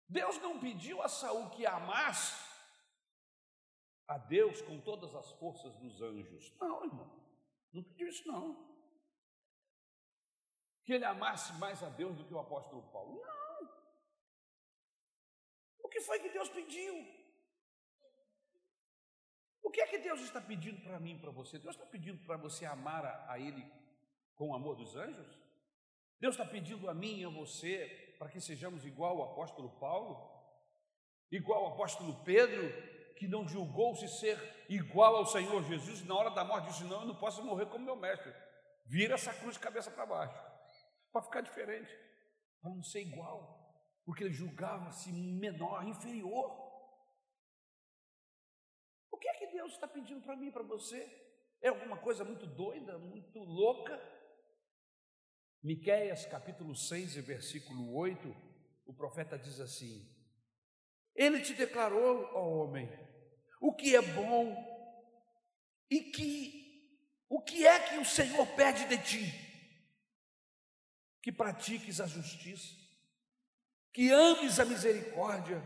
Deus 0.09 0.39
não 0.39 0.61
pediu 0.61 1.03
a 1.03 1.09
Saul 1.09 1.51
que 1.51 1.67
amasse 1.67 2.43
a 4.07 4.19
Deus 4.19 4.61
com 4.63 4.81
todas 4.81 5.15
as 5.15 5.31
forças 5.33 5.75
dos 5.77 6.03
anjos. 6.03 6.55
Não, 6.61 6.85
irmão, 6.85 7.24
não 7.75 7.83
pediu 7.83 8.09
isso 8.09 8.27
não. 8.27 8.45
Que 10.85 10.93
ele 10.95 11.05
amasse 11.05 11.53
mais 11.55 11.83
a 11.83 11.89
Deus 11.89 12.17
do 12.17 12.25
que 12.25 12.35
o 12.35 12.39
apóstolo 12.39 12.83
Paulo. 12.93 13.21
Não. 13.21 13.69
O 15.83 15.89
que 15.89 16.01
foi 16.01 16.21
que 16.21 16.29
Deus 16.29 16.49
pediu? 16.49 16.95
O 19.63 19.71
que 19.71 19.81
é 19.81 19.87
que 19.87 19.99
Deus 19.99 20.21
está 20.21 20.41
pedindo 20.41 20.81
para 20.83 21.01
mim 21.01 21.19
para 21.19 21.31
você? 21.31 21.59
Deus 21.59 21.75
está 21.75 21.87
pedindo 21.87 22.25
para 22.25 22.37
você 22.37 22.65
amar 22.65 23.05
a, 23.05 23.33
a 23.33 23.39
Ele 23.39 23.65
com 24.37 24.51
o 24.51 24.55
amor 24.55 24.77
dos 24.77 24.95
anjos? 24.95 25.39
Deus 26.21 26.35
está 26.35 26.47
pedindo 26.47 26.89
a 26.89 26.95
mim 26.95 27.21
e 27.21 27.25
a 27.25 27.29
você 27.29 28.15
para 28.19 28.29
que 28.29 28.41
sejamos 28.41 28.87
igual 28.87 29.21
ao 29.21 29.33
apóstolo 29.33 29.71
Paulo? 29.81 30.33
Igual 31.31 31.65
ao 31.65 31.73
apóstolo 31.73 32.23
Pedro, 32.25 32.73
que 33.17 33.29
não 33.29 33.47
julgou-se 33.47 34.07
ser 34.09 34.39
igual 34.69 35.17
ao 35.17 35.27
Senhor 35.27 35.63
Jesus, 35.65 36.01
e 36.01 36.05
na 36.07 36.15
hora 36.15 36.31
da 36.31 36.45
morte 36.45 36.69
disse: 36.69 36.85
Não, 36.85 37.01
eu 37.01 37.07
não 37.07 37.17
posso 37.17 37.43
morrer 37.45 37.67
como 37.67 37.85
meu 37.85 37.97
mestre. 37.97 38.33
Vira 38.87 39.15
essa 39.15 39.33
cruz 39.33 39.55
de 39.55 39.61
cabeça 39.61 39.91
para 39.91 40.07
baixo, 40.07 40.39
para 41.13 41.23
ficar 41.23 41.41
diferente, 41.41 41.91
para 42.61 42.71
não 42.71 42.83
ser 42.83 43.01
igual, 43.01 43.75
porque 44.05 44.25
ele 44.25 44.35
julgava-se 44.35 45.11
menor, 45.13 45.87
inferior. 45.87 46.63
O 49.11 49.17
que 49.17 49.29
é 49.29 49.35
que 49.35 49.47
Deus 49.47 49.73
está 49.73 49.89
pedindo 49.89 50.21
para 50.23 50.37
mim 50.37 50.51
para 50.51 50.63
você? 50.63 51.23
É 51.63 51.69
alguma 51.69 51.97
coisa 51.97 52.25
muito 52.25 52.47
doida, 52.47 52.99
muito 52.99 53.39
louca? 53.39 53.99
Miqueias 55.63 56.27
capítulo 56.27 56.75
6 56.75 57.17
e 57.17 57.21
versículo 57.23 57.97
8, 57.97 58.37
o 58.85 58.93
profeta 58.93 59.39
diz 59.39 59.61
assim: 59.61 60.07
Ele 61.15 61.41
te 61.41 61.55
declarou, 61.55 62.29
ó 62.35 62.47
homem, 62.51 62.87
o 63.65 63.73
que 63.73 63.97
é 63.97 64.03
bom 64.03 64.45
e 65.91 65.99
que 66.01 66.63
o 67.31 67.41
que 67.41 67.67
é 67.67 67.81
que 67.81 67.97
o 67.97 68.05
Senhor 68.05 68.47
pede 68.49 68.85
de 68.85 68.99
ti? 68.99 69.35
Que 71.23 71.33
pratiques 71.33 71.99
a 71.99 72.07
justiça, 72.07 72.77
que 73.91 74.11
ames 74.11 74.61
a 74.61 74.67
misericórdia 74.67 75.63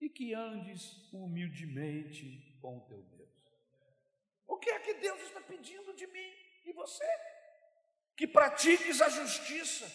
e 0.00 0.08
que 0.08 0.32
andes 0.32 1.12
humildemente 1.12 2.56
com 2.62 2.78
o 2.78 2.80
teu 2.80 3.02
Deus. 3.02 3.28
O 4.46 4.56
que 4.56 4.70
é 4.70 4.78
que 4.78 4.94
Deus 4.94 5.20
está 5.20 5.42
pedindo 5.42 5.92
de 5.92 6.06
mim 6.06 6.32
e 6.64 6.72
você? 6.72 7.06
Que 8.16 8.26
pratiques 8.26 9.02
a 9.02 9.10
justiça, 9.10 9.92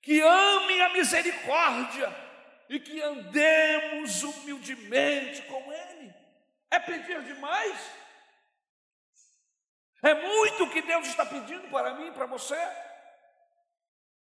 que 0.00 0.20
ame 0.20 0.80
a 0.82 0.92
misericórdia 0.92 2.08
e 2.68 2.78
que 2.78 3.02
andemos 3.02 4.22
humildemente 4.22 5.42
com 5.42 5.72
Ele. 5.72 6.11
É 6.72 6.80
pedir 6.80 7.22
demais? 7.22 7.78
É 10.02 10.14
muito 10.14 10.64
o 10.64 10.70
que 10.70 10.80
Deus 10.80 11.06
está 11.06 11.24
pedindo 11.24 11.68
para 11.68 11.94
mim 11.94 12.08
e 12.08 12.12
para 12.12 12.24
você? 12.24 12.58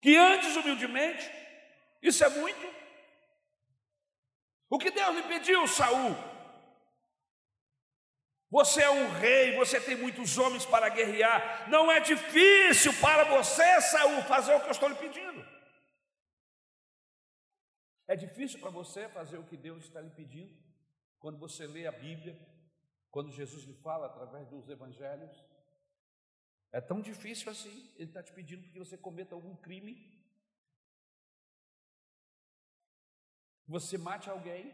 Que 0.01 0.17
antes 0.17 0.57
humildemente, 0.57 1.25
isso 2.03 2.25
é 2.25 2.29
muito? 2.29 2.67
O 4.69 4.77
que 4.77 4.91
Deus 4.91 5.15
lhe 5.15 5.23
pediu, 5.23 5.69
Saul? 5.69 6.17
Você 8.51 8.83
é 8.83 8.91
um 8.91 9.09
rei, 9.13 9.55
você 9.57 9.81
tem 9.81 9.97
muitos 9.97 10.37
homens 10.37 10.67
para 10.67 10.89
guerrear. 10.89 11.71
Não 11.71 11.93
é 11.93 12.01
difícil 12.01 12.93
para 13.01 13.23
você, 13.25 13.81
Saul, 13.83 14.21
fazer 14.25 14.55
o 14.55 14.61
que 14.61 14.67
eu 14.67 14.73
estou 14.73 14.89
lhe 14.89 14.97
pedindo. 14.97 15.47
É 18.09 18.17
difícil 18.17 18.59
para 18.59 18.71
você 18.71 19.09
fazer 19.11 19.39
o 19.39 19.47
que 19.47 19.57
Deus 19.57 19.85
está 19.85 20.01
lhe 20.01 20.11
pedindo? 20.11 20.72
Quando 21.23 21.39
você 21.39 21.69
lê 21.69 21.87
a 21.87 21.93
Bíblia, 21.93 22.37
quando 23.09 23.31
Jesus 23.31 23.63
lhe 23.63 23.75
fala 23.75 24.07
através 24.07 24.49
dos 24.49 24.69
evangelhos, 24.69 25.31
é 26.73 26.81
tão 26.81 27.01
difícil 27.01 27.49
assim. 27.53 27.93
Ele 27.95 28.11
está 28.11 28.25
te 28.25 28.33
pedindo 28.33 28.69
que 28.69 28.77
você 28.77 28.99
cometa 28.99 29.37
algum 29.37 29.55
crime, 29.55 29.95
você 33.69 33.97
mate 33.97 34.29
alguém. 34.29 34.67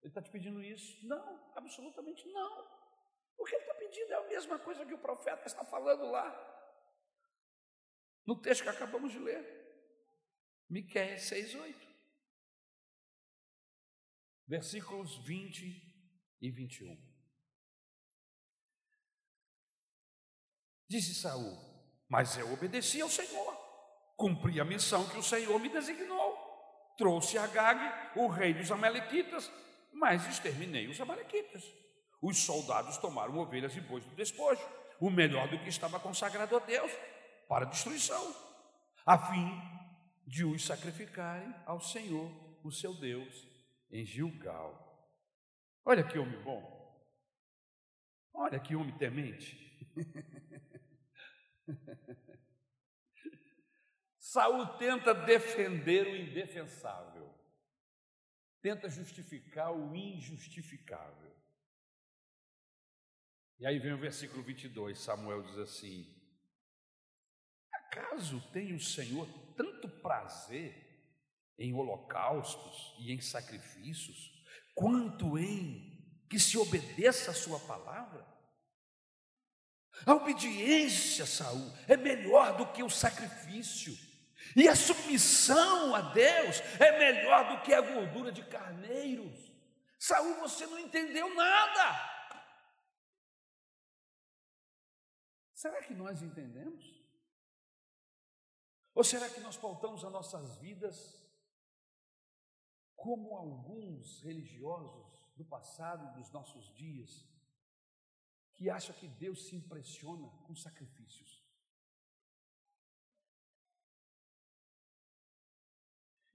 Ele 0.00 0.08
está 0.12 0.22
te 0.22 0.30
pedindo 0.30 0.62
isso? 0.62 1.04
Não, 1.04 1.52
absolutamente 1.56 2.24
não. 2.28 2.52
O 3.36 3.44
que 3.44 3.56
ele 3.56 3.64
está 3.64 3.74
pedindo 3.74 4.12
é 4.12 4.14
a 4.14 4.28
mesma 4.28 4.60
coisa 4.60 4.86
que 4.86 4.94
o 4.94 4.98
profeta 4.98 5.44
está 5.44 5.64
falando 5.64 6.08
lá, 6.08 6.28
no 8.24 8.40
texto 8.40 8.62
que 8.62 8.68
acabamos 8.68 9.10
de 9.10 9.18
ler. 9.18 9.42
Miqueias 10.68 11.22
6,8 11.22 11.89
versículos 14.50 15.16
20 15.18 15.80
e 16.42 16.50
21. 16.50 16.98
Disse 20.88 21.14
Saul: 21.14 21.56
Mas 22.08 22.36
eu 22.36 22.52
obedeci 22.52 23.00
ao 23.00 23.08
Senhor, 23.08 23.54
cumpri 24.16 24.60
a 24.60 24.64
missão 24.64 25.08
que 25.08 25.16
o 25.16 25.22
Senhor 25.22 25.56
me 25.60 25.68
designou. 25.68 26.36
Trouxe 26.98 27.38
a 27.38 27.46
Gag, 27.46 28.18
o 28.18 28.26
rei 28.26 28.52
dos 28.52 28.72
Amalequitas, 28.72 29.50
mas 29.92 30.26
exterminei 30.26 30.88
os 30.88 31.00
Amalequitas. 31.00 31.64
Os 32.20 32.38
soldados 32.38 32.98
tomaram 32.98 33.38
ovelhas 33.38 33.76
e 33.76 33.80
bois 33.80 34.04
do 34.04 34.16
despojo, 34.16 34.60
o 35.00 35.08
melhor 35.08 35.48
do 35.48 35.60
que 35.60 35.68
estava 35.68 36.00
consagrado 36.00 36.56
a 36.56 36.58
Deus, 36.58 36.90
para 37.48 37.66
destruição, 37.66 38.34
a 39.06 39.16
fim 39.16 39.48
de 40.26 40.44
os 40.44 40.66
sacrificarem 40.66 41.54
ao 41.64 41.80
Senhor, 41.80 42.30
o 42.62 42.70
seu 42.70 42.92
Deus, 42.92 43.49
em 43.90 44.04
Gilgal. 44.04 44.88
Olha 45.84 46.06
que 46.06 46.18
homem 46.18 46.40
bom. 46.42 46.78
Olha 48.32 48.60
que 48.60 48.76
homem 48.76 48.96
temente. 48.96 49.68
Saul 54.18 54.78
tenta 54.78 55.12
defender 55.12 56.06
o 56.06 56.16
indefensável. 56.16 57.28
Tenta 58.62 58.88
justificar 58.88 59.72
o 59.72 59.96
injustificável. 59.96 61.34
E 63.58 63.66
aí 63.66 63.78
vem 63.78 63.92
o 63.92 63.98
versículo 63.98 64.42
22, 64.42 64.98
Samuel 64.98 65.42
diz 65.42 65.58
assim: 65.58 66.18
Acaso 67.72 68.40
tem 68.52 68.72
o 68.72 68.80
Senhor 68.80 69.26
tanto 69.56 69.88
prazer 70.00 70.89
em 71.60 71.74
holocaustos 71.74 72.96
e 72.98 73.12
em 73.12 73.20
sacrifícios, 73.20 74.32
quanto 74.74 75.38
em 75.38 76.02
que 76.28 76.40
se 76.40 76.56
obedeça 76.56 77.32
a 77.32 77.34
sua 77.34 77.60
palavra? 77.60 78.26
A 80.06 80.14
obediência, 80.14 81.26
Saul, 81.26 81.70
é 81.86 81.98
melhor 81.98 82.56
do 82.56 82.72
que 82.72 82.82
o 82.82 82.88
sacrifício. 82.88 83.94
E 84.56 84.66
a 84.66 84.74
submissão 84.74 85.94
a 85.94 86.00
Deus 86.00 86.60
é 86.80 86.98
melhor 86.98 87.54
do 87.54 87.62
que 87.62 87.74
a 87.74 87.82
gordura 87.82 88.32
de 88.32 88.42
carneiros. 88.44 89.52
Saul, 89.98 90.36
você 90.36 90.66
não 90.66 90.78
entendeu 90.78 91.34
nada. 91.34 92.08
Será 95.52 95.82
que 95.82 95.92
nós 95.92 96.22
entendemos? 96.22 96.98
Ou 98.94 99.04
será 99.04 99.28
que 99.28 99.40
nós 99.40 99.58
pautamos 99.58 100.02
as 100.02 100.10
nossas 100.10 100.56
vidas 100.56 101.19
como 103.00 103.34
alguns 103.34 104.20
religiosos 104.20 105.06
do 105.34 105.44
passado 105.44 106.06
e 106.06 106.18
dos 106.18 106.30
nossos 106.30 106.70
dias, 106.74 107.26
que 108.54 108.68
acham 108.68 108.94
que 108.94 109.08
Deus 109.08 109.46
se 109.46 109.56
impressiona 109.56 110.28
com 110.46 110.54
sacrifícios? 110.54 111.42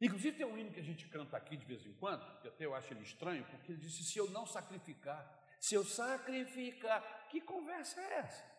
Inclusive 0.01 0.38
tem 0.38 0.45
um 0.45 0.57
hino 0.57 0.72
que 0.72 0.80
a 0.80 0.84
gente 0.84 1.07
canta 1.07 1.38
aqui 1.38 1.55
de 1.55 1.66
vez 1.66 1.86
em 1.86 1.93
quando, 1.93 2.41
que 2.41 2.47
até 2.47 2.66
eu 2.66 2.74
acho 2.74 2.91
ele 2.93 3.03
estranho, 3.03 3.45
porque 3.45 3.72
ele 3.72 3.82
disse: 3.82 4.03
se 4.03 4.18
eu 4.18 4.30
não 4.32 4.45
sacrificar, 4.45 5.24
se 5.59 5.76
eu 5.76 5.86
sacrificar, 5.86 7.28
que 7.30 7.39
conversa 7.41 8.01
é 8.01 8.13
essa? 8.20 8.55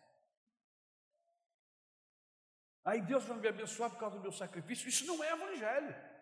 Aí 2.85 3.01
Deus 3.01 3.25
vai 3.25 3.37
me 3.37 3.49
abençoar 3.49 3.89
por 3.89 3.99
causa 3.99 4.15
do 4.15 4.21
meu 4.21 4.31
sacrifício. 4.31 4.87
Isso 4.87 5.05
não 5.05 5.21
é 5.21 5.31
evangelho. 5.33 6.16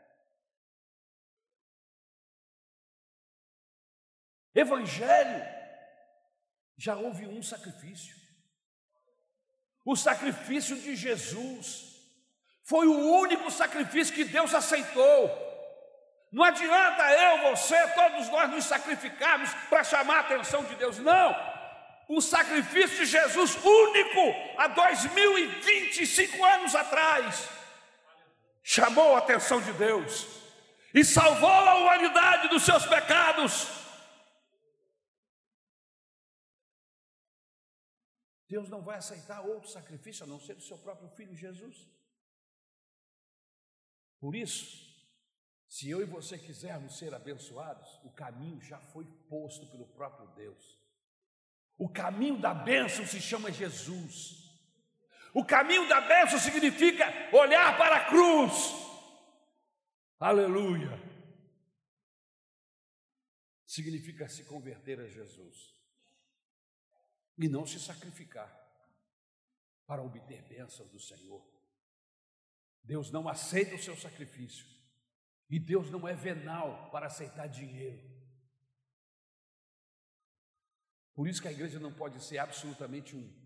Evangelho, 4.56 5.46
já 6.78 6.96
houve 6.96 7.28
um 7.28 7.44
sacrifício. 7.44 8.16
O 9.84 9.96
sacrifício 9.96 10.76
de 10.78 10.96
Jesus 10.96 11.94
foi 12.64 12.88
o 12.88 13.12
único 13.20 13.52
sacrifício 13.52 14.16
que 14.16 14.24
Deus 14.24 14.54
aceitou. 14.54 15.30
Não 16.32 16.44
adianta 16.44 17.12
eu, 17.12 17.52
você, 17.52 17.88
todos 17.90 18.30
nós 18.30 18.50
nos 18.50 18.66
sacrificarmos 18.66 19.54
para 19.70 19.84
chamar 19.84 20.18
a 20.18 20.20
atenção 20.22 20.64
de 20.64 20.76
Deus. 20.76 20.98
Não 20.98 21.56
o 22.08 22.22
sacrifício 22.22 22.98
de 22.98 23.06
Jesus 23.06 23.58
único 23.64 24.36
há 24.58 24.68
2025 24.68 26.46
anos 26.46 26.76
atrás 26.76 27.50
chamou 28.64 29.16
a 29.16 29.20
atenção 29.20 29.60
de 29.62 29.74
Deus 29.74 30.28
e 30.94 31.04
salvou 31.04 31.50
a 31.50 31.76
humanidade 31.76 32.48
dos 32.50 32.64
seus 32.64 32.86
pecados. 32.86 33.68
Deus 38.56 38.70
não 38.70 38.82
vai 38.82 38.98
aceitar 38.98 39.42
outro 39.42 39.70
sacrifício 39.70 40.24
a 40.24 40.28
não 40.28 40.40
ser 40.40 40.56
o 40.56 40.62
seu 40.62 40.78
próprio 40.78 41.10
filho 41.10 41.36
Jesus. 41.36 41.76
Por 44.18 44.34
isso, 44.34 44.66
se 45.68 45.90
eu 45.90 46.02
e 46.02 46.06
você 46.06 46.38
quisermos 46.38 46.98
ser 46.98 47.14
abençoados, 47.14 48.00
o 48.06 48.12
caminho 48.12 48.62
já 48.62 48.80
foi 48.80 49.04
posto 49.28 49.70
pelo 49.72 49.86
próprio 49.88 50.28
Deus. 50.36 50.80
O 51.78 51.90
caminho 51.90 52.40
da 52.40 52.54
bênção 52.54 53.06
se 53.06 53.20
chama 53.20 53.52
Jesus. 53.52 54.16
O 55.34 55.44
caminho 55.44 55.90
da 55.90 56.00
bênção 56.00 56.40
significa 56.40 57.06
olhar 57.34 57.78
para 57.78 57.98
a 57.98 58.06
cruz. 58.06 58.54
Aleluia. 60.18 60.98
Significa 63.66 64.30
se 64.30 64.46
converter 64.46 65.02
a 65.02 65.08
Jesus 65.10 65.75
e 67.38 67.48
não 67.48 67.66
se 67.66 67.80
sacrificar 67.80 68.50
para 69.86 70.02
obter 70.02 70.42
bênçãos 70.44 70.90
do 70.90 71.00
Senhor. 71.00 71.46
Deus 72.84 73.12
não 73.12 73.28
aceita 73.28 73.76
o 73.76 73.82
seu 73.82 73.96
sacrifício 73.96 74.66
e 75.50 75.60
Deus 75.60 75.90
não 75.90 76.08
é 76.08 76.14
venal 76.14 76.90
para 76.92 77.08
aceitar 77.08 77.48
dinheiro. 77.48 78.14
Por 81.14 81.28
isso 81.28 81.42
que 81.42 81.48
a 81.48 81.52
igreja 81.52 81.80
não 81.80 81.94
pode 81.94 82.22
ser 82.24 82.38
absolutamente 82.38 83.16
um, 83.16 83.46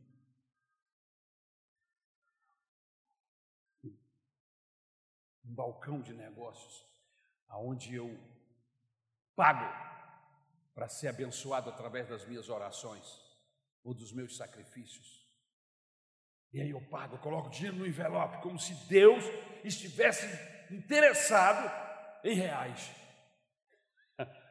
um 5.45 5.53
balcão 5.53 6.01
de 6.01 6.13
negócios, 6.13 6.85
aonde 7.47 7.93
eu 7.93 8.17
pago 9.35 9.65
para 10.73 10.89
ser 10.89 11.09
abençoado 11.09 11.69
através 11.69 12.07
das 12.07 12.25
minhas 12.25 12.49
orações 12.49 13.28
ou 13.83 13.93
dos 13.93 14.11
meus 14.11 14.35
sacrifícios. 14.37 15.27
E 16.51 16.59
aí 16.61 16.71
eu 16.71 16.81
pago, 16.89 17.15
eu 17.15 17.19
coloco 17.19 17.49
dinheiro 17.49 17.77
no 17.77 17.85
envelope, 17.85 18.41
como 18.41 18.57
se 18.57 18.73
Deus 18.87 19.23
estivesse 19.63 20.25
interessado 20.73 21.69
em 22.23 22.33
reais. 22.35 22.89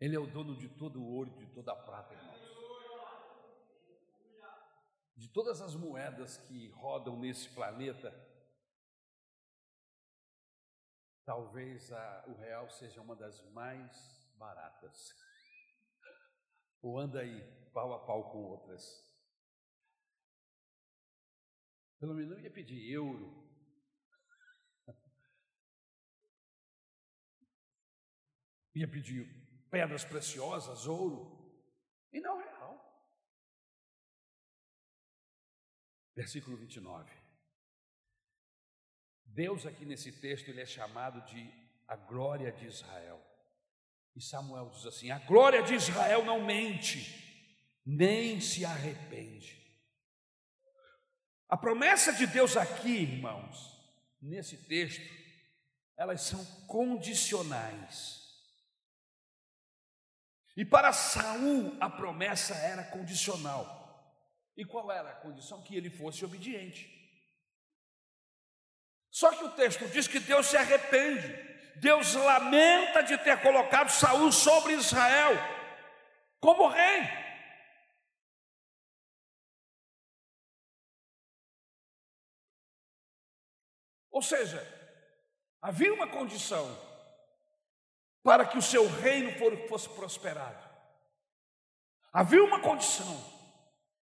Ele 0.00 0.16
é 0.16 0.18
o 0.18 0.26
dono 0.26 0.56
de 0.56 0.68
todo 0.68 1.00
o 1.00 1.06
ouro, 1.06 1.30
de 1.36 1.46
toda 1.46 1.72
a 1.72 1.76
prata, 1.76 2.14
irmãos. 2.14 2.48
De 5.16 5.28
todas 5.28 5.60
as 5.60 5.74
moedas 5.74 6.36
que 6.36 6.68
rodam 6.70 7.18
nesse 7.18 7.48
planeta, 7.48 8.14
talvez 11.24 11.92
a, 11.92 12.24
o 12.28 12.34
real 12.34 12.70
seja 12.70 13.00
uma 13.00 13.16
das 13.16 13.42
mais 13.50 14.17
baratas. 14.38 15.14
Ou 16.80 16.98
anda 16.98 17.20
aí, 17.20 17.42
pau 17.72 17.92
a 17.92 18.06
pau 18.06 18.30
com 18.30 18.38
outras. 18.44 18.82
Pelo 21.98 22.14
menos 22.14 22.30
eu 22.32 22.40
ia 22.40 22.50
pedir 22.50 22.90
euro. 22.92 23.46
Ia 28.74 28.88
pedir 28.88 29.26
pedras 29.68 30.04
preciosas, 30.04 30.86
ouro, 30.86 31.36
e 32.12 32.20
não 32.20 32.38
real. 32.38 32.78
Versículo 36.14 36.56
29. 36.56 37.10
Deus 39.24 39.66
aqui 39.66 39.84
nesse 39.84 40.20
texto 40.20 40.48
ele 40.48 40.60
é 40.60 40.66
chamado 40.66 41.20
de 41.26 41.52
a 41.86 41.96
glória 41.96 42.52
de 42.52 42.66
Israel. 42.66 43.27
E 44.14 44.22
Samuel 44.22 44.70
diz 44.70 44.86
assim: 44.86 45.10
a 45.10 45.18
glória 45.18 45.62
de 45.62 45.74
Israel 45.74 46.24
não 46.24 46.44
mente, 46.44 47.14
nem 47.84 48.40
se 48.40 48.64
arrepende. 48.64 49.58
A 51.48 51.56
promessa 51.56 52.12
de 52.12 52.26
Deus 52.26 52.56
aqui, 52.56 53.02
irmãos, 53.02 53.78
nesse 54.20 54.56
texto, 54.68 55.02
elas 55.96 56.20
são 56.22 56.44
condicionais. 56.66 58.18
E 60.56 60.64
para 60.64 60.92
Saul 60.92 61.76
a 61.80 61.88
promessa 61.88 62.54
era 62.54 62.84
condicional. 62.84 63.78
E 64.56 64.64
qual 64.64 64.90
era 64.90 65.10
a 65.10 65.20
condição? 65.20 65.62
Que 65.62 65.76
ele 65.76 65.88
fosse 65.88 66.24
obediente. 66.24 66.98
Só 69.08 69.30
que 69.30 69.44
o 69.44 69.52
texto 69.52 69.88
diz 69.88 70.06
que 70.08 70.20
Deus 70.20 70.46
se 70.46 70.56
arrepende. 70.56 71.47
Deus 71.80 72.14
lamenta 72.14 73.02
de 73.02 73.16
ter 73.18 73.40
colocado 73.40 73.88
Saul 73.90 74.30
sobre 74.32 74.74
Israel 74.74 75.32
como 76.40 76.68
rei. 76.68 77.02
Ou 84.10 84.22
seja, 84.22 84.66
havia 85.62 85.94
uma 85.94 86.08
condição 86.08 86.66
para 88.22 88.44
que 88.44 88.58
o 88.58 88.62
seu 88.62 88.88
reino 88.88 89.32
fosse 89.68 89.88
prosperado. 89.88 90.68
Havia 92.12 92.42
uma 92.42 92.60
condição 92.60 93.38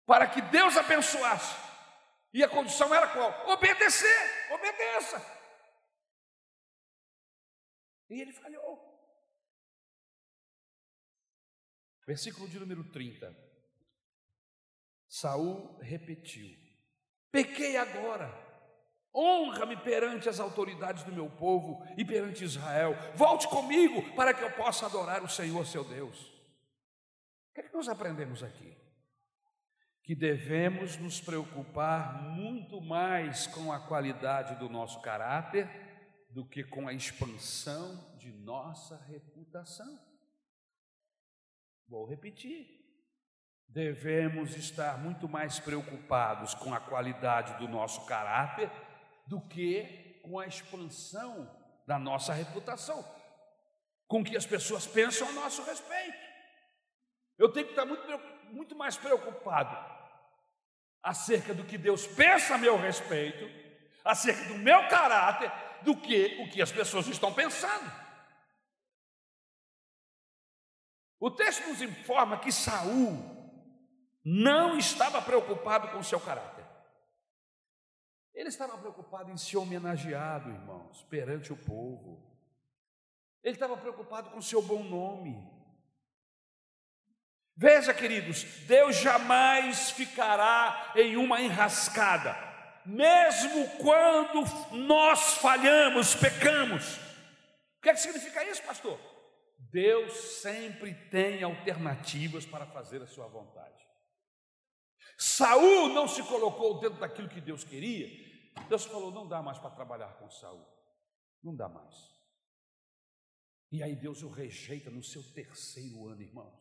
para 0.06 0.28
que 0.28 0.40
Deus 0.40 0.76
abençoasse, 0.76 1.56
e 2.32 2.44
a 2.44 2.48
condição 2.48 2.94
era 2.94 3.08
qual? 3.08 3.50
Obedecer, 3.50 4.52
obedeça. 4.52 5.35
E 8.08 8.20
ele 8.20 8.32
falhou. 8.32 8.94
Versículo 12.06 12.48
de 12.48 12.58
número 12.58 12.84
30. 12.90 13.34
Saul 15.08 15.78
repetiu: 15.78 16.56
Pequei 17.30 17.76
agora 17.76 18.46
Honra-me 19.16 19.78
perante 19.78 20.28
as 20.28 20.38
autoridades 20.38 21.02
do 21.02 21.10
meu 21.10 21.30
povo 21.30 21.82
e 21.96 22.04
perante 22.04 22.44
Israel. 22.44 22.94
Volte 23.14 23.48
comigo 23.48 24.14
para 24.14 24.34
que 24.34 24.44
eu 24.44 24.50
possa 24.52 24.84
adorar 24.84 25.22
o 25.22 25.28
Senhor, 25.28 25.66
seu 25.66 25.82
Deus. 25.82 26.20
O 26.20 27.54
que, 27.54 27.60
é 27.62 27.62
que 27.62 27.72
nós 27.72 27.88
aprendemos 27.88 28.42
aqui? 28.42 28.76
Que 30.02 30.14
devemos 30.14 30.98
nos 30.98 31.18
preocupar 31.18 32.22
muito 32.24 32.78
mais 32.82 33.46
com 33.46 33.72
a 33.72 33.80
qualidade 33.80 34.56
do 34.56 34.68
nosso 34.68 35.00
caráter 35.00 35.66
do 36.36 36.44
que 36.44 36.62
com 36.62 36.86
a 36.86 36.92
expansão 36.92 38.14
de 38.18 38.30
nossa 38.30 38.94
reputação. 39.08 39.98
Vou 41.88 42.04
repetir. 42.04 42.68
Devemos 43.66 44.54
estar 44.54 44.98
muito 44.98 45.26
mais 45.26 45.58
preocupados 45.58 46.52
com 46.52 46.74
a 46.74 46.78
qualidade 46.78 47.58
do 47.58 47.66
nosso 47.66 48.04
caráter 48.04 48.70
do 49.26 49.40
que 49.40 50.20
com 50.22 50.38
a 50.38 50.46
expansão 50.46 51.50
da 51.86 51.98
nossa 51.98 52.34
reputação, 52.34 53.02
com 54.06 54.20
o 54.20 54.24
que 54.24 54.36
as 54.36 54.44
pessoas 54.44 54.86
pensam 54.86 55.26
a 55.30 55.32
nosso 55.32 55.64
respeito. 55.64 56.18
Eu 57.38 57.50
tenho 57.50 57.64
que 57.64 57.72
estar 57.72 57.86
muito, 57.86 58.06
muito 58.52 58.76
mais 58.76 58.94
preocupado 58.94 59.74
acerca 61.02 61.54
do 61.54 61.64
que 61.64 61.78
Deus 61.78 62.06
pensa 62.06 62.56
a 62.56 62.58
meu 62.58 62.76
respeito, 62.76 63.48
acerca 64.04 64.44
do 64.52 64.58
meu 64.58 64.86
caráter, 64.88 65.50
do 65.86 65.96
que 65.96 66.42
o 66.42 66.50
que 66.50 66.60
as 66.60 66.72
pessoas 66.72 67.06
estão 67.06 67.32
pensando. 67.32 67.90
O 71.20 71.30
texto 71.30 71.66
nos 71.68 71.80
informa 71.80 72.40
que 72.40 72.50
Saul 72.50 73.16
não 74.24 74.76
estava 74.76 75.22
preocupado 75.22 75.88
com 75.88 75.98
o 75.98 76.04
seu 76.04 76.20
caráter. 76.20 76.66
Ele 78.34 78.48
estava 78.48 78.76
preocupado 78.76 79.30
em 79.30 79.36
ser 79.36 79.56
homenageado, 79.56 80.50
irmãos, 80.50 81.02
perante 81.04 81.52
o 81.52 81.56
povo. 81.56 82.20
Ele 83.42 83.54
estava 83.54 83.76
preocupado 83.76 84.30
com 84.30 84.38
o 84.38 84.42
seu 84.42 84.60
bom 84.60 84.82
nome. 84.82 85.56
Veja, 87.56 87.94
queridos, 87.94 88.42
Deus 88.66 88.96
jamais 88.96 89.90
ficará 89.90 90.92
em 90.96 91.16
uma 91.16 91.40
enrascada, 91.40 92.34
mesmo 92.86 93.68
quando 93.78 94.44
nós 94.86 95.34
falhamos, 95.34 96.14
pecamos. 96.14 96.96
O 97.78 97.82
que, 97.82 97.90
é 97.90 97.94
que 97.94 98.00
significa 98.00 98.44
isso, 98.44 98.62
pastor? 98.62 98.98
Deus 99.58 100.12
sempre 100.40 100.94
tem 101.10 101.42
alternativas 101.42 102.44
para 102.44 102.66
fazer 102.66 103.02
a 103.02 103.06
sua 103.06 103.26
vontade. 103.26 103.84
Saul 105.18 105.88
não 105.88 106.06
se 106.06 106.22
colocou 106.24 106.78
dentro 106.78 106.98
daquilo 106.98 107.28
que 107.28 107.40
Deus 107.40 107.64
queria. 107.64 108.08
Deus 108.68 108.84
falou: 108.84 109.10
não 109.10 109.26
dá 109.26 109.42
mais 109.42 109.58
para 109.58 109.70
trabalhar 109.70 110.14
com 110.18 110.30
Saul. 110.30 110.66
Não 111.42 111.54
dá 111.54 111.68
mais. 111.68 111.94
E 113.72 113.82
aí 113.82 113.96
Deus 113.96 114.22
o 114.22 114.28
rejeita 114.28 114.90
no 114.90 115.02
seu 115.02 115.22
terceiro 115.32 116.06
ano, 116.08 116.22
irmãos. 116.22 116.54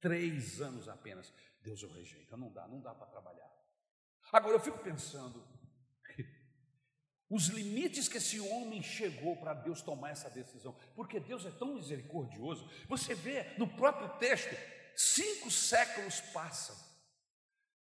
Três 0.00 0.60
anos 0.60 0.88
apenas. 0.88 1.32
Deus 1.60 1.82
o 1.82 1.88
rejeita. 1.88 2.36
Não 2.36 2.52
dá, 2.52 2.66
não 2.68 2.80
dá 2.80 2.94
para 2.94 3.06
trabalhar. 3.06 3.57
Agora 4.32 4.56
eu 4.56 4.60
fico 4.60 4.78
pensando, 4.78 5.42
os 7.30 7.46
limites 7.46 8.08
que 8.08 8.18
esse 8.18 8.38
homem 8.40 8.82
chegou 8.82 9.36
para 9.36 9.54
Deus 9.54 9.82
tomar 9.82 10.10
essa 10.10 10.28
decisão, 10.30 10.76
porque 10.94 11.18
Deus 11.18 11.46
é 11.46 11.50
tão 11.50 11.74
misericordioso. 11.74 12.68
Você 12.88 13.14
vê 13.14 13.54
no 13.56 13.66
próprio 13.66 14.08
texto, 14.18 14.54
cinco 14.96 15.50
séculos 15.50 16.20
passam 16.32 16.76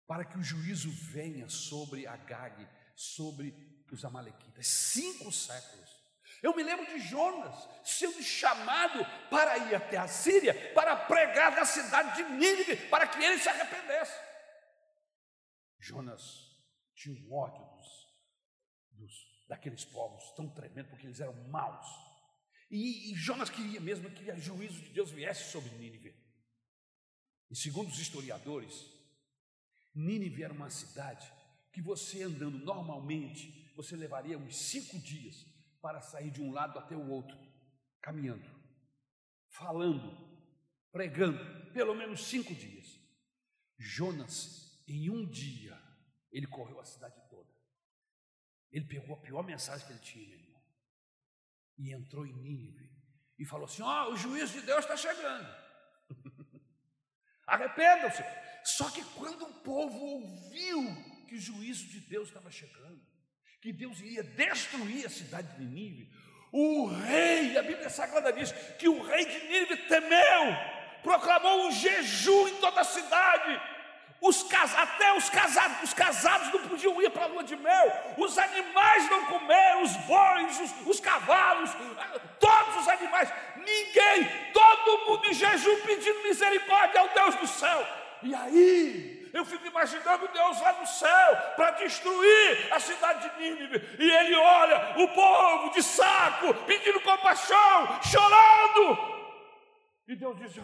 para 0.06 0.24
que 0.24 0.38
o 0.38 0.42
juízo 0.42 0.90
venha 0.90 1.48
sobre 1.48 2.06
Agag, 2.06 2.66
sobre 2.96 3.54
os 3.92 4.04
Amalequitas. 4.04 4.66
Cinco 4.66 5.30
séculos. 5.30 5.98
Eu 6.42 6.54
me 6.54 6.62
lembro 6.62 6.86
de 6.86 7.00
Jonas 7.00 7.68
sendo 7.84 8.22
chamado 8.22 9.04
para 9.28 9.58
ir 9.58 9.74
até 9.74 9.96
a 9.96 10.06
Síria 10.06 10.72
para 10.72 10.96
pregar 10.96 11.54
na 11.54 11.64
cidade 11.64 12.16
de 12.16 12.30
Nínive, 12.30 12.76
para 12.88 13.06
que 13.06 13.22
ele 13.22 13.38
se 13.38 13.48
arrependesse. 13.48 14.14
Jonas 15.88 16.48
tinha 16.94 17.14
um 17.14 17.32
ódio 17.32 17.64
dos, 17.76 17.88
dos, 18.90 19.46
daqueles 19.48 19.84
povos 19.84 20.32
tão 20.36 20.48
tremendo, 20.50 20.90
porque 20.90 21.06
eles 21.06 21.20
eram 21.20 21.34
maus. 21.48 21.86
E, 22.70 23.12
e 23.12 23.14
Jonas 23.14 23.48
queria 23.48 23.80
mesmo 23.80 24.10
que 24.10 24.30
o 24.30 24.38
juízo 24.38 24.82
de 24.82 24.92
Deus 24.92 25.10
viesse 25.10 25.50
sobre 25.50 25.70
Nínive. 25.70 26.14
E 27.50 27.56
segundo 27.56 27.88
os 27.88 27.98
historiadores, 27.98 28.86
Nínive 29.94 30.42
era 30.42 30.52
uma 30.52 30.68
cidade 30.68 31.32
que 31.72 31.80
você 31.80 32.22
andando 32.22 32.58
normalmente, 32.58 33.72
você 33.74 33.96
levaria 33.96 34.36
uns 34.36 34.56
cinco 34.56 34.98
dias 34.98 35.46
para 35.80 36.02
sair 36.02 36.30
de 36.30 36.42
um 36.42 36.52
lado 36.52 36.78
até 36.78 36.96
o 36.96 37.08
outro, 37.08 37.38
caminhando, 38.02 38.44
falando, 39.48 40.28
pregando, 40.92 41.72
pelo 41.72 41.94
menos 41.94 42.24
cinco 42.24 42.54
dias. 42.54 42.98
Jonas, 43.78 44.82
em 44.86 45.08
um 45.08 45.24
dia, 45.24 45.77
ele 46.30 46.46
correu 46.46 46.80
a 46.80 46.84
cidade 46.84 47.20
toda. 47.28 47.48
Ele 48.70 48.84
pegou 48.84 49.16
a 49.16 49.20
pior 49.20 49.42
mensagem 49.42 49.86
que 49.86 49.92
ele 49.92 50.00
tinha, 50.00 50.28
meu 50.28 50.38
irmão, 50.38 50.62
e 51.78 51.92
entrou 51.92 52.26
em 52.26 52.32
Nínive 52.32 52.90
e 53.38 53.44
falou 53.44 53.66
assim: 53.66 53.82
Ó, 53.82 54.08
oh, 54.08 54.12
o 54.12 54.16
juízo 54.16 54.60
de 54.60 54.66
Deus 54.66 54.80
está 54.80 54.96
chegando. 54.96 55.48
Arrependam-se. 57.46 58.22
Só 58.64 58.90
que 58.90 59.02
quando 59.14 59.42
o 59.46 59.54
povo 59.62 59.98
ouviu 59.98 60.82
que 61.26 61.36
o 61.36 61.40
juízo 61.40 61.86
de 61.86 62.00
Deus 62.00 62.28
estava 62.28 62.50
chegando, 62.50 63.00
que 63.60 63.72
Deus 63.72 64.00
iria 64.00 64.22
destruir 64.22 65.06
a 65.06 65.10
cidade 65.10 65.56
de 65.56 65.64
Nínive, 65.64 66.12
o 66.52 66.86
rei, 66.86 67.56
a 67.56 67.62
Bíblia 67.62 67.90
Sagrada 67.90 68.32
diz 68.32 68.52
que 68.78 68.88
o 68.88 69.02
rei 69.02 69.24
de 69.24 69.46
Nínive 69.48 69.76
temeu, 69.88 70.56
proclamou 71.02 71.68
um 71.68 71.72
jejum 71.72 72.48
em 72.48 72.60
toda 72.60 72.80
a 72.80 72.84
cidade. 72.84 73.77
Os 74.20 74.42
cas... 74.42 74.74
Até 74.76 75.12
os 75.16 75.28
casados, 75.30 75.82
os 75.82 75.94
casados 75.94 76.52
não 76.52 76.68
podiam 76.68 77.00
ir 77.00 77.10
para 77.10 77.24
a 77.24 77.28
lua 77.28 77.44
de 77.44 77.56
mel, 77.56 78.14
os 78.16 78.38
animais 78.38 79.10
não 79.10 79.26
comeram, 79.26 79.82
os 79.82 79.96
bois, 79.98 80.60
os, 80.60 80.86
os 80.86 81.00
cavalos, 81.00 81.70
todos 82.40 82.76
os 82.76 82.88
animais, 82.88 83.32
ninguém, 83.56 84.52
todo 84.52 85.06
mundo 85.06 85.26
em 85.28 85.34
jejum 85.34 85.80
pedindo 85.82 86.22
misericórdia 86.22 87.00
ao 87.00 87.08
Deus 87.08 87.34
do 87.36 87.46
céu. 87.46 87.86
E 88.22 88.34
aí, 88.34 89.30
eu 89.32 89.44
fico 89.44 89.66
imaginando 89.66 90.28
Deus 90.28 90.60
lá 90.60 90.72
no 90.80 90.86
céu 90.86 91.36
para 91.54 91.72
destruir 91.72 92.72
a 92.72 92.80
cidade 92.80 93.30
de 93.30 93.38
Nínive. 93.38 93.96
E 93.98 94.10
ele 94.10 94.34
olha 94.34 94.98
o 94.98 95.08
povo 95.08 95.70
de 95.72 95.82
saco, 95.82 96.54
pedindo 96.66 97.00
compaixão, 97.00 98.02
chorando. 98.02 98.98
E 100.08 100.16
Deus 100.16 100.36
diz: 100.38 100.56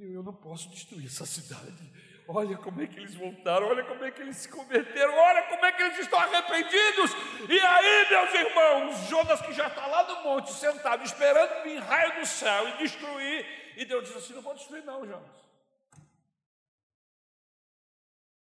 Eu 0.00 0.22
não 0.22 0.34
posso 0.34 0.68
destruir 0.70 1.06
essa 1.06 1.24
cidade. 1.24 1.92
Olha 2.26 2.56
como 2.56 2.80
é 2.80 2.86
que 2.86 2.98
eles 2.98 3.14
voltaram, 3.14 3.66
olha 3.66 3.84
como 3.84 4.02
é 4.02 4.10
que 4.10 4.22
eles 4.22 4.38
se 4.38 4.48
converteram, 4.48 5.14
olha 5.14 5.42
como 5.42 5.64
é 5.64 5.72
que 5.72 5.82
eles 5.82 5.98
estão 5.98 6.18
arrependidos. 6.18 7.10
E 7.50 7.60
aí, 7.60 8.08
meus 8.08 8.34
irmãos, 8.34 9.08
Jonas 9.08 9.42
que 9.42 9.52
já 9.52 9.66
está 9.66 9.86
lá 9.86 10.06
no 10.08 10.24
monte, 10.24 10.50
sentado, 10.52 11.04
esperando 11.04 11.62
vir 11.64 11.78
raio 11.80 12.20
do 12.20 12.26
céu 12.26 12.68
e 12.68 12.78
destruir. 12.78 13.74
E 13.76 13.84
Deus 13.84 14.08
diz 14.08 14.16
assim: 14.16 14.32
Não 14.32 14.40
vou 14.40 14.54
destruir, 14.54 14.82
não, 14.84 15.06
Jonas. 15.06 15.44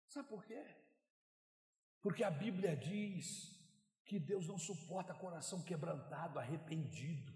Sabe 0.10 0.28
por 0.28 0.44
quê? 0.46 0.64
Porque 2.02 2.24
a 2.24 2.30
Bíblia 2.30 2.76
diz 2.76 3.52
que 4.06 4.20
Deus 4.20 4.48
não 4.48 4.60
suporta 4.60 5.14
coração 5.14 5.62
quebrantado, 5.64 6.38
arrependido. 6.38 7.34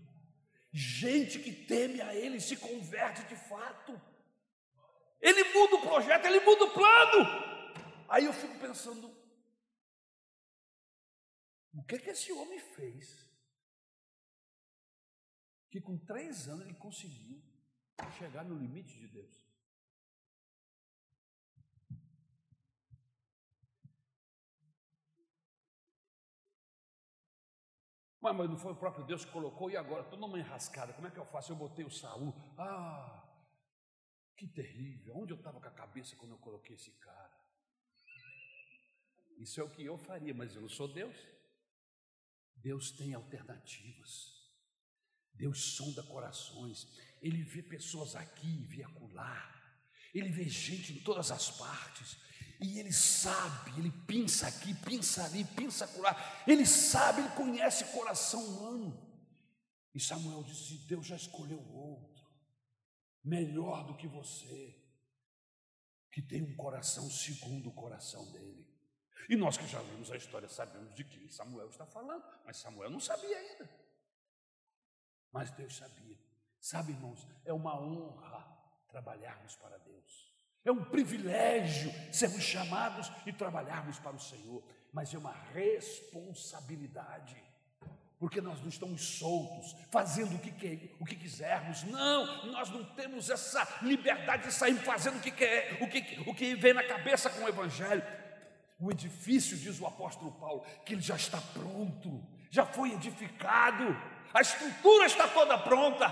Gente 0.71 1.39
que 1.39 1.53
teme 1.53 2.01
a 2.01 2.13
Ele 2.13 2.39
se 2.39 2.57
converte 2.57 3.23
de 3.23 3.35
fato. 3.35 3.99
Ele 5.21 5.43
muda 5.53 5.75
o 5.75 5.81
projeto, 5.81 6.25
ele 6.25 6.39
muda 6.41 6.65
o 6.65 6.73
plano. 6.73 7.25
Aí 8.07 8.25
eu 8.25 8.33
fico 8.33 8.57
pensando: 8.59 9.07
o 11.73 11.83
que, 11.83 11.99
que 11.99 12.09
esse 12.09 12.31
homem 12.31 12.59
fez? 12.59 13.25
Que 15.69 15.81
com 15.81 15.97
três 15.97 16.47
anos 16.47 16.65
ele 16.65 16.75
conseguiu 16.75 17.43
chegar 18.17 18.45
no 18.45 18.57
limite 18.57 18.97
de 18.97 19.07
Deus. 19.07 19.45
Mas, 28.21 28.35
mas 28.35 28.49
não 28.49 28.57
foi 28.57 28.71
o 28.71 28.75
próprio 28.75 29.05
Deus 29.05 29.23
que 29.23 29.31
colocou, 29.31 29.69
e 29.69 29.77
agora? 29.77 30.01
Estou 30.01 30.17
numa 30.17 30.39
enrascada, 30.39 30.93
como 30.93 31.07
é 31.07 31.11
que 31.11 31.19
eu 31.19 31.25
faço? 31.25 31.51
Eu 31.51 31.55
botei 31.55 31.85
o 31.85 31.91
Saul. 31.91 32.33
Ah, 32.57 33.24
que 34.35 34.47
terrível. 34.47 35.17
Onde 35.17 35.33
eu 35.33 35.37
estava 35.37 35.59
com 35.59 35.67
a 35.67 35.71
cabeça 35.71 36.15
quando 36.15 36.31
eu 36.31 36.37
coloquei 36.37 36.75
esse 36.75 36.91
cara? 36.91 37.33
Isso 39.37 39.59
é 39.59 39.63
o 39.63 39.69
que 39.69 39.83
eu 39.83 39.97
faria, 39.97 40.33
mas 40.33 40.55
eu 40.55 40.61
não 40.61 40.69
sou 40.69 40.87
Deus. 40.87 41.15
Deus 42.55 42.91
tem 42.91 43.13
alternativas. 43.13 44.35
Deus 45.33 45.75
sonda 45.75 46.01
corações. 46.03 46.87
Ele 47.21 47.43
vê 47.43 47.61
pessoas 47.61 48.15
aqui, 48.15 48.65
vê 48.65 48.83
acolá. 48.83 49.53
Ele 50.13 50.29
vê 50.29 50.47
gente 50.47 50.93
em 50.93 50.99
todas 51.01 51.31
as 51.31 51.51
partes. 51.51 52.17
E 52.61 52.79
ele 52.79 52.93
sabe, 52.93 53.77
ele 53.77 53.91
pensa 54.07 54.47
aqui, 54.47 54.73
pensa 54.73 55.25
ali, 55.25 55.43
pensa 55.43 55.83
acolá. 55.83 56.43
Ele 56.47 56.65
sabe, 56.65 57.21
ele 57.21 57.29
conhece 57.31 57.91
coração 57.91 58.41
humano. 58.45 59.05
E 59.93 59.99
Samuel 59.99 60.43
disse: 60.43 60.77
Deus 60.87 61.05
já 61.05 61.17
escolheu 61.17 61.59
outro, 61.73 62.14
melhor 63.25 63.83
do 63.85 63.97
que 63.97 64.07
você, 64.07 64.73
que 66.11 66.21
tem 66.21 66.43
um 66.43 66.55
coração 66.55 67.09
segundo 67.09 67.69
o 67.69 67.73
coração 67.73 68.31
dele. 68.31 68.65
E 69.27 69.35
nós 69.35 69.57
que 69.57 69.67
já 69.67 69.81
vimos 69.81 70.11
a 70.11 70.15
história 70.15 70.47
sabemos 70.47 70.93
de 70.93 71.03
quem 71.03 71.27
Samuel 71.27 71.69
está 71.69 71.85
falando, 71.85 72.23
mas 72.45 72.57
Samuel 72.57 72.91
não 72.91 72.99
sabia 72.99 73.35
ainda. 73.37 73.67
Mas 75.31 75.49
Deus 75.51 75.75
sabia. 75.75 76.19
Sabe, 76.59 76.91
irmãos, 76.93 77.27
é 77.43 77.51
uma 77.51 77.81
honra 77.81 78.45
trabalharmos 78.87 79.55
para 79.55 79.79
Deus. 79.79 80.31
É 80.63 80.71
um 80.71 80.85
privilégio 80.85 81.91
sermos 82.13 82.43
chamados 82.43 83.11
e 83.25 83.33
trabalharmos 83.33 83.97
para 83.99 84.15
o 84.15 84.19
Senhor, 84.19 84.63
mas 84.93 85.11
é 85.13 85.17
uma 85.17 85.33
responsabilidade 85.33 87.43
porque 88.25 88.41
nós 88.41 88.59
não 88.59 88.69
estamos 88.69 89.19
soltos, 89.19 89.75
fazendo 89.91 90.35
o 90.35 90.39
que, 90.39 90.95
o 90.99 91.05
que 91.05 91.15
quisermos. 91.15 91.83
Não, 91.83 92.47
nós 92.47 92.71
não 92.71 92.83
temos 92.95 93.29
essa 93.29 93.63
liberdade 93.83 94.47
de 94.47 94.51
sair 94.51 94.73
fazendo 94.77 95.17
o 95.17 95.21
que 95.21 95.29
quer, 95.29 95.77
o 95.79 95.87
que, 95.87 96.23
o 96.27 96.33
que 96.33 96.55
vem 96.55 96.73
na 96.73 96.83
cabeça 96.83 97.29
com 97.29 97.43
o 97.43 97.47
Evangelho. 97.47 98.01
O 98.79 98.89
edifício, 98.89 99.55
diz 99.55 99.79
o 99.79 99.85
apóstolo 99.85 100.31
Paulo, 100.39 100.65
que 100.83 100.95
ele 100.95 101.03
já 101.03 101.15
está 101.15 101.39
pronto, 101.39 102.27
já 102.49 102.65
foi 102.65 102.93
edificado, 102.93 103.95
a 104.33 104.41
estrutura 104.41 105.05
está 105.05 105.27
toda 105.27 105.59
pronta. 105.59 106.07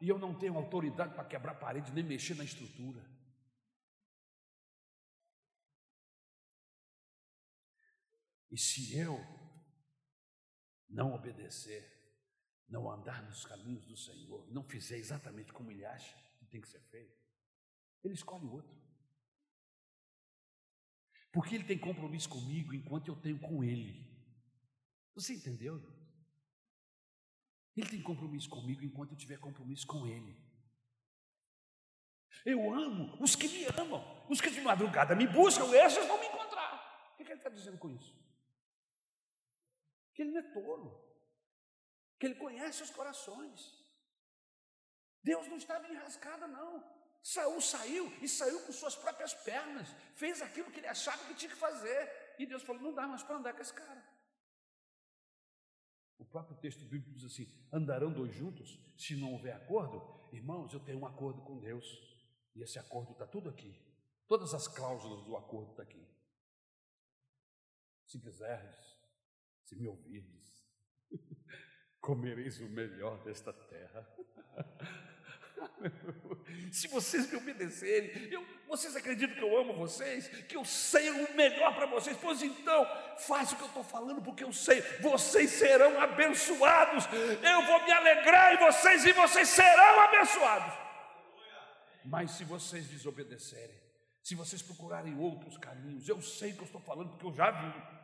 E 0.00 0.08
eu 0.08 0.20
não 0.20 0.34
tenho 0.34 0.56
autoridade 0.56 1.14
para 1.14 1.24
quebrar 1.24 1.56
parede 1.56 1.90
nem 1.90 2.04
mexer 2.04 2.36
na 2.36 2.44
estrutura. 2.44 3.04
E 8.52 8.56
se 8.56 8.96
eu 8.96 9.33
não 10.94 11.12
obedecer, 11.12 11.90
não 12.68 12.90
andar 12.90 13.22
nos 13.24 13.44
caminhos 13.44 13.84
do 13.84 13.96
Senhor, 13.96 14.48
não 14.50 14.62
fizer 14.62 14.96
exatamente 14.96 15.52
como 15.52 15.70
ele 15.70 15.84
acha 15.84 16.16
que 16.38 16.46
tem 16.46 16.60
que 16.60 16.68
ser 16.68 16.80
feito, 16.80 17.20
ele 18.02 18.14
escolhe 18.14 18.46
outro. 18.46 18.74
Porque 21.32 21.56
ele 21.56 21.64
tem 21.64 21.76
compromisso 21.76 22.28
comigo 22.28 22.72
enquanto 22.72 23.08
eu 23.08 23.16
tenho 23.16 23.40
com 23.40 23.64
ele. 23.64 24.08
Você 25.16 25.34
entendeu? 25.34 25.82
Ele 27.76 27.88
tem 27.88 28.00
compromisso 28.00 28.48
comigo 28.48 28.84
enquanto 28.84 29.10
eu 29.10 29.16
tiver 29.16 29.38
compromisso 29.38 29.84
com 29.84 30.06
ele. 30.06 30.36
Eu 32.44 32.72
amo 32.72 33.20
os 33.20 33.34
que 33.34 33.48
me 33.48 33.64
amam, 33.80 34.26
os 34.28 34.40
que 34.40 34.50
de 34.50 34.60
madrugada 34.60 35.16
me 35.16 35.26
buscam, 35.26 35.64
esses 35.74 36.06
vão 36.06 36.20
me 36.20 36.26
encontrar. 36.26 37.10
O 37.12 37.16
que 37.16 37.24
ele 37.24 37.34
está 37.34 37.50
dizendo 37.50 37.78
com 37.78 37.90
isso? 37.90 38.23
Que 40.14 40.22
ele 40.22 40.30
não 40.30 40.40
é 40.40 40.52
tolo, 40.52 40.90
que 42.18 42.26
ele 42.26 42.36
conhece 42.36 42.82
os 42.82 42.90
corações. 42.90 43.84
Deus 45.22 45.46
não 45.48 45.56
estava 45.56 45.88
enrascada, 45.88 46.46
não. 46.46 46.94
Saul 47.22 47.60
saiu 47.60 48.06
e 48.20 48.28
saiu 48.28 48.60
com 48.66 48.72
suas 48.72 48.94
próprias 48.94 49.32
pernas, 49.32 49.88
fez 50.14 50.42
aquilo 50.42 50.70
que 50.70 50.80
ele 50.80 50.86
achava 50.86 51.24
que 51.24 51.34
tinha 51.34 51.50
que 51.50 51.56
fazer. 51.56 52.34
E 52.38 52.46
Deus 52.46 52.62
falou: 52.62 52.82
não 52.82 52.94
dá 52.94 53.06
mais 53.06 53.22
para 53.22 53.36
andar 53.36 53.54
com 53.54 53.62
esse 53.62 53.72
cara. 53.72 54.02
O 56.18 56.24
próprio 56.24 56.56
texto 56.58 56.84
bíblico 56.84 57.12
diz 57.12 57.24
assim: 57.24 57.46
andarão 57.72 58.12
dois 58.12 58.32
juntos 58.34 58.78
se 58.96 59.16
não 59.16 59.32
houver 59.32 59.54
acordo? 59.54 60.14
Irmãos, 60.32 60.72
eu 60.72 60.80
tenho 60.80 60.98
um 60.98 61.06
acordo 61.06 61.42
com 61.42 61.58
Deus, 61.58 61.86
e 62.54 62.62
esse 62.62 62.78
acordo 62.78 63.12
está 63.12 63.26
tudo 63.26 63.48
aqui. 63.48 63.74
Todas 64.26 64.52
as 64.54 64.68
cláusulas 64.68 65.24
do 65.24 65.36
acordo 65.36 65.70
estão 65.70 65.84
tá 65.84 65.90
aqui. 65.90 66.06
Se 68.06 68.20
quiseres, 68.20 68.93
se 69.64 69.76
me 69.76 69.88
ouvirdes, 69.88 70.62
comereis 72.00 72.60
o 72.60 72.68
melhor 72.68 73.22
desta 73.24 73.52
terra. 73.52 74.08
Se 76.70 76.88
vocês 76.88 77.30
me 77.30 77.36
obedecerem, 77.36 78.10
eu, 78.30 78.44
vocês 78.68 78.94
acreditam 78.96 79.36
que 79.36 79.42
eu 79.42 79.58
amo 79.58 79.74
vocês? 79.74 80.28
Que 80.28 80.56
eu 80.56 80.64
sei 80.64 81.10
o 81.10 81.34
melhor 81.34 81.74
para 81.74 81.86
vocês? 81.86 82.16
Pois 82.20 82.42
então, 82.42 82.86
faça 83.18 83.54
o 83.54 83.56
que 83.56 83.62
eu 83.62 83.68
estou 83.68 83.84
falando, 83.84 84.22
porque 84.22 84.44
eu 84.44 84.52
sei, 84.52 84.80
vocês 85.00 85.50
serão 85.50 86.00
abençoados. 86.00 87.06
Eu 87.06 87.66
vou 87.66 87.84
me 87.84 87.92
alegrar 87.92 88.54
em 88.54 88.58
vocês 88.58 89.04
e 89.04 89.12
vocês 89.12 89.48
serão 89.48 90.00
abençoados. 90.00 90.74
Mas 92.04 92.32
se 92.32 92.44
vocês 92.44 92.88
desobedecerem, 92.88 93.82
se 94.22 94.34
vocês 94.34 94.62
procurarem 94.62 95.18
outros 95.18 95.56
caminhos, 95.56 96.08
eu 96.08 96.20
sei 96.20 96.52
que 96.52 96.60
eu 96.60 96.66
estou 96.66 96.80
falando, 96.80 97.10
porque 97.10 97.26
eu 97.26 97.32
já 97.32 97.50
vi. 97.50 98.03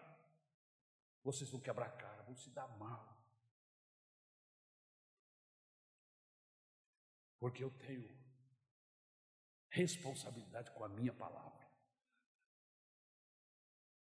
Vocês 1.22 1.50
vão 1.50 1.60
quebrar 1.60 1.86
a 1.86 1.96
cara, 1.96 2.22
vão 2.22 2.34
se 2.34 2.50
dar 2.50 2.68
mal. 2.78 3.18
Porque 7.38 7.62
eu 7.62 7.70
tenho 7.78 8.18
responsabilidade 9.70 10.70
com 10.72 10.84
a 10.84 10.88
minha 10.88 11.12
palavra. 11.12 11.68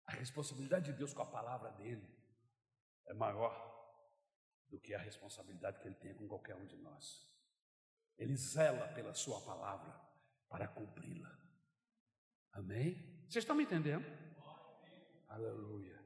A 0.06 0.12
responsabilidade 0.12 0.92
de 0.92 0.98
Deus 0.98 1.12
com 1.12 1.22
a 1.22 1.30
palavra 1.30 1.70
dele 1.72 2.08
é 3.06 3.14
maior 3.14 3.66
do 4.68 4.80
que 4.80 4.94
a 4.94 4.98
responsabilidade 4.98 5.80
que 5.80 5.88
ele 5.88 5.96
tem 5.96 6.14
com 6.14 6.26
qualquer 6.26 6.56
um 6.56 6.66
de 6.66 6.76
nós. 6.76 7.28
Ele 8.16 8.36
zela 8.36 8.92
pela 8.94 9.14
sua 9.14 9.44
palavra 9.44 9.92
para 10.48 10.66
cumpri-la. 10.66 11.30
Amém? 12.52 13.24
Vocês 13.28 13.44
estão 13.44 13.54
me 13.54 13.64
entendendo? 13.64 14.04
Aleluia 15.28 15.97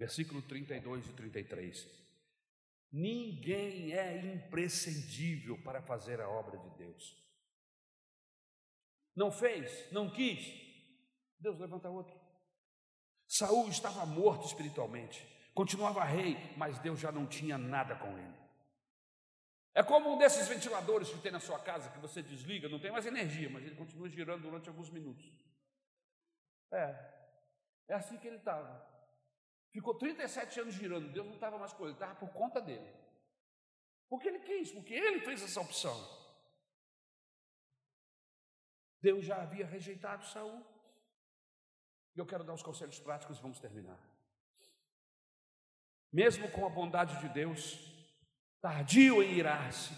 versículo 0.00 0.40
32 0.40 1.08
e 1.08 1.12
33. 1.12 1.86
Ninguém 2.90 3.92
é 3.92 4.34
imprescindível 4.34 5.62
para 5.62 5.82
fazer 5.82 6.22
a 6.22 6.28
obra 6.28 6.56
de 6.56 6.70
Deus. 6.70 7.16
Não 9.14 9.30
fez, 9.30 9.92
não 9.92 10.10
quis, 10.10 10.40
Deus 11.38 11.58
levanta 11.58 11.90
outro. 11.90 12.18
Saul 13.28 13.68
estava 13.68 14.06
morto 14.06 14.46
espiritualmente, 14.46 15.20
continuava 15.52 16.02
rei, 16.02 16.36
mas 16.56 16.78
Deus 16.78 16.98
já 16.98 17.12
não 17.12 17.26
tinha 17.26 17.58
nada 17.58 17.94
com 17.94 18.16
ele. 18.18 18.40
É 19.74 19.82
como 19.82 20.14
um 20.14 20.18
desses 20.18 20.48
ventiladores 20.48 21.10
que 21.10 21.20
tem 21.20 21.30
na 21.30 21.38
sua 21.38 21.58
casa, 21.58 21.90
que 21.90 21.98
você 21.98 22.22
desliga, 22.22 22.70
não 22.70 22.80
tem 22.80 22.90
mais 22.90 23.04
energia, 23.04 23.50
mas 23.50 23.64
ele 23.64 23.76
continua 23.76 24.08
girando 24.08 24.42
durante 24.42 24.68
alguns 24.68 24.88
minutos. 24.88 25.30
É, 26.72 27.12
é 27.88 27.94
assim 27.94 28.16
que 28.16 28.26
ele 28.26 28.38
estava. 28.38 28.89
Ficou 29.72 29.94
37 29.94 30.60
anos 30.60 30.74
girando, 30.74 31.12
Deus 31.12 31.26
não 31.26 31.34
estava 31.34 31.58
mais 31.58 31.72
com 31.72 31.84
ele, 31.84 31.92
estava 31.92 32.14
por 32.16 32.30
conta 32.30 32.60
dele. 32.60 32.92
Porque 34.08 34.28
ele 34.28 34.40
quis, 34.40 34.72
porque 34.72 34.92
ele 34.92 35.20
fez 35.20 35.42
essa 35.42 35.60
opção. 35.60 35.96
Deus 39.00 39.24
já 39.24 39.40
havia 39.40 39.66
rejeitado 39.66 40.26
Saul. 40.26 40.66
E 42.14 42.18
eu 42.18 42.26
quero 42.26 42.42
dar 42.42 42.54
os 42.54 42.62
conselhos 42.62 42.98
práticos 42.98 43.38
e 43.38 43.42
vamos 43.42 43.60
terminar. 43.60 43.98
Mesmo 46.12 46.50
com 46.50 46.66
a 46.66 46.70
bondade 46.70 47.20
de 47.20 47.28
Deus, 47.28 47.78
tardio 48.60 49.22
em 49.22 49.34
irar-se, 49.34 49.94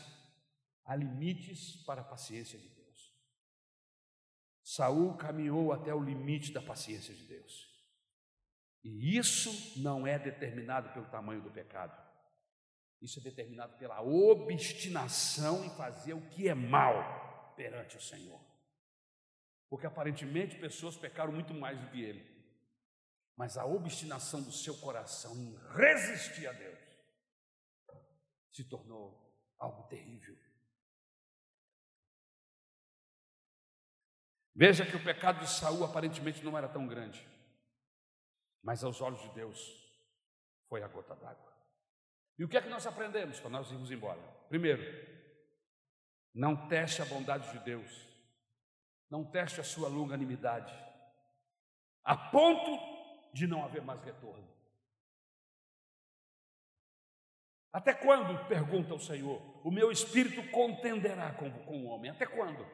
há 0.84 0.94
limites 0.94 1.82
para 1.86 2.02
a 2.02 2.04
paciência 2.04 2.58
de 2.58 2.68
Deus. 2.68 3.16
Saul 4.62 5.16
caminhou 5.16 5.72
até 5.72 5.94
o 5.94 6.04
limite 6.04 6.52
da 6.52 6.60
paciência 6.60 7.14
de 7.14 7.24
Deus. 7.24 7.71
E 8.84 9.16
isso 9.16 9.80
não 9.80 10.06
é 10.06 10.18
determinado 10.18 10.92
pelo 10.92 11.06
tamanho 11.06 11.40
do 11.40 11.50
pecado. 11.50 11.96
Isso 13.00 13.20
é 13.20 13.22
determinado 13.22 13.76
pela 13.78 14.00
obstinação 14.00 15.64
em 15.64 15.70
fazer 15.76 16.14
o 16.14 16.28
que 16.30 16.48
é 16.48 16.54
mal 16.54 17.54
perante 17.56 17.96
o 17.96 18.00
Senhor. 18.00 18.40
Porque 19.68 19.86
aparentemente 19.86 20.58
pessoas 20.58 20.96
pecaram 20.96 21.32
muito 21.32 21.54
mais 21.54 21.78
do 21.80 21.90
que 21.90 22.02
ele. 22.02 22.30
Mas 23.36 23.56
a 23.56 23.64
obstinação 23.64 24.42
do 24.42 24.52
seu 24.52 24.76
coração 24.78 25.34
em 25.36 25.56
resistir 25.74 26.46
a 26.46 26.52
Deus 26.52 26.78
se 28.50 28.64
tornou 28.64 29.18
algo 29.58 29.84
terrível. 29.88 30.36
Veja 34.54 34.84
que 34.84 34.96
o 34.96 35.02
pecado 35.02 35.40
de 35.40 35.48
Saul 35.48 35.82
aparentemente 35.82 36.44
não 36.44 36.58
era 36.58 36.68
tão 36.68 36.86
grande 36.86 37.31
mas 38.62 38.84
aos 38.84 39.00
olhos 39.00 39.20
de 39.22 39.28
Deus 39.30 39.82
foi 40.68 40.82
a 40.82 40.88
gota 40.88 41.14
d'água. 41.16 41.52
E 42.38 42.44
o 42.44 42.48
que 42.48 42.56
é 42.56 42.62
que 42.62 42.68
nós 42.68 42.86
aprendemos 42.86 43.38
para 43.40 43.50
nós 43.50 43.70
irmos 43.70 43.90
embora? 43.90 44.20
Primeiro, 44.48 44.82
não 46.34 46.68
teste 46.68 47.02
a 47.02 47.04
bondade 47.04 47.50
de 47.52 47.58
Deus, 47.58 48.08
não 49.10 49.24
teste 49.24 49.60
a 49.60 49.64
sua 49.64 49.88
longanimidade, 49.88 50.72
a 52.04 52.16
ponto 52.16 52.78
de 53.34 53.46
não 53.46 53.64
haver 53.64 53.82
mais 53.82 54.02
retorno. 54.02 54.50
Até 57.72 57.94
quando, 57.94 58.46
pergunta 58.48 58.94
o 58.94 59.00
Senhor, 59.00 59.40
o 59.64 59.70
meu 59.70 59.90
espírito 59.90 60.50
contenderá 60.50 61.32
com, 61.32 61.50
com 61.64 61.84
o 61.84 61.86
homem? 61.86 62.10
Até 62.10 62.26
quando? 62.26 62.66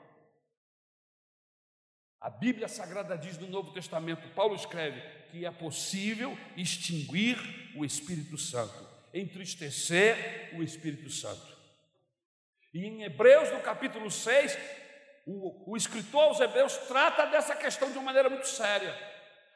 A 2.21 2.29
Bíblia 2.29 2.67
Sagrada 2.67 3.17
diz 3.17 3.39
no 3.39 3.47
Novo 3.47 3.73
Testamento, 3.73 4.29
Paulo 4.35 4.55
escreve 4.55 5.01
que 5.31 5.47
é 5.47 5.51
possível 5.51 6.37
extinguir 6.57 7.39
o 7.77 7.85
Espírito 7.85 8.37
Santo, 8.37 8.89
entristecer 9.15 10.51
o 10.55 10.63
Espírito 10.63 11.11
Santo. 11.11 11.57
E 12.75 12.85
em 12.85 13.05
Hebreus, 13.05 13.53
no 13.53 13.61
capítulo 13.61 14.11
6, 14.11 14.59
o, 15.27 15.73
o 15.73 15.77
escritor 15.77 16.25
aos 16.25 16.41
Hebreus 16.41 16.77
trata 16.89 17.27
dessa 17.27 17.55
questão 17.55 17.91
de 17.91 17.99
uma 17.99 18.07
maneira 18.07 18.29
muito 18.29 18.49
séria. 18.49 18.97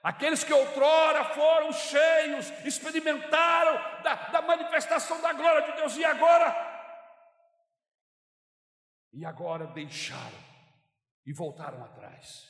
Aqueles 0.01 0.45
que 0.45 0.53
outrora 0.53 1.25
foram 1.35 1.73
cheios, 1.73 2.49
experimentaram 2.65 4.03
da, 4.03 4.15
da 4.31 4.43
manifestação 4.43 5.21
da 5.21 5.33
glória 5.33 5.71
de 5.71 5.77
Deus, 5.79 5.97
e 5.97 6.05
agora? 6.05 6.71
E 9.13 9.25
agora 9.25 9.67
deixaram 9.67 10.52
e 11.25 11.33
voltaram 11.33 11.85
atrás 11.85 12.49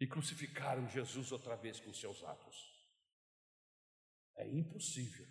e 0.00 0.06
crucificaram 0.06 0.88
Jesus 0.88 1.30
outra 1.30 1.56
vez 1.56 1.78
com 1.80 1.92
seus 1.92 2.22
atos. 2.24 2.72
É 4.36 4.48
impossível 4.48 5.26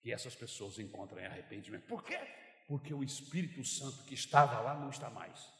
que 0.00 0.12
essas 0.12 0.34
pessoas 0.34 0.78
encontrem 0.78 1.26
arrependimento. 1.26 1.86
Por 1.86 2.02
quê? 2.02 2.18
Porque 2.66 2.92
o 2.92 3.02
Espírito 3.02 3.64
Santo 3.64 4.04
que 4.04 4.14
estava 4.14 4.60
lá 4.60 4.74
não 4.74 4.90
está 4.90 5.10
mais. 5.10 5.58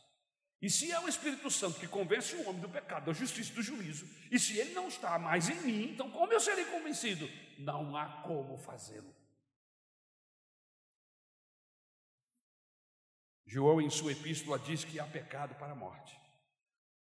E 0.60 0.68
se 0.68 0.90
é 0.90 0.98
o 0.98 1.08
Espírito 1.08 1.50
Santo 1.50 1.78
que 1.78 1.86
convence 1.86 2.34
o 2.34 2.48
homem 2.48 2.60
do 2.60 2.68
pecado, 2.68 3.06
da 3.06 3.12
justiça 3.12 3.52
e 3.52 3.54
do 3.54 3.62
juízo, 3.62 4.08
e 4.30 4.38
se 4.38 4.58
ele 4.58 4.74
não 4.74 4.88
está 4.88 5.16
mais 5.18 5.48
em 5.48 5.60
mim, 5.60 5.92
então 5.92 6.10
como 6.10 6.32
eu 6.32 6.40
serei 6.40 6.64
convencido? 6.64 7.30
Não 7.58 7.96
há 7.96 8.22
como 8.22 8.58
fazê-lo. 8.58 9.14
João, 13.50 13.80
em 13.80 13.88
sua 13.88 14.12
epístola, 14.12 14.58
diz 14.58 14.84
que 14.84 15.00
há 15.00 15.06
pecado 15.06 15.54
para 15.54 15.72
a 15.72 15.74
morte. 15.74 16.20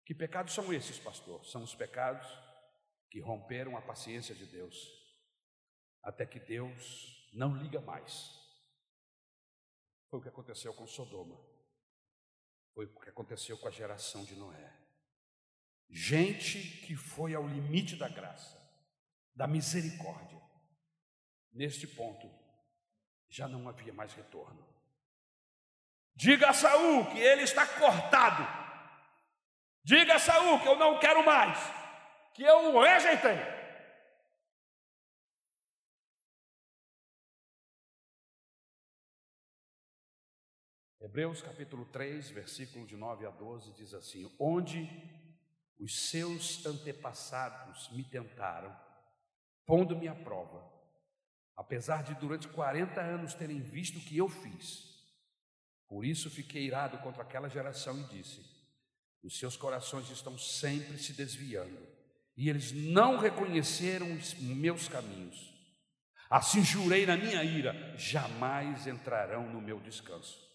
Que 0.06 0.14
pecados 0.14 0.54
são 0.54 0.72
esses, 0.72 1.00
pastor? 1.00 1.44
São 1.44 1.64
os 1.64 1.74
pecados 1.74 2.28
que 3.10 3.20
romperam 3.20 3.76
a 3.76 3.82
paciência 3.82 4.36
de 4.36 4.46
Deus, 4.46 4.78
até 6.04 6.28
que 6.28 6.40
Deus 6.40 7.28
não 7.34 7.58
liga 7.58 7.82
mais. 7.82 8.30
Foi 10.08 10.20
o 10.20 10.22
que 10.22 10.30
aconteceu 10.30 10.72
com 10.72 10.86
Sodoma, 10.86 11.36
foi 12.76 12.86
o 12.86 13.00
que 13.00 13.10
aconteceu 13.10 13.58
com 13.58 13.68
a 13.68 13.72
geração 13.72 14.24
de 14.24 14.36
Noé. 14.36 14.72
Gente 15.90 16.60
que 16.86 16.96
foi 16.96 17.34
ao 17.34 17.48
limite 17.48 17.96
da 17.96 18.08
graça, 18.08 18.56
da 19.34 19.48
misericórdia. 19.48 20.40
Neste 21.52 21.88
ponto, 21.88 22.30
já 23.28 23.48
não 23.48 23.68
havia 23.68 23.92
mais 23.92 24.14
retorno. 24.14 24.68
Diga 26.20 26.49
a 26.49 26.53
Saul 26.53 27.05
que 27.05 27.17
ele 27.17 27.43
está 27.43 27.65
cortado. 27.65 28.45
Diga 29.82 30.15
a 30.15 30.20
Saul 30.20 30.59
que 30.59 30.67
eu 30.67 30.76
não 30.76 30.99
quero 30.99 31.26
mais, 31.26 31.57
que 32.34 32.43
eu 32.43 32.76
o 32.76 32.82
rejeitei. 32.82 33.38
Hebreus 40.99 41.41
capítulo 41.41 41.86
3, 41.86 42.30
versículo 42.32 42.86
de 42.86 42.97
9 42.97 43.26
a 43.26 43.30
12 43.30 43.72
diz 43.76 43.93
assim: 43.93 44.30
Onde 44.38 44.89
os 45.80 46.09
seus 46.09 46.65
antepassados 46.65 47.89
me 47.93 48.03
tentaram, 48.03 48.78
pondo-me 49.65 50.09
à 50.09 50.15
prova, 50.15 50.70
apesar 51.55 52.03
de 52.03 52.13
durante 52.15 52.49
40 52.49 52.99
anos 52.99 53.34
terem 53.34 53.61
visto 53.61 53.99
o 53.99 54.01
que 54.01 54.17
eu 54.17 54.28
fiz, 54.28 54.89
por 55.90 56.06
isso 56.06 56.30
fiquei 56.30 56.66
irado 56.66 57.00
contra 57.00 57.24
aquela 57.24 57.50
geração 57.50 58.00
e 58.00 58.04
disse: 58.04 58.46
Os 59.24 59.40
seus 59.40 59.58
corações 59.58 60.08
estão 60.12 60.38
sempre 60.38 61.00
se 61.00 61.14
desviando, 61.14 61.86
e 62.38 62.48
eles 62.48 62.72
não 62.72 63.18
reconheceram 63.18 64.14
os 64.14 64.36
meus 64.36 64.88
caminhos. 64.88 65.52
Assim 66.30 66.64
jurei 66.64 67.08
na 67.08 67.18
minha 67.18 67.44
ira: 67.44 67.74
jamais 67.98 68.86
entrarão 68.86 69.52
no 69.52 69.60
meu 69.60 69.80
descanso. 69.80 70.48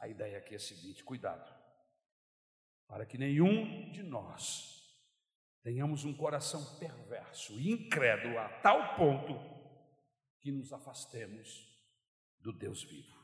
A 0.00 0.08
ideia 0.08 0.38
aqui 0.38 0.54
é 0.54 0.56
a 0.56 0.60
seguinte: 0.60 1.04
cuidado, 1.04 1.54
para 2.88 3.04
que 3.04 3.18
nenhum 3.18 3.92
de 3.92 4.02
nós 4.02 4.72
tenhamos 5.62 6.06
um 6.06 6.14
coração 6.14 6.64
perverso 6.78 7.52
e 7.60 7.70
incrédulo 7.70 8.38
a 8.38 8.48
tal 8.60 8.96
ponto 8.96 9.38
que 10.40 10.50
nos 10.50 10.72
afastemos 10.72 11.68
do 12.40 12.52
Deus 12.54 12.82
vivo. 12.82 13.21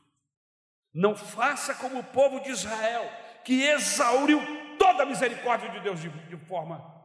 Não 0.93 1.15
faça 1.15 1.75
como 1.75 1.99
o 1.99 2.03
povo 2.03 2.39
de 2.39 2.49
Israel, 2.49 3.03
que 3.43 3.63
exauriu 3.63 4.39
toda 4.77 5.03
a 5.03 5.05
misericórdia 5.05 5.69
de 5.69 5.79
Deus 5.81 6.01
de, 6.01 6.09
de 6.09 6.37
forma 6.45 6.99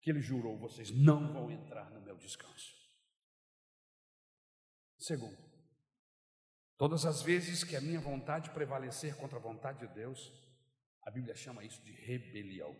que 0.00 0.10
ele 0.10 0.20
jurou: 0.20 0.58
vocês 0.58 0.90
não 0.90 1.32
vão 1.32 1.50
entrar 1.50 1.90
no 1.90 2.00
meu 2.00 2.16
descanso. 2.16 2.74
Segundo, 4.98 5.36
todas 6.76 7.04
as 7.04 7.22
vezes 7.22 7.64
que 7.64 7.76
a 7.76 7.80
minha 7.80 8.00
vontade 8.00 8.50
prevalecer 8.50 9.16
contra 9.16 9.38
a 9.38 9.42
vontade 9.42 9.86
de 9.86 9.94
Deus, 9.94 10.32
a 11.02 11.10
Bíblia 11.10 11.34
chama 11.34 11.64
isso 11.64 11.82
de 11.82 11.92
rebelião. 11.92 12.76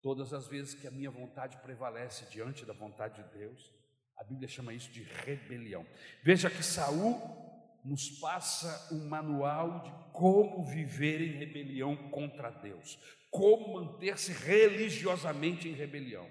Todas 0.00 0.32
as 0.32 0.46
vezes 0.46 0.74
que 0.74 0.86
a 0.86 0.90
minha 0.90 1.10
vontade 1.10 1.58
prevalece 1.58 2.24
diante 2.26 2.64
da 2.64 2.72
vontade 2.72 3.22
de 3.22 3.28
Deus, 3.30 3.72
a 4.16 4.24
Bíblia 4.24 4.48
chama 4.48 4.72
isso 4.72 4.90
de 4.90 5.02
rebelião. 5.02 5.86
Veja 6.22 6.48
que 6.48 6.62
Saul 6.62 7.47
nos 7.84 8.10
passa 8.18 8.92
um 8.94 9.08
manual 9.08 9.82
de 9.82 10.12
como 10.12 10.64
viver 10.64 11.20
em 11.20 11.38
rebelião 11.38 12.10
contra 12.10 12.50
Deus, 12.50 12.98
como 13.30 13.74
manter-se 13.74 14.32
religiosamente 14.32 15.68
em 15.68 15.74
rebelião. 15.74 16.30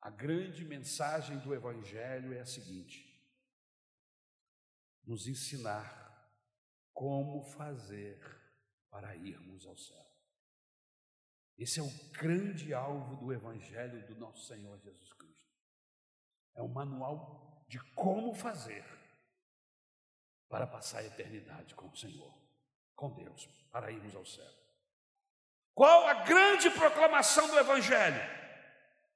A 0.00 0.10
grande 0.10 0.64
mensagem 0.64 1.38
do 1.38 1.54
Evangelho 1.54 2.32
é 2.32 2.40
a 2.40 2.46
seguinte: 2.46 3.04
nos 5.04 5.26
ensinar 5.26 6.06
como 6.92 7.42
fazer 7.42 8.18
para 8.90 9.16
irmos 9.16 9.66
ao 9.66 9.76
céu. 9.76 10.06
Esse 11.56 11.80
é 11.80 11.82
o 11.82 12.12
grande 12.12 12.72
alvo 12.72 13.16
do 13.16 13.32
Evangelho 13.32 14.06
do 14.06 14.14
nosso 14.14 14.46
Senhor 14.46 14.78
Jesus 14.78 15.12
Cristo. 15.12 15.52
É 16.54 16.62
um 16.62 16.68
manual 16.68 17.66
de 17.68 17.78
como 17.94 18.32
fazer 18.32 18.84
para 20.48 20.66
passar 20.66 21.00
a 21.00 21.04
eternidade 21.04 21.74
com 21.74 21.88
o 21.88 21.96
Senhor, 21.96 22.32
com 22.94 23.14
Deus, 23.14 23.46
para 23.70 23.90
irmos 23.90 24.14
ao 24.14 24.24
céu. 24.24 24.50
Qual 25.74 26.08
a 26.08 26.24
grande 26.24 26.70
proclamação 26.70 27.46
do 27.48 27.58
Evangelho? 27.58 28.20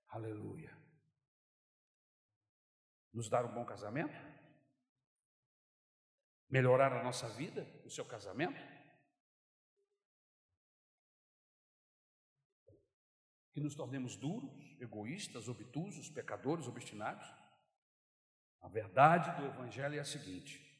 Aleluia. 0.08 0.70
Nos 3.12 3.28
dar 3.28 3.44
um 3.44 3.52
bom 3.52 3.64
casamento? 3.64 4.14
Melhorar 6.48 6.92
a 6.92 7.02
nossa 7.02 7.28
vida, 7.30 7.66
o 7.84 7.90
seu 7.90 8.04
casamento? 8.04 8.60
Que 13.52 13.60
nos 13.60 13.74
tornemos 13.74 14.16
duros, 14.16 14.52
egoístas, 14.80 15.48
obtusos, 15.48 16.08
pecadores, 16.08 16.68
obstinados? 16.68 17.26
A 18.60 18.68
verdade 18.68 19.34
do 19.40 19.46
Evangelho 19.46 19.96
é 19.96 20.00
a 20.00 20.04
seguinte: 20.04 20.72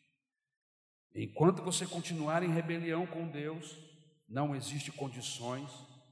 Enquanto 1.15 1.63
você 1.63 1.87
continuar 1.87 2.43
em 2.43 2.53
rebelião 2.53 3.07
com 3.07 3.29
Deus, 3.29 3.77
não 4.29 4.55
existe 4.55 4.91
condições, 4.91 5.71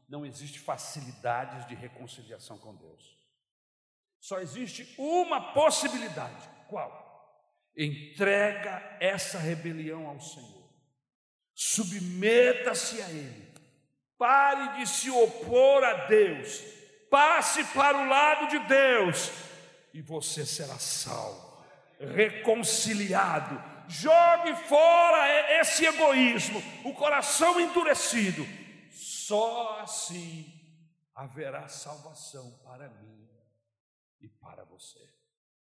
não 0.09 0.27
existe 0.27 0.59
facilidades 0.59 1.67
de 1.67 1.75
reconciliação 1.75 2.59
com 2.59 2.75
Deus. 2.75 3.19
Só 4.19 4.41
existe 4.41 4.95
uma 4.99 5.53
possibilidade. 5.55 6.49
Qual? 6.69 7.09
Entrega 7.77 8.99
essa 9.01 9.39
rebelião 9.39 10.07
ao 10.07 10.21
Senhor. 10.21 10.69
Submeta-se 11.55 13.01
a 13.01 13.09
Ele. 13.09 13.55
Pare 14.19 14.79
de 14.79 14.89
se 14.89 15.11
opor 15.11 15.83
a 15.83 16.07
Deus. 16.07 16.63
Passe 17.11 17.65
para 17.73 17.97
o 17.99 18.09
lado 18.09 18.49
de 18.49 18.59
Deus 18.67 19.31
e 19.93 20.01
você 20.01 20.47
será 20.47 20.79
salvo, 20.79 21.65
reconciliado 21.99 23.61
jogue 23.91 24.55
fora 24.69 25.61
esse 25.61 25.85
egoísmo, 25.85 26.63
o 26.85 26.95
coração 26.95 27.61
endurecido. 27.61 28.47
Só 28.91 29.81
assim 29.81 30.47
haverá 31.15 31.69
salvação 31.69 32.51
para 32.65 32.89
mim 32.89 33.29
e 34.21 34.29
para 34.29 34.65
você. 34.65 35.20